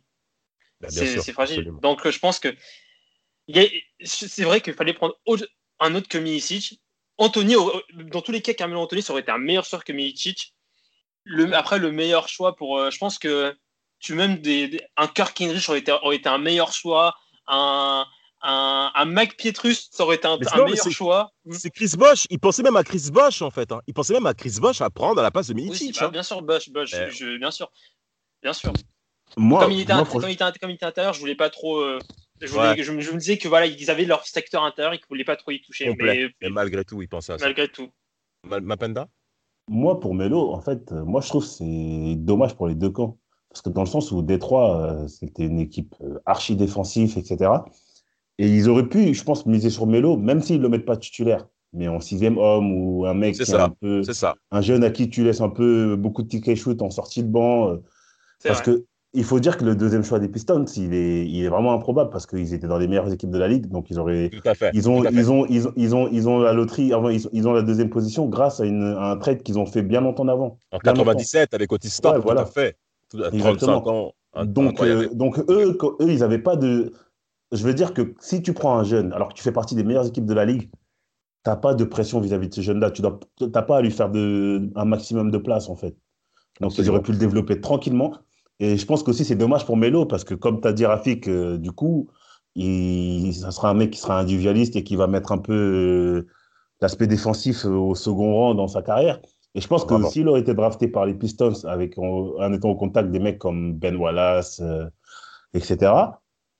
Bah, 0.81 0.87
c'est 0.89 1.33
fragile. 1.33 1.69
Donc, 1.83 2.09
je 2.09 2.19
pense 2.21 2.39
que 2.39 2.55
c'est 4.05 4.45
vrai 4.45 4.61
qu'il 4.61 4.75
fallait 4.75 4.95
prendre 4.95 5.17
un 5.81 5.95
autre 5.97 6.07
que 6.07 6.19
Milicic. 6.19 6.81
Anthony, 7.19 7.57
dans 7.93 8.23
tous 8.23 8.31
les 8.31 8.41
cas, 8.41 8.55
Carmelo 8.55 8.83
Anthony, 8.83 9.03
ça 9.03 9.13
aurait 9.13 9.23
été 9.23 9.33
un 9.33 9.39
meilleur 9.39 9.65
joueur 9.65 9.83
que 9.83 9.93
Milicic 9.93 10.55
le, 11.31 11.55
après, 11.55 11.79
le 11.79 11.93
meilleur 11.93 12.29
choix 12.29 12.57
pour. 12.57 12.79
Euh, 12.79 12.91
je 12.91 12.99
pense 12.99 13.19
que 13.19 13.57
tu 14.01 14.15
même 14.15 14.39
des, 14.39 14.81
un 14.97 15.07
Kirk 15.07 15.41
Henrich 15.41 15.69
aurait 15.69 15.79
été, 15.79 15.93
aurait 15.93 16.17
été 16.17 16.29
un 16.29 16.39
meilleur 16.39 16.73
choix. 16.73 17.15
Un, 17.47 18.05
un, 18.43 18.91
un 18.95 19.05
Mike 19.05 19.37
Pietrus, 19.37 19.89
ça 19.93 20.05
aurait 20.05 20.17
été 20.17 20.27
un, 20.27 20.39
meilleur 20.39 20.91
choix. 20.91 21.31
Hmm. 21.45 21.53
C'est 21.53 21.71
Chris 21.71 21.93
Bosch. 21.97 22.27
Il 22.31 22.39
pensait 22.39 22.63
même 22.63 22.77
à 22.77 22.83
Chris 22.83 23.09
Bosch, 23.13 23.43
en 23.43 23.51
fait. 23.51 23.71
Hein. 23.71 23.81
Il 23.87 23.95
pensait 23.95 24.13
même 24.13 24.27
à 24.27 24.35
Chris 24.35 24.57
Bosch 24.61 24.81
à 24.81 24.91
prendre 24.91 25.21
à 25.21 25.23
la 25.23 25.31
place 25.31 25.49
de 25.49 25.55
Milicic. 25.55 25.99
Bah, 25.99 26.07
hein. 26.07 26.09
Bien 26.11 26.23
sûr, 26.23 26.43
Bosch. 26.43 26.69
Bosch 26.71 26.91
je, 26.91 27.39
bien 27.39 27.51
sûr. 27.51 27.71
Bien 28.43 28.53
sûr. 28.53 28.73
Moi, 29.37 29.61
comme, 29.61 29.73
il 29.73 29.83
était, 29.83 29.93
comme, 29.93 30.29
il 30.29 30.33
était, 30.33 30.45
comme 30.61 30.71
il 30.71 30.75
était 30.75 30.87
intérieur, 30.87 31.13
je 31.13 31.21
voulais 31.21 31.37
pas 31.37 31.51
trop. 31.51 31.79
Euh, 31.79 32.01
je, 32.41 32.49
voulais, 32.49 32.83
je, 32.83 32.91
me 32.91 33.19
disais 33.19 33.39
que 33.39 33.47
voilà, 33.47 33.67
ils 33.67 33.91
avaient 33.91 34.05
leur 34.05 34.27
secteur 34.27 34.65
intérieur 34.65 34.93
et 34.95 34.99
qu'ils 34.99 35.07
voulaient 35.09 35.25
pas 35.25 35.37
trop 35.37 35.53
y 35.53 35.61
toucher. 35.61 35.95
Mais, 36.01 36.29
et 36.41 36.49
malgré 36.49 36.85
tout, 36.85 37.01
ils 37.03 37.09
pensaient 37.09 37.35
à 37.35 37.39
ça. 37.39 37.45
Malgré 37.45 37.69
tout. 37.69 37.93
Mapenda? 38.45 39.07
Moi, 39.71 40.01
pour 40.01 40.15
Melo, 40.15 40.53
en 40.53 40.61
fait, 40.61 40.91
euh, 40.91 41.05
moi, 41.05 41.21
je 41.21 41.29
trouve 41.29 41.45
que 41.45 41.51
c'est 41.51 42.17
dommage 42.17 42.55
pour 42.57 42.67
les 42.67 42.75
deux 42.75 42.91
camps. 42.91 43.17
Parce 43.49 43.63
que 43.63 43.71
dans 43.71 43.83
le 43.83 43.87
sens 43.87 44.13
où 44.13 44.21
Détroit, 44.21 44.77
euh, 44.77 45.09
c'était 45.09 45.45
une 45.45 45.61
équipe 45.61 45.95
euh, 46.03 46.19
archi 46.27 46.57
défensive, 46.57 47.17
etc. 47.17 47.51
Et 48.39 48.49
ils 48.49 48.69
auraient 48.69 48.89
pu, 48.89 49.15
je 49.15 49.25
pense, 49.25 49.47
miser 49.47 49.71
sur 49.71 49.87
Melo, 49.87 50.17
même 50.17 50.43
s'ils 50.43 50.59
ne 50.59 50.63
le 50.63 50.69
mettent 50.69 50.85
pas 50.85 50.97
titulaire. 50.97 51.47
Mais 51.73 51.87
en 51.87 52.01
sixième 52.01 52.37
homme 52.37 52.73
ou 52.73 53.07
un 53.07 53.15
mec 53.15 53.37
qui 53.37 53.55
un 53.55 53.69
peu. 53.69 54.03
Ça. 54.03 54.35
Un 54.51 54.61
jeune 54.61 54.83
à 54.83 54.91
qui 54.91 55.09
tu 55.09 55.23
laisses 55.23 55.41
un 55.41 55.49
peu 55.49 55.95
beaucoup 55.95 56.25
de 56.25 56.29
tickets 56.29 56.57
shoot 56.57 56.83
en 56.83 56.91
sortie 56.91 57.23
de 57.23 57.29
banc. 57.29 57.77
parce 58.43 58.61
que 58.61 58.87
il 59.13 59.25
faut 59.25 59.41
dire 59.41 59.57
que 59.57 59.65
le 59.65 59.75
deuxième 59.75 60.05
choix 60.05 60.19
des 60.19 60.29
Pistons, 60.29 60.65
il 60.77 60.95
est, 60.95 61.27
il 61.27 61.45
est 61.45 61.49
vraiment 61.49 61.73
improbable 61.73 62.11
parce 62.11 62.27
qu'ils 62.27 62.55
étaient 62.55 62.69
dans 62.69 62.79
les 62.79 62.87
meilleures 62.87 63.13
équipes 63.13 63.31
de 63.31 63.39
la 63.39 63.49
ligue, 63.49 63.67
donc 63.67 63.91
ils 63.91 63.99
auraient, 63.99 64.31
ils 64.73 64.89
ont, 64.89 65.05
ils 65.05 65.31
ont, 65.31 65.47
ils 65.49 65.67
ont, 65.67 65.73
ils 65.77 65.95
ont, 65.95 66.09
ils 66.13 66.29
ont 66.29 66.39
la 66.39 66.53
loterie, 66.53 66.93
ils, 67.33 67.49
ont 67.49 67.53
la 67.53 67.63
deuxième 67.63 67.91
position 67.91 68.27
grâce 68.27 68.61
à, 68.61 68.67
une, 68.67 68.83
un 68.83 69.17
trade 69.17 69.43
qu'ils 69.43 69.59
ont 69.59 69.67
fait 69.67 69.83
bien 69.83 70.01
longtemps 70.01 70.29
avant. 70.29 70.59
En 70.71 70.79
97 70.79 71.55
avec 71.55 71.73
Otis 71.73 71.99
Thorpe, 72.01 72.19
voilà. 72.23 72.43
tout 72.43 72.49
à 72.49 72.53
fait. 72.53 72.77
35 73.39 73.87
ans. 73.89 74.13
donc, 74.45 74.81
euh, 74.81 75.09
donc 75.13 75.39
eux, 75.49 75.77
eux, 76.01 76.07
ils 76.09 76.21
n'avaient 76.21 76.39
pas 76.39 76.55
de, 76.55 76.93
je 77.53 77.65
veux 77.65 77.75
dire 77.75 77.95
que 77.95 78.15
si 78.21 78.43
tu 78.43 78.53
prends 78.53 78.79
un 78.79 78.85
jeune, 78.85 79.13
alors 79.13 79.31
que 79.31 79.35
tu 79.35 79.43
fais 79.43 79.53
partie 79.53 79.75
des 79.75 79.83
meilleures 79.83 80.07
équipes 80.07 80.27
de 80.27 80.35
la 80.35 80.45
ligue, 80.45 80.71
tu 81.45 81.51
n'as 81.51 81.57
pas 81.57 81.75
de 81.75 81.85
pression 81.85 82.21
vis-à-vis 82.21 82.49
de 82.49 82.55
ce 82.55 82.61
jeune-là. 82.61 82.91
Tu 82.91 83.03
n'as 83.03 83.63
pas 83.63 83.79
à 83.79 83.83
lui 83.83 83.91
faire 83.91 84.11
de, 84.11 84.71
un 84.77 84.85
maximum 84.85 85.31
de 85.31 85.39
place, 85.39 85.69
en 85.69 85.77
fait. 85.77 85.97
Donc, 86.61 86.77
ils 86.79 86.89
auraient 86.91 87.03
pu 87.03 87.13
le 87.13 87.19
développer 87.19 87.61
tranquillement. 87.61 88.13
Et 88.61 88.77
je 88.77 88.87
pense 88.87 89.03
qu'aussi, 89.03 89.25
c'est 89.25 89.37
dommage 89.37 89.65
pour 89.65 89.79
Melo, 89.79 90.05
parce 90.05 90.23
que 90.23 90.35
comme 90.35 90.61
tu 90.61 90.69
as 90.69 90.73
dit, 90.75 90.85
Rafik, 90.85 91.29
euh, 91.29 91.57
du 91.57 91.73
coup, 91.73 92.09
il, 92.55 93.33
ça 93.35 93.51
sera 93.51 93.71
un 93.71 93.75
mec 93.75 93.91
qui 93.91 93.99
sera 93.99 94.19
individualiste 94.19 94.77
et 94.77 94.85
qui 94.85 94.97
va 94.97 95.07
mettre 95.07 95.33
un 95.33 95.39
peu 95.39 95.53
euh, 95.55 96.29
l'aspect 96.83 97.07
défensif 97.07 97.65
au 97.65 97.95
second 97.95 98.35
rang 98.35 98.55
dans 98.55 98.69
sa 98.69 98.83
carrière. 98.83 99.19
Et 99.55 99.61
je 99.61 99.67
pense 99.67 99.85
que 99.85 100.01
s'il 100.09 100.29
aurait 100.29 100.41
été 100.41 100.55
drafté 100.55 100.87
par 100.87 101.07
les 101.07 101.15
Pistons 101.15 101.65
avec, 101.65 101.99
en, 101.99 102.53
étant 102.53 102.69
au 102.69 102.77
contact 102.77 103.11
des 103.11 103.19
mecs 103.19 103.39
comme 103.39 103.75
Ben 103.75 103.97
Wallace, 103.97 104.61
euh, 104.61 104.85
etc., 105.55 105.93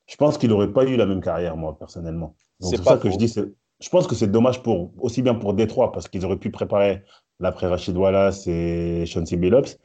je 0.07 0.17
pense 0.17 0.39
qu'il 0.39 0.51
n'aurait 0.51 0.73
pas 0.73 0.85
eu 0.85 0.97
la 0.97 1.07
même 1.07 1.21
carrière, 1.21 1.57
moi, 1.57 1.77
personnellement. 1.79 2.35
C'est 2.59 2.79
pour 2.79 2.87
ça 2.87 2.99
que 2.99 3.11
je 3.11 3.17
dis, 3.17 3.33
je 3.33 3.89
pense 3.91 4.09
que 4.09 4.17
c'est 4.17 4.27
dommage 4.27 4.63
pour, 4.63 4.91
aussi 4.99 5.23
bien 5.23 5.35
pour 5.35 5.55
Détroit, 5.55 5.93
parce 5.93 6.09
qu'ils 6.09 6.25
auraient 6.25 6.39
pu 6.39 6.51
préparer 6.51 7.05
l'après 7.39 7.69
Rachid 7.69 7.97
Wallace 7.97 8.47
et 8.49 9.05
Chauncey 9.07 9.37
Billups. 9.37 9.79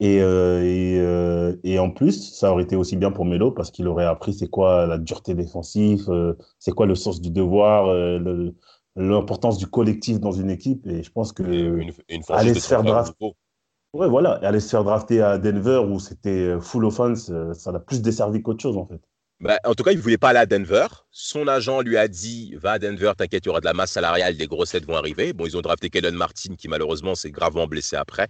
Et, 0.00 0.22
euh, 0.22 0.62
et, 0.62 1.00
euh, 1.00 1.56
et, 1.64 1.78
en 1.78 1.90
plus, 1.90 2.32
ça 2.32 2.52
aurait 2.52 2.62
été 2.62 2.76
aussi 2.76 2.96
bien 2.96 3.10
pour 3.10 3.24
Melo 3.24 3.50
parce 3.50 3.70
qu'il 3.72 3.88
aurait 3.88 4.04
appris 4.04 4.32
c'est 4.32 4.46
quoi 4.46 4.86
la 4.86 4.96
dureté 4.96 5.34
défensive, 5.34 6.08
c'est 6.58 6.72
quoi 6.72 6.86
le 6.86 6.94
sens 6.94 7.20
du 7.20 7.30
devoir, 7.30 7.92
l'importance 8.94 9.58
du 9.58 9.66
collectif 9.66 10.20
dans 10.20 10.32
une 10.32 10.50
équipe. 10.50 10.86
Et 10.86 11.02
je 11.02 11.10
pense 11.10 11.32
que 11.32 11.42
une, 11.42 11.92
aller 12.28 12.54
se 12.54 12.68
faire 12.68 12.82
drafter. 12.82 13.34
Ouais, 13.94 14.08
voilà, 14.08 14.32
aller 14.42 14.60
se 14.60 14.68
faire 14.68 14.84
drafter 14.84 15.22
à 15.22 15.38
Denver 15.38 15.78
où 15.78 15.98
c'était 15.98 16.60
full 16.60 16.84
offense, 16.84 17.30
euh, 17.30 17.54
ça 17.54 17.72
l'a 17.72 17.80
plus 17.80 18.02
desservi 18.02 18.42
qu'autre 18.42 18.60
chose 18.60 18.76
en 18.76 18.86
fait. 18.86 19.00
Bah, 19.40 19.56
en 19.64 19.74
tout 19.74 19.82
cas, 19.82 19.92
il 19.92 19.96
ne 19.96 20.02
voulait 20.02 20.18
pas 20.18 20.30
aller 20.30 20.40
à 20.40 20.46
Denver. 20.46 20.86
Son 21.10 21.48
agent 21.48 21.80
lui 21.80 21.96
a 21.96 22.06
dit 22.06 22.54
Va 22.56 22.72
à 22.72 22.78
Denver, 22.78 23.12
t'inquiète, 23.16 23.46
il 23.46 23.48
y 23.48 23.50
aura 23.50 23.60
de 23.60 23.64
la 23.64 23.72
masse 23.72 23.92
salariale, 23.92 24.36
des 24.36 24.46
grossettes 24.46 24.84
vont 24.84 24.96
arriver. 24.96 25.32
Bon, 25.32 25.46
ils 25.46 25.56
ont 25.56 25.62
drafté 25.62 25.88
Kellen 25.88 26.14
Martin 26.14 26.54
qui, 26.56 26.68
malheureusement, 26.68 27.14
s'est 27.14 27.30
gravement 27.30 27.66
blessé 27.66 27.96
après. 27.96 28.28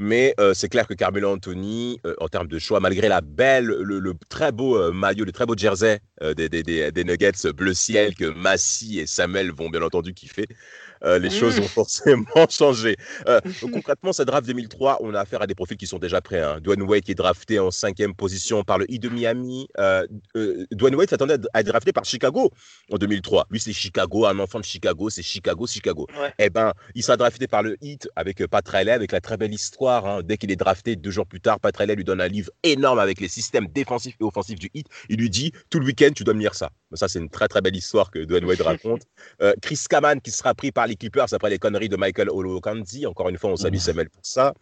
Mais 0.00 0.32
euh, 0.38 0.54
c'est 0.54 0.68
clair 0.68 0.86
que 0.86 0.94
Carmelo 0.94 1.28
Anthony, 1.28 1.98
euh, 2.06 2.14
en 2.20 2.28
termes 2.28 2.46
de 2.46 2.60
choix, 2.60 2.78
malgré 2.78 3.08
la 3.08 3.20
belle, 3.20 3.64
le, 3.64 4.14
très 4.28 4.52
beau 4.52 4.76
euh, 4.76 4.92
maillot, 4.92 5.24
le 5.24 5.32
très 5.32 5.44
beau 5.44 5.56
jersey 5.56 5.98
des, 6.36 7.04
Nuggets 7.04 7.52
bleu 7.52 7.74
ciel 7.74 8.14
que 8.14 8.26
Massy 8.26 9.00
et 9.00 9.06
Samuel 9.08 9.50
vont 9.50 9.70
bien 9.70 9.82
entendu 9.82 10.14
kiffer, 10.14 10.46
euh, 11.04 11.18
les 11.18 11.30
choses 11.30 11.58
ont 11.58 11.62
mmh. 11.62 11.68
forcément 11.68 12.24
changé. 12.50 12.96
Euh, 13.26 13.40
concrètement, 13.72 14.12
cette 14.12 14.28
draft 14.28 14.46
2003, 14.46 14.98
on 15.00 15.14
a 15.14 15.20
affaire 15.20 15.42
à 15.42 15.46
des 15.46 15.54
profils 15.54 15.76
qui 15.76 15.86
sont 15.86 15.98
déjà 15.98 16.20
prêts. 16.20 16.40
Hein. 16.40 16.58
Dwayne 16.60 16.82
Wade 16.82 17.02
qui 17.02 17.12
est 17.12 17.16
drafté 17.16 17.58
en 17.58 17.70
cinquième 17.70 18.14
position 18.14 18.64
par 18.64 18.78
le 18.78 18.90
Heat 18.90 19.02
de 19.02 19.08
Miami. 19.08 19.68
Euh, 19.78 20.06
Dwayne 20.72 20.94
Wade 20.94 21.10
s'attendait 21.10 21.36
à 21.52 21.60
être 21.60 21.66
drafté 21.66 21.92
par 21.92 22.04
Chicago 22.04 22.50
en 22.90 22.96
2003. 22.96 23.46
Lui, 23.50 23.60
c'est 23.60 23.72
Chicago, 23.72 24.26
un 24.26 24.38
enfant 24.38 24.60
de 24.60 24.64
Chicago, 24.64 25.10
c'est 25.10 25.22
Chicago, 25.22 25.66
Chicago. 25.66 26.06
Eh 26.38 26.50
ben, 26.50 26.72
il 26.94 27.02
sera 27.02 27.16
drafté 27.16 27.46
par 27.46 27.62
le 27.62 27.76
Heat 27.80 28.08
avec 28.16 28.44
Pat 28.46 28.66
Riley, 28.66 28.92
avec 28.92 29.12
la 29.12 29.20
très 29.20 29.36
belle 29.36 29.54
histoire. 29.54 30.06
Hein. 30.06 30.20
Dès 30.24 30.36
qu'il 30.36 30.50
est 30.50 30.56
drafté, 30.56 30.96
deux 30.96 31.10
jours 31.10 31.26
plus 31.26 31.40
tard, 31.40 31.60
Pat 31.60 31.76
Riley 31.76 31.94
lui 31.94 32.04
donne 32.04 32.20
un 32.20 32.28
livre 32.28 32.50
énorme 32.62 32.98
avec 32.98 33.20
les 33.20 33.28
systèmes 33.28 33.68
défensifs 33.68 34.16
et 34.20 34.24
offensifs 34.24 34.58
du 34.58 34.70
Heat. 34.74 34.86
Il 35.08 35.18
lui 35.18 35.30
dit, 35.30 35.52
tout 35.70 35.78
le 35.78 35.86
week-end, 35.86 36.10
tu 36.14 36.24
dois 36.24 36.34
me 36.34 36.40
lire 36.40 36.54
ça. 36.54 36.70
Ça, 36.94 37.06
c'est 37.06 37.18
une 37.18 37.28
très 37.28 37.48
très 37.48 37.60
belle 37.60 37.76
histoire 37.76 38.10
que 38.10 38.20
Dwayne 38.20 38.44
Wade 38.44 38.60
raconte. 38.62 39.02
Chris 39.62 39.80
Kaman 39.88 40.20
qui 40.20 40.30
sera 40.30 40.54
pris 40.54 40.72
par 40.72 40.87
les 40.88 40.96
Clippers 40.96 41.32
après 41.32 41.50
les 41.50 41.58
conneries 41.58 41.88
de 41.88 41.96
Michael 41.96 42.30
Olokandi. 42.30 43.06
Encore 43.06 43.28
une 43.28 43.38
fois, 43.38 43.50
on 43.50 43.56
salue 43.56 43.76
Samuel 43.76 44.10
pour 44.10 44.24
ça. 44.24 44.54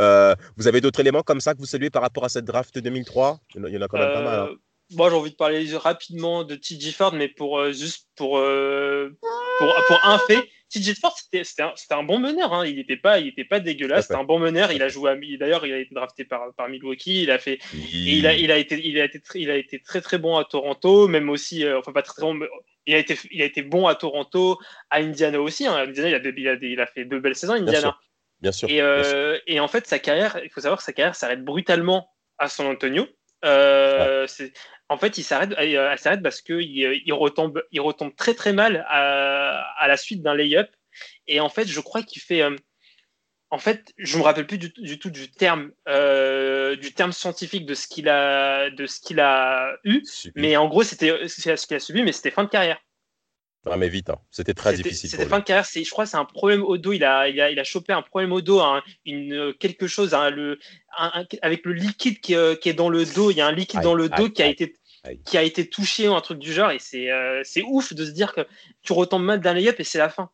Euh, 0.00 0.34
vous 0.56 0.68
avez 0.68 0.80
d'autres 0.80 1.00
éléments 1.00 1.22
comme 1.22 1.40
ça 1.40 1.54
que 1.54 1.58
vous 1.58 1.66
saluez 1.66 1.90
par 1.90 2.02
rapport 2.02 2.24
à 2.24 2.28
cette 2.28 2.44
draft 2.44 2.78
2003 2.78 3.38
Il 3.54 3.68
y 3.68 3.78
en 3.78 3.82
a 3.82 3.88
quand 3.88 3.98
même 3.98 4.12
pas 4.12 4.22
mal. 4.22 4.40
Hein. 4.40 4.48
Euh, 4.50 4.56
moi, 4.90 5.10
j'ai 5.10 5.16
envie 5.16 5.30
de 5.30 5.36
parler 5.36 5.66
rapidement 5.76 6.44
de 6.44 6.54
TJ 6.54 6.92
Ford, 6.92 7.12
mais 7.12 7.28
pour 7.28 7.58
euh, 7.58 7.72
juste 7.72 8.08
pour, 8.16 8.40
pour, 9.58 9.74
pour 9.86 10.00
un 10.04 10.18
fait, 10.26 10.48
TJ 10.70 10.98
Ford, 10.98 11.14
c'était 11.18 11.42
un, 11.62 11.74
un, 11.90 12.02
bon 12.02 12.18
meneur. 12.18 12.54
Hein. 12.54 12.66
Il 12.66 12.76
n'était 12.76 12.96
pas, 12.96 13.20
il 13.20 13.28
était 13.28 13.44
pas 13.44 13.60
dégueulasse. 13.60 14.06
C'était 14.06 14.18
un 14.18 14.24
bon 14.24 14.38
meneur. 14.38 14.72
Il 14.72 14.82
a 14.82 14.88
joué 14.88 15.14
D'ailleurs, 15.38 15.66
il 15.66 15.72
a 15.74 15.78
été 15.78 15.94
drafté 15.94 16.24
par, 16.24 16.54
par 16.56 16.68
Milwaukee. 16.68 17.22
Il 17.22 17.30
a 17.30 17.38
fait. 17.38 17.58
Et 17.74 18.16
il 18.16 18.26
a, 18.26 18.34
il 18.34 18.50
a 18.50 18.56
été, 18.56 18.80
il 18.82 18.98
a 18.98 19.04
été, 19.04 19.20
il 19.34 19.50
a 19.50 19.56
été 19.56 19.80
très 19.80 20.00
très 20.00 20.18
bon 20.18 20.36
à 20.36 20.44
Toronto, 20.44 21.06
même 21.06 21.28
aussi. 21.28 21.68
enfin, 21.68 21.92
pas 21.92 22.02
très, 22.02 22.14
très 22.14 22.22
bon 22.22 22.40
il 22.88 22.94
a, 22.94 22.98
été, 22.98 23.18
il 23.30 23.42
a 23.42 23.44
été 23.44 23.62
bon 23.62 23.86
à 23.86 23.94
Toronto, 23.94 24.58
à 24.88 24.98
Indiana 24.98 25.40
aussi. 25.40 25.66
Hein. 25.66 25.76
Indiana, 25.76 26.08
il 26.08 26.48
a, 26.48 26.54
il, 26.54 26.80
a, 26.80 26.86
fait 26.86 27.04
deux 27.04 27.20
belles 27.20 27.36
saisons, 27.36 27.52
Indiana. 27.52 27.98
Bien 28.40 28.50
sûr. 28.50 28.66
Euh, 28.70 29.38
et, 29.46 29.60
en 29.60 29.68
fait, 29.68 29.86
sa 29.86 29.98
carrière, 29.98 30.40
il 30.42 30.50
faut 30.50 30.62
savoir 30.62 30.78
que 30.78 30.84
sa 30.84 30.94
carrière 30.94 31.14
s'arrête 31.14 31.44
brutalement 31.44 32.08
à 32.38 32.48
San 32.48 32.66
Antonio. 32.66 33.06
Euh, 33.44 34.26
en 34.88 34.96
fait, 34.96 35.18
il 35.18 35.22
s'arrête, 35.22 35.50
elle 35.58 35.98
s'arrête 35.98 36.22
parce 36.22 36.40
qu'il 36.40 36.62
il 36.62 37.12
retombe, 37.12 37.62
il 37.72 37.80
retombe 37.82 38.16
très 38.16 38.34
très 38.34 38.54
mal 38.54 38.86
à, 38.88 39.64
à 39.78 39.86
la 39.86 39.98
suite 39.98 40.22
d'un 40.22 40.34
lay-up. 40.34 40.70
Et 41.26 41.40
en 41.40 41.50
fait, 41.50 41.68
je 41.68 41.80
crois 41.80 42.02
qu'il 42.02 42.22
fait, 42.22 42.40
euh, 42.40 42.56
en 43.50 43.58
fait, 43.58 43.92
je 43.96 44.18
me 44.18 44.22
rappelle 44.22 44.46
plus 44.46 44.58
du, 44.58 44.98
tout 44.98 45.10
du 45.10 45.30
terme, 45.30 45.70
euh, 45.88 46.76
du 46.76 46.92
terme 46.92 47.12
scientifique 47.12 47.64
de 47.64 47.74
ce 47.74 47.88
qu'il 47.88 48.08
a, 48.08 48.70
de 48.70 48.86
ce 48.86 49.00
qu'il 49.00 49.20
a 49.20 49.72
eu. 49.84 50.02
Mais 50.34 50.56
en 50.56 50.68
gros, 50.68 50.82
c'était 50.82 51.26
ce 51.28 51.66
qu'il 51.66 51.76
a 51.76 51.80
subi, 51.80 52.02
mais 52.02 52.12
c'était 52.12 52.30
fin 52.30 52.44
de 52.44 52.50
carrière. 52.50 52.78
Ah, 53.70 53.76
mais 53.76 53.88
vite, 53.88 54.10
hein. 54.10 54.18
c'était 54.30 54.54
très 54.54 54.74
difficile. 54.74 55.10
C'était 55.10 55.26
fin 55.26 55.40
de 55.40 55.44
carrière. 55.44 55.64
Je 55.64 55.90
crois 55.90 56.06
c'est 56.06 56.16
un 56.16 56.24
problème 56.24 56.62
au 56.62 56.78
dos. 56.78 56.92
Il 56.92 57.04
a, 57.04 57.28
il 57.28 57.40
a, 57.40 57.50
il 57.50 57.58
a 57.58 57.64
chopé 57.64 57.92
un 57.92 58.02
problème 58.02 58.32
au 58.32 58.40
dos, 58.40 58.62
une, 59.04 59.52
quelque 59.58 59.86
chose, 59.86 60.14
le, 60.32 60.58
avec 61.42 61.64
le 61.64 61.72
liquide 61.72 62.20
qui, 62.20 62.34
euh, 62.34 62.54
qui, 62.54 62.68
est 62.68 62.74
dans 62.74 62.88
le 62.88 63.04
dos. 63.04 63.30
Il 63.30 63.36
y 63.36 63.40
a 63.40 63.46
un 63.46 63.52
liquide 63.52 63.80
dans 63.80 63.94
le 63.94 64.08
dos 64.08 64.30
qui 64.30 64.42
a 64.42 64.46
été 64.46 64.74
qui 65.24 65.38
a 65.38 65.42
été 65.42 65.68
touché 65.68 66.08
ou 66.08 66.14
un 66.14 66.20
truc 66.20 66.38
du 66.38 66.52
genre. 66.52 66.70
Et 66.70 66.78
c'est 66.78 67.10
euh, 67.10 67.42
ouf 67.66 67.94
de 67.94 68.04
se 68.04 68.10
dire 68.10 68.34
que 68.34 68.46
tu 68.82 68.92
retombes 68.92 69.24
mal 69.24 69.40
d'un 69.40 69.54
layup 69.54 69.78
et 69.78 69.84
c'est 69.84 69.98
la 69.98 70.08
fin. 70.08 70.30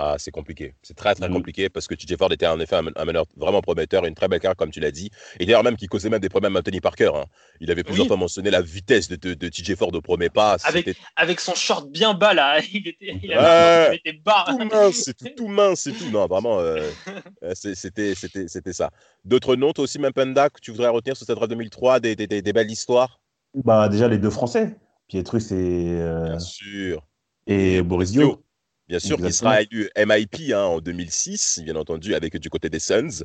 Ah, 0.00 0.14
c'est 0.16 0.30
compliqué. 0.30 0.74
C'est 0.80 0.96
très, 0.96 1.16
très 1.16 1.28
mmh. 1.28 1.32
compliqué 1.32 1.68
parce 1.68 1.88
que 1.88 1.94
TJ 1.96 2.16
Ford 2.16 2.32
était 2.32 2.46
en 2.46 2.60
effet 2.60 2.76
un, 2.76 3.04
meneur 3.04 3.24
vraiment 3.36 3.60
prometteur, 3.60 4.04
une 4.04 4.14
très 4.14 4.28
belle 4.28 4.38
carrière, 4.38 4.54
comme 4.54 4.70
tu 4.70 4.78
l'as 4.78 4.92
dit. 4.92 5.10
Et 5.40 5.44
d'ailleurs, 5.44 5.64
même 5.64 5.76
qui 5.76 5.88
causait 5.88 6.08
même 6.08 6.20
des 6.20 6.28
problèmes 6.28 6.54
à 6.54 6.60
Anthony 6.60 6.80
Parker. 6.80 7.10
Hein. 7.16 7.24
Il 7.60 7.68
avait 7.72 7.82
plusieurs 7.82 8.06
fois 8.06 8.16
mentionné 8.16 8.52
la 8.52 8.62
vitesse 8.62 9.08
de, 9.08 9.16
de, 9.16 9.48
TJ 9.48 9.74
Ford 9.74 9.92
au 9.92 10.00
premier 10.00 10.30
pas. 10.30 10.56
Avec, 10.62 10.96
avec 11.16 11.40
son 11.40 11.56
short 11.56 11.90
bien 11.90 12.14
bas, 12.14 12.32
là. 12.32 12.60
Il 12.72 12.86
était, 12.86 13.18
il 13.20 13.32
avait, 13.32 14.20
bas. 14.24 14.44
Tout 14.46 14.58
mince, 14.58 15.02
c'est 15.04 15.16
tout, 15.16 15.28
tout, 15.36 15.48
mince, 15.48 15.80
c'est 15.80 15.92
tout. 15.92 16.10
Non, 16.12 16.26
vraiment, 16.26 16.60
euh, 16.60 16.88
euh 17.42 17.54
c'était 17.54 18.72
ça. 18.72 18.90
D'autres 19.24 19.56
noms, 19.56 19.72
toi 19.72 19.82
aussi, 19.82 19.98
même 19.98 20.12
Penda, 20.12 20.48
que 20.48 20.60
tu 20.60 20.70
voudrais 20.70 20.90
retenir 20.90 21.16
sur 21.16 21.26
cette 21.26 21.34
draft 21.34 21.50
2003, 21.50 21.98
des, 21.98 22.14
des, 22.14 22.28
des, 22.28 22.52
belles 22.52 22.70
histoires? 22.70 23.20
Bah, 23.52 23.88
Déjà, 23.88 24.06
les 24.06 24.18
deux 24.18 24.30
Français. 24.30 24.76
Pietrus 25.08 25.50
et. 25.50 25.54
Euh... 25.56 26.28
Bien 26.28 26.38
sûr. 26.38 27.04
Et, 27.48 27.82
Boris 27.82 28.12
Dio. 28.12 28.44
Bien 28.88 28.98
sûr, 28.98 29.18
qui 29.18 29.32
sera 29.32 29.60
élu 29.60 29.90
MIP 29.96 30.52
hein, 30.52 30.62
en 30.62 30.80
2006, 30.80 31.60
bien 31.62 31.76
entendu, 31.76 32.14
avec 32.14 32.36
du 32.38 32.48
côté 32.48 32.70
des 32.70 32.78
Suns, 32.78 33.22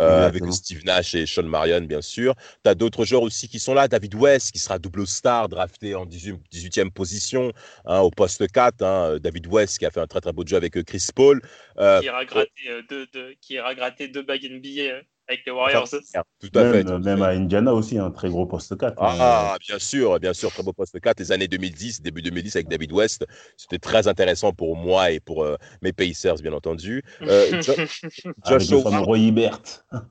euh, 0.00 0.26
avec 0.26 0.42
Steve 0.52 0.84
Nash 0.84 1.14
et 1.14 1.24
Sean 1.24 1.44
Marion, 1.44 1.82
bien 1.82 2.02
sûr. 2.02 2.34
Tu 2.64 2.70
as 2.70 2.74
d'autres 2.74 3.04
joueurs 3.04 3.22
aussi 3.22 3.48
qui 3.48 3.60
sont 3.60 3.74
là. 3.74 3.86
David 3.86 4.16
West, 4.16 4.50
qui 4.50 4.58
sera 4.58 4.80
double 4.80 5.06
star, 5.06 5.48
drafté 5.48 5.94
en 5.94 6.04
18, 6.04 6.78
e 6.78 6.90
position 6.90 7.52
hein, 7.84 8.00
au 8.00 8.10
poste 8.10 8.50
4. 8.50 8.82
Hein. 8.82 9.18
David 9.20 9.46
West, 9.46 9.78
qui 9.78 9.86
a 9.86 9.90
fait 9.92 10.00
un 10.00 10.08
très 10.08 10.20
très 10.20 10.32
beau 10.32 10.44
jeu 10.44 10.56
avec 10.56 10.76
euh, 10.76 10.82
Chris 10.82 11.06
Paul. 11.14 11.40
Euh, 11.78 12.00
qui, 12.00 12.06
ira 12.06 12.24
gratter, 12.24 12.50
deux, 12.88 13.06
qui 13.40 13.54
ira 13.54 13.74
gratter 13.76 14.08
deux 14.08 14.22
bagues 14.22 14.50
NBA 14.50 15.04
avec 15.28 15.46
les 15.46 15.52
Warriors. 15.52 15.88
tout 15.88 16.50
à 16.54 16.62
même, 16.64 16.72
fait. 16.72 16.98
même 16.98 17.22
à 17.22 17.28
Indiana 17.28 17.72
aussi, 17.72 17.98
un 17.98 18.10
très 18.10 18.28
gros 18.28 18.46
poste 18.46 18.76
4. 18.76 19.02
Hein. 19.02 19.16
Ah, 19.20 19.56
bien 19.66 19.78
sûr, 19.78 20.18
bien 20.20 20.32
sûr, 20.32 20.50
très 20.50 20.62
beau 20.62 20.72
poste 20.72 21.00
4. 21.00 21.18
Les 21.20 21.32
années 21.32 21.48
2010, 21.48 22.02
début 22.02 22.22
2010 22.22 22.56
avec 22.56 22.68
David 22.68 22.92
West, 22.92 23.26
c'était 23.56 23.78
très 23.78 24.06
intéressant 24.08 24.52
pour 24.52 24.76
moi 24.76 25.10
et 25.10 25.20
pour 25.20 25.44
euh, 25.44 25.56
mes 25.82 25.92
Pacers, 25.92 26.36
bien 26.36 26.52
entendu. 26.52 27.02
Euh, 27.22 27.60
Josh 28.46 28.70
Roy 28.72 29.18
Hibbert. 29.18 29.60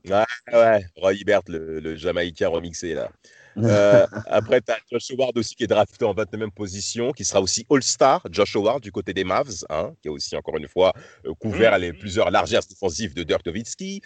Ouais, 0.08 0.24
ouais, 0.52 0.84
Roy 0.96 1.14
Hibbert, 1.14 1.42
le, 1.48 1.80
le 1.80 1.96
Jamaïcain 1.96 2.48
remixé 2.48 2.94
là. 2.94 3.10
Euh, 3.56 4.06
après, 4.26 4.60
tu 4.60 4.72
as 4.72 4.78
Josh 4.90 5.10
Howard 5.10 5.36
aussi 5.36 5.54
qui 5.54 5.64
est 5.64 5.68
drafté 5.68 6.04
en 6.04 6.14
29e 6.14 6.50
position, 6.50 7.12
qui 7.12 7.24
sera 7.24 7.40
aussi 7.40 7.66
All-Star, 7.70 8.26
Josh 8.30 8.56
Howard 8.56 8.80
du 8.80 8.92
côté 8.92 9.12
des 9.12 9.24
Mavs, 9.24 9.64
hein, 9.70 9.92
qui 10.02 10.08
a 10.08 10.12
aussi 10.12 10.36
encore 10.36 10.56
une 10.56 10.68
fois 10.68 10.92
euh, 11.26 11.34
couvert 11.34 11.78
les 11.78 11.92
plusieurs 11.92 12.30
largesses 12.30 12.68
défensives 12.68 13.14
de 13.14 13.22
Dirk 13.22 13.44
Nowitzki. 13.46 14.02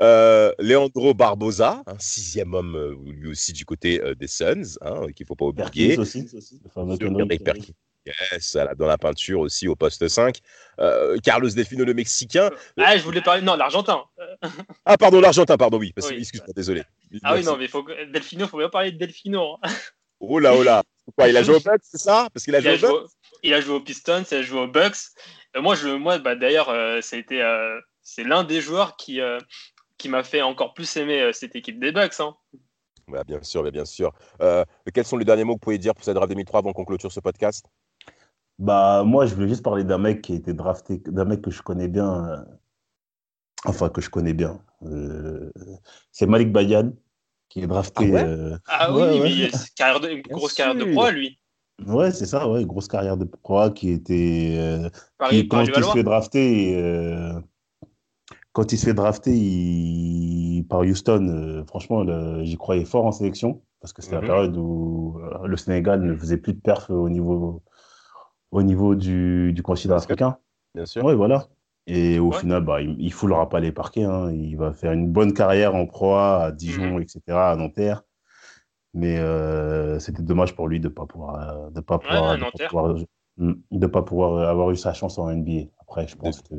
Euh, 0.00 0.52
Leandro 0.58 1.14
Barbosa, 1.14 1.82
un 1.86 1.98
sixième 1.98 2.54
homme 2.54 2.96
lui 3.06 3.30
aussi 3.30 3.52
du 3.52 3.64
côté 3.64 4.00
des 4.18 4.26
Suns, 4.26 4.78
hein, 4.82 5.06
qu'il 5.14 5.24
ne 5.24 5.26
faut 5.26 5.36
pas 5.36 5.46
oublier. 5.46 5.98
aussi, 5.98 6.28
aussi. 6.34 6.60
Yes, 8.06 8.56
dans 8.78 8.86
la 8.86 8.96
peinture 8.96 9.40
aussi 9.40 9.68
au 9.68 9.76
poste 9.76 10.08
5. 10.08 10.38
Euh, 10.78 11.18
Carlos 11.22 11.50
Delfino, 11.50 11.84
le 11.84 11.92
Mexicain. 11.92 12.50
Ah, 12.78 12.96
je 12.96 13.02
voulais 13.02 13.20
parler. 13.20 13.42
Non, 13.42 13.56
l'Argentin. 13.56 14.04
ah, 14.86 14.96
pardon, 14.96 15.20
l'Argentin, 15.20 15.56
pardon, 15.56 15.78
oui. 15.78 15.92
Excuse-moi, 15.96 16.52
désolé. 16.56 16.82
Ah 17.22 17.34
oui, 17.34 17.44
non, 17.44 17.56
mais 17.56 17.68
faut... 17.68 17.86
Delfino, 18.10 18.46
il 18.46 18.48
faut 18.48 18.58
bien 18.58 18.68
parler 18.68 18.92
de 18.92 18.98
Delfino. 18.98 19.58
Oh 20.22 20.38
là, 20.38 20.54
oh 20.54 20.62
là. 20.62 20.82
Quoi, 21.16 21.28
il 21.30 21.36
a 21.38 21.42
joué 21.42 21.54
au 21.54 21.60
Bucks, 21.60 21.80
c'est 21.82 21.96
ça? 21.96 22.28
Parce 22.30 22.44
qu'il 22.44 22.54
a, 22.54 22.60
joué 22.60 22.74
au 22.74 23.00
Bucks? 23.00 23.10
Il 23.42 23.54
a 23.54 23.60
joué 23.62 23.76
aux 23.76 23.80
Pistons, 23.80 24.22
il 24.30 24.36
a 24.36 24.42
joué 24.42 24.60
aux 24.60 24.66
Bucks. 24.68 24.98
Euh, 25.56 25.62
moi, 25.62 25.74
je, 25.74 25.88
moi 25.88 26.18
bah, 26.18 26.34
d'ailleurs, 26.34 26.68
euh, 26.68 27.00
c'est 27.00 28.24
l'un 28.24 28.44
des 28.44 28.60
joueurs 28.60 28.96
qui, 28.96 29.18
qui 29.96 30.08
m'a 30.10 30.22
fait 30.22 30.42
encore 30.42 30.74
plus 30.74 30.94
aimer 30.98 31.30
cette 31.32 31.56
équipe 31.56 31.80
des 31.80 31.90
Bucks. 31.90 32.20
Hein. 32.20 32.36
bien 33.26 33.42
sûr, 33.42 33.62
bien 33.72 33.86
sûr. 33.86 34.12
Quels 34.92 35.06
sont 35.06 35.16
les 35.16 35.24
derniers 35.24 35.44
mots 35.44 35.54
que 35.54 35.60
vous 35.60 35.64
pouvez 35.64 35.78
dire 35.78 35.94
pour 35.94 36.04
cette 36.04 36.16
draft 36.16 36.28
2003 36.28 36.58
avant 36.58 36.74
qu'on 36.74 36.84
clôture 36.84 37.10
ce 37.10 37.20
podcast? 37.20 37.64
Bah, 38.60 39.02
moi, 39.04 39.26
je 39.26 39.34
voulais 39.34 39.48
juste 39.48 39.64
parler 39.64 39.84
d'un 39.84 39.98
mec 39.98 40.22
qui 40.22 40.32
a 40.32 40.36
été 40.36 40.52
drafté, 40.52 40.98
d'un 41.06 41.24
mec 41.24 41.42
que 41.42 41.50
je 41.50 41.62
connais 41.62 41.88
bien. 41.88 42.28
Euh, 42.28 42.44
enfin, 43.64 43.88
que 43.88 44.00
je 44.00 44.10
connais 44.10 44.34
bien. 44.34 44.60
Euh, 44.82 45.50
c'est 46.12 46.26
Malik 46.26 46.52
Bayan, 46.52 46.92
qui 47.48 47.62
est 47.62 47.66
drafté. 47.66 48.14
Ah, 48.66 48.94
oui, 48.94 49.20
mais 49.20 49.50
carrière 49.74 50.00
de, 50.00 50.22
grosse 50.28 50.54
carrière 50.54 50.76
de 50.76 50.92
proie, 50.92 51.10
lui. 51.10 51.38
Ouais, 51.86 52.10
c'est 52.12 52.26
ça, 52.26 52.46
ouais, 52.48 52.64
grosse 52.66 52.86
carrière 52.86 53.16
de 53.16 53.24
proie 53.24 53.70
qui 53.70 53.90
était. 53.90 54.78
qui, 55.30 55.48
quand 55.48 55.62
il 55.62 55.74
se 55.74 55.90
fait 55.92 56.02
drafter, 56.04 57.42
quand 58.52 58.72
il 58.72 58.78
se 58.78 58.86
fait 58.86 58.94
drafter 58.94 59.32
il... 59.32 60.64
par 60.68 60.80
Houston, 60.80 61.28
euh, 61.28 61.64
franchement, 61.64 62.04
j'y 62.42 62.56
croyais 62.56 62.84
fort 62.84 63.06
en 63.06 63.12
sélection, 63.12 63.62
parce 63.80 63.92
que 63.92 64.02
c'était 64.02 64.16
la 64.16 64.22
mhm. 64.22 64.26
période 64.26 64.56
où 64.56 65.18
euh, 65.18 65.46
le 65.46 65.56
Sénégal 65.56 66.02
ne 66.02 66.16
faisait 66.16 66.36
plus 66.36 66.54
de 66.54 66.60
perf 66.60 66.90
au 66.90 67.08
niveau, 67.08 67.62
au 68.50 68.62
niveau 68.62 68.94
du, 68.94 69.52
du 69.52 69.62
continent 69.62 69.96
africain. 69.96 70.38
Bien 70.74 70.86
sûr. 70.86 71.04
Oui, 71.04 71.14
voilà. 71.14 71.46
Et 71.86 72.18
au 72.18 72.30
final, 72.30 72.62
bah, 72.62 72.80
il 72.80 73.04
ne 73.04 73.10
foulera 73.10 73.48
pas 73.48 73.58
les 73.58 73.72
parquets. 73.72 74.04
Hein. 74.04 74.32
Il 74.32 74.56
va 74.56 74.72
faire 74.72 74.92
une 74.92 75.10
bonne 75.10 75.34
carrière 75.34 75.74
en 75.74 75.86
proie 75.86 76.44
à 76.44 76.52
Dijon, 76.52 76.96
mhm. 76.96 77.02
etc., 77.02 77.20
à 77.28 77.56
Nanterre. 77.56 78.04
Mais 78.94 79.18
euh, 79.18 79.98
c'était 79.98 80.22
dommage 80.22 80.54
pour 80.54 80.68
lui 80.68 80.80
de 80.80 80.88
ne 80.88 80.92
pas 80.92 81.06
pouvoir, 81.06 81.70
de 81.70 81.80
pas 81.80 81.98
pouvoir, 81.98 82.36
de 83.38 83.86
pas 83.86 84.02
pouvoir 84.02 84.48
avoir 84.48 84.70
eu 84.70 84.76
sa 84.76 84.92
chance 84.92 85.18
en 85.18 85.32
NBA. 85.32 85.70
Après, 85.80 86.06
je 86.08 86.16
pense 86.16 86.42
que 86.42 86.54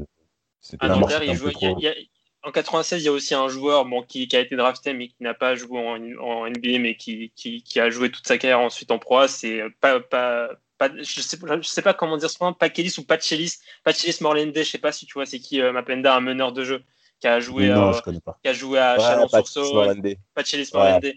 en 2.43 2.51
96, 2.51 3.01
il 3.01 3.05
y 3.05 3.07
a 3.07 3.11
aussi 3.11 3.35
un 3.35 3.47
joueur 3.49 3.85
bon, 3.85 4.01
qui, 4.01 4.27
a 4.33 4.39
été 4.39 4.55
drafté 4.55 4.93
mais 4.93 5.09
qui 5.09 5.21
n'a 5.21 5.33
pas 5.33 5.55
joué 5.55 5.79
en, 5.79 6.49
NBA, 6.49 6.79
mais 6.79 6.95
qui, 6.95 7.31
a 7.75 7.89
joué 7.89 8.09
toute 8.09 8.27
sa 8.27 8.37
carrière 8.37 8.59
ensuite 8.59 8.91
en 8.91 8.97
pro. 8.97 9.27
C'est 9.27 9.61
pas, 9.79 9.99
pas, 9.99 10.49
je 10.97 11.21
sais, 11.21 11.37
je 11.61 11.67
sais 11.67 11.81
pas 11.81 11.93
comment 11.93 12.17
dire 12.17 12.29
ce 12.29 12.37
point, 12.37 12.53
Pakelis 12.53 12.95
ou 12.97 13.03
Pachelis, 13.03 13.57
Pachelis 13.83 14.17
Morlende, 14.21 14.55
je 14.55 14.63
sais 14.63 14.77
pas 14.77 14.91
si 14.91 15.05
tu 15.05 15.13
vois, 15.13 15.25
c'est 15.25 15.39
qui 15.39 15.61
euh, 15.61 15.71
Mapenda, 15.71 16.15
un 16.15 16.21
meneur 16.21 16.51
de 16.51 16.63
jeu 16.63 16.83
qui 17.19 17.27
a 17.27 17.39
joué, 17.39 17.69
non, 17.69 17.93
euh, 17.93 18.19
qui 18.43 18.49
a 18.49 18.53
joué 18.53 18.79
à 18.79 18.97
Chalon-sur-Saône. 18.97 20.01
Pachelis 20.33 20.69
Morlende. 20.73 21.13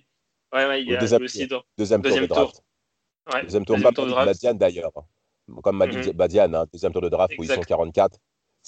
Ouais, 0.53 0.67
ouais, 0.67 0.83
il 0.83 0.91
y 0.91 0.97
a 0.97 1.01
deuxième, 1.01 1.23
aussi 1.23 1.49
tour. 1.49 1.65
Deuxième, 1.77 2.01
deuxième 2.01 2.29
tour. 2.29 2.53
Ouais. 3.33 3.43
Deuxième 3.43 3.65
tour, 3.65 3.77
deuxième 3.77 3.95
tour 3.95 4.07
de 4.07 4.11
draft. 4.11 4.27
Badian 4.27 4.55
d'ailleurs. 4.55 4.93
Comme 5.63 5.77
m'a 5.77 5.87
dit 5.87 5.97
mm-hmm. 5.97 6.13
Badian, 6.13 6.55
hein, 6.55 6.67
deuxième 6.73 6.93
tour 6.93 7.03
de 7.03 7.09
draft 7.09 7.35
où 7.39 7.43
ils 7.43 7.51
sont 7.51 7.61
44 7.61 8.19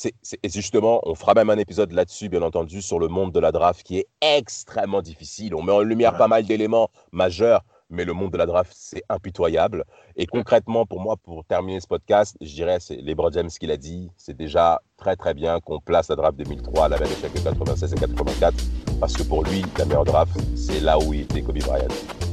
et 0.04 0.48
justement, 0.48 1.00
on 1.04 1.14
fera 1.14 1.34
même 1.34 1.48
un 1.48 1.56
épisode 1.56 1.92
là-dessus, 1.92 2.28
bien 2.28 2.42
entendu, 2.42 2.82
sur 2.82 2.98
le 2.98 3.08
monde 3.08 3.32
de 3.32 3.40
la 3.40 3.50
draft 3.50 3.82
qui 3.82 3.98
est 3.98 4.06
extrêmement 4.20 5.00
difficile. 5.00 5.54
On 5.54 5.62
met 5.62 5.72
en 5.72 5.80
lumière 5.80 6.16
pas 6.16 6.28
mal 6.28 6.44
d'éléments 6.44 6.90
majeurs, 7.12 7.64
mais 7.90 8.04
le 8.04 8.12
monde 8.12 8.32
de 8.32 8.38
la 8.38 8.46
draft, 8.46 8.72
c'est 8.74 9.02
impitoyable. 9.08 9.84
Et 10.16 10.26
concrètement, 10.26 10.86
pour 10.86 11.00
moi, 11.00 11.16
pour 11.16 11.44
terminer 11.44 11.80
ce 11.80 11.86
podcast, 11.86 12.36
je 12.40 12.54
dirais, 12.54 12.78
c'est 12.80 12.96
LeBron 12.96 13.30
James 13.32 13.48
qui 13.48 13.66
l'a 13.66 13.76
dit, 13.76 14.10
c'est 14.16 14.36
déjà 14.36 14.80
très 14.96 15.16
très 15.16 15.34
bien 15.34 15.60
qu'on 15.60 15.80
place 15.80 16.08
la 16.08 16.16
draft 16.16 16.36
2003 16.38 16.86
à 16.86 16.88
la 16.88 16.98
même 16.98 17.08
échec 17.08 17.32
que 17.32 17.38
96 17.38 17.92
et 17.92 17.96
84, 17.96 18.54
parce 19.00 19.12
que 19.14 19.22
pour 19.22 19.44
lui, 19.44 19.62
la 19.78 19.84
meilleure 19.84 20.04
draft, 20.04 20.36
c'est 20.56 20.80
là 20.80 20.98
où 20.98 21.12
il 21.12 21.22
était 21.22 21.42
Kobe 21.42 21.58
Bryant. 21.58 22.25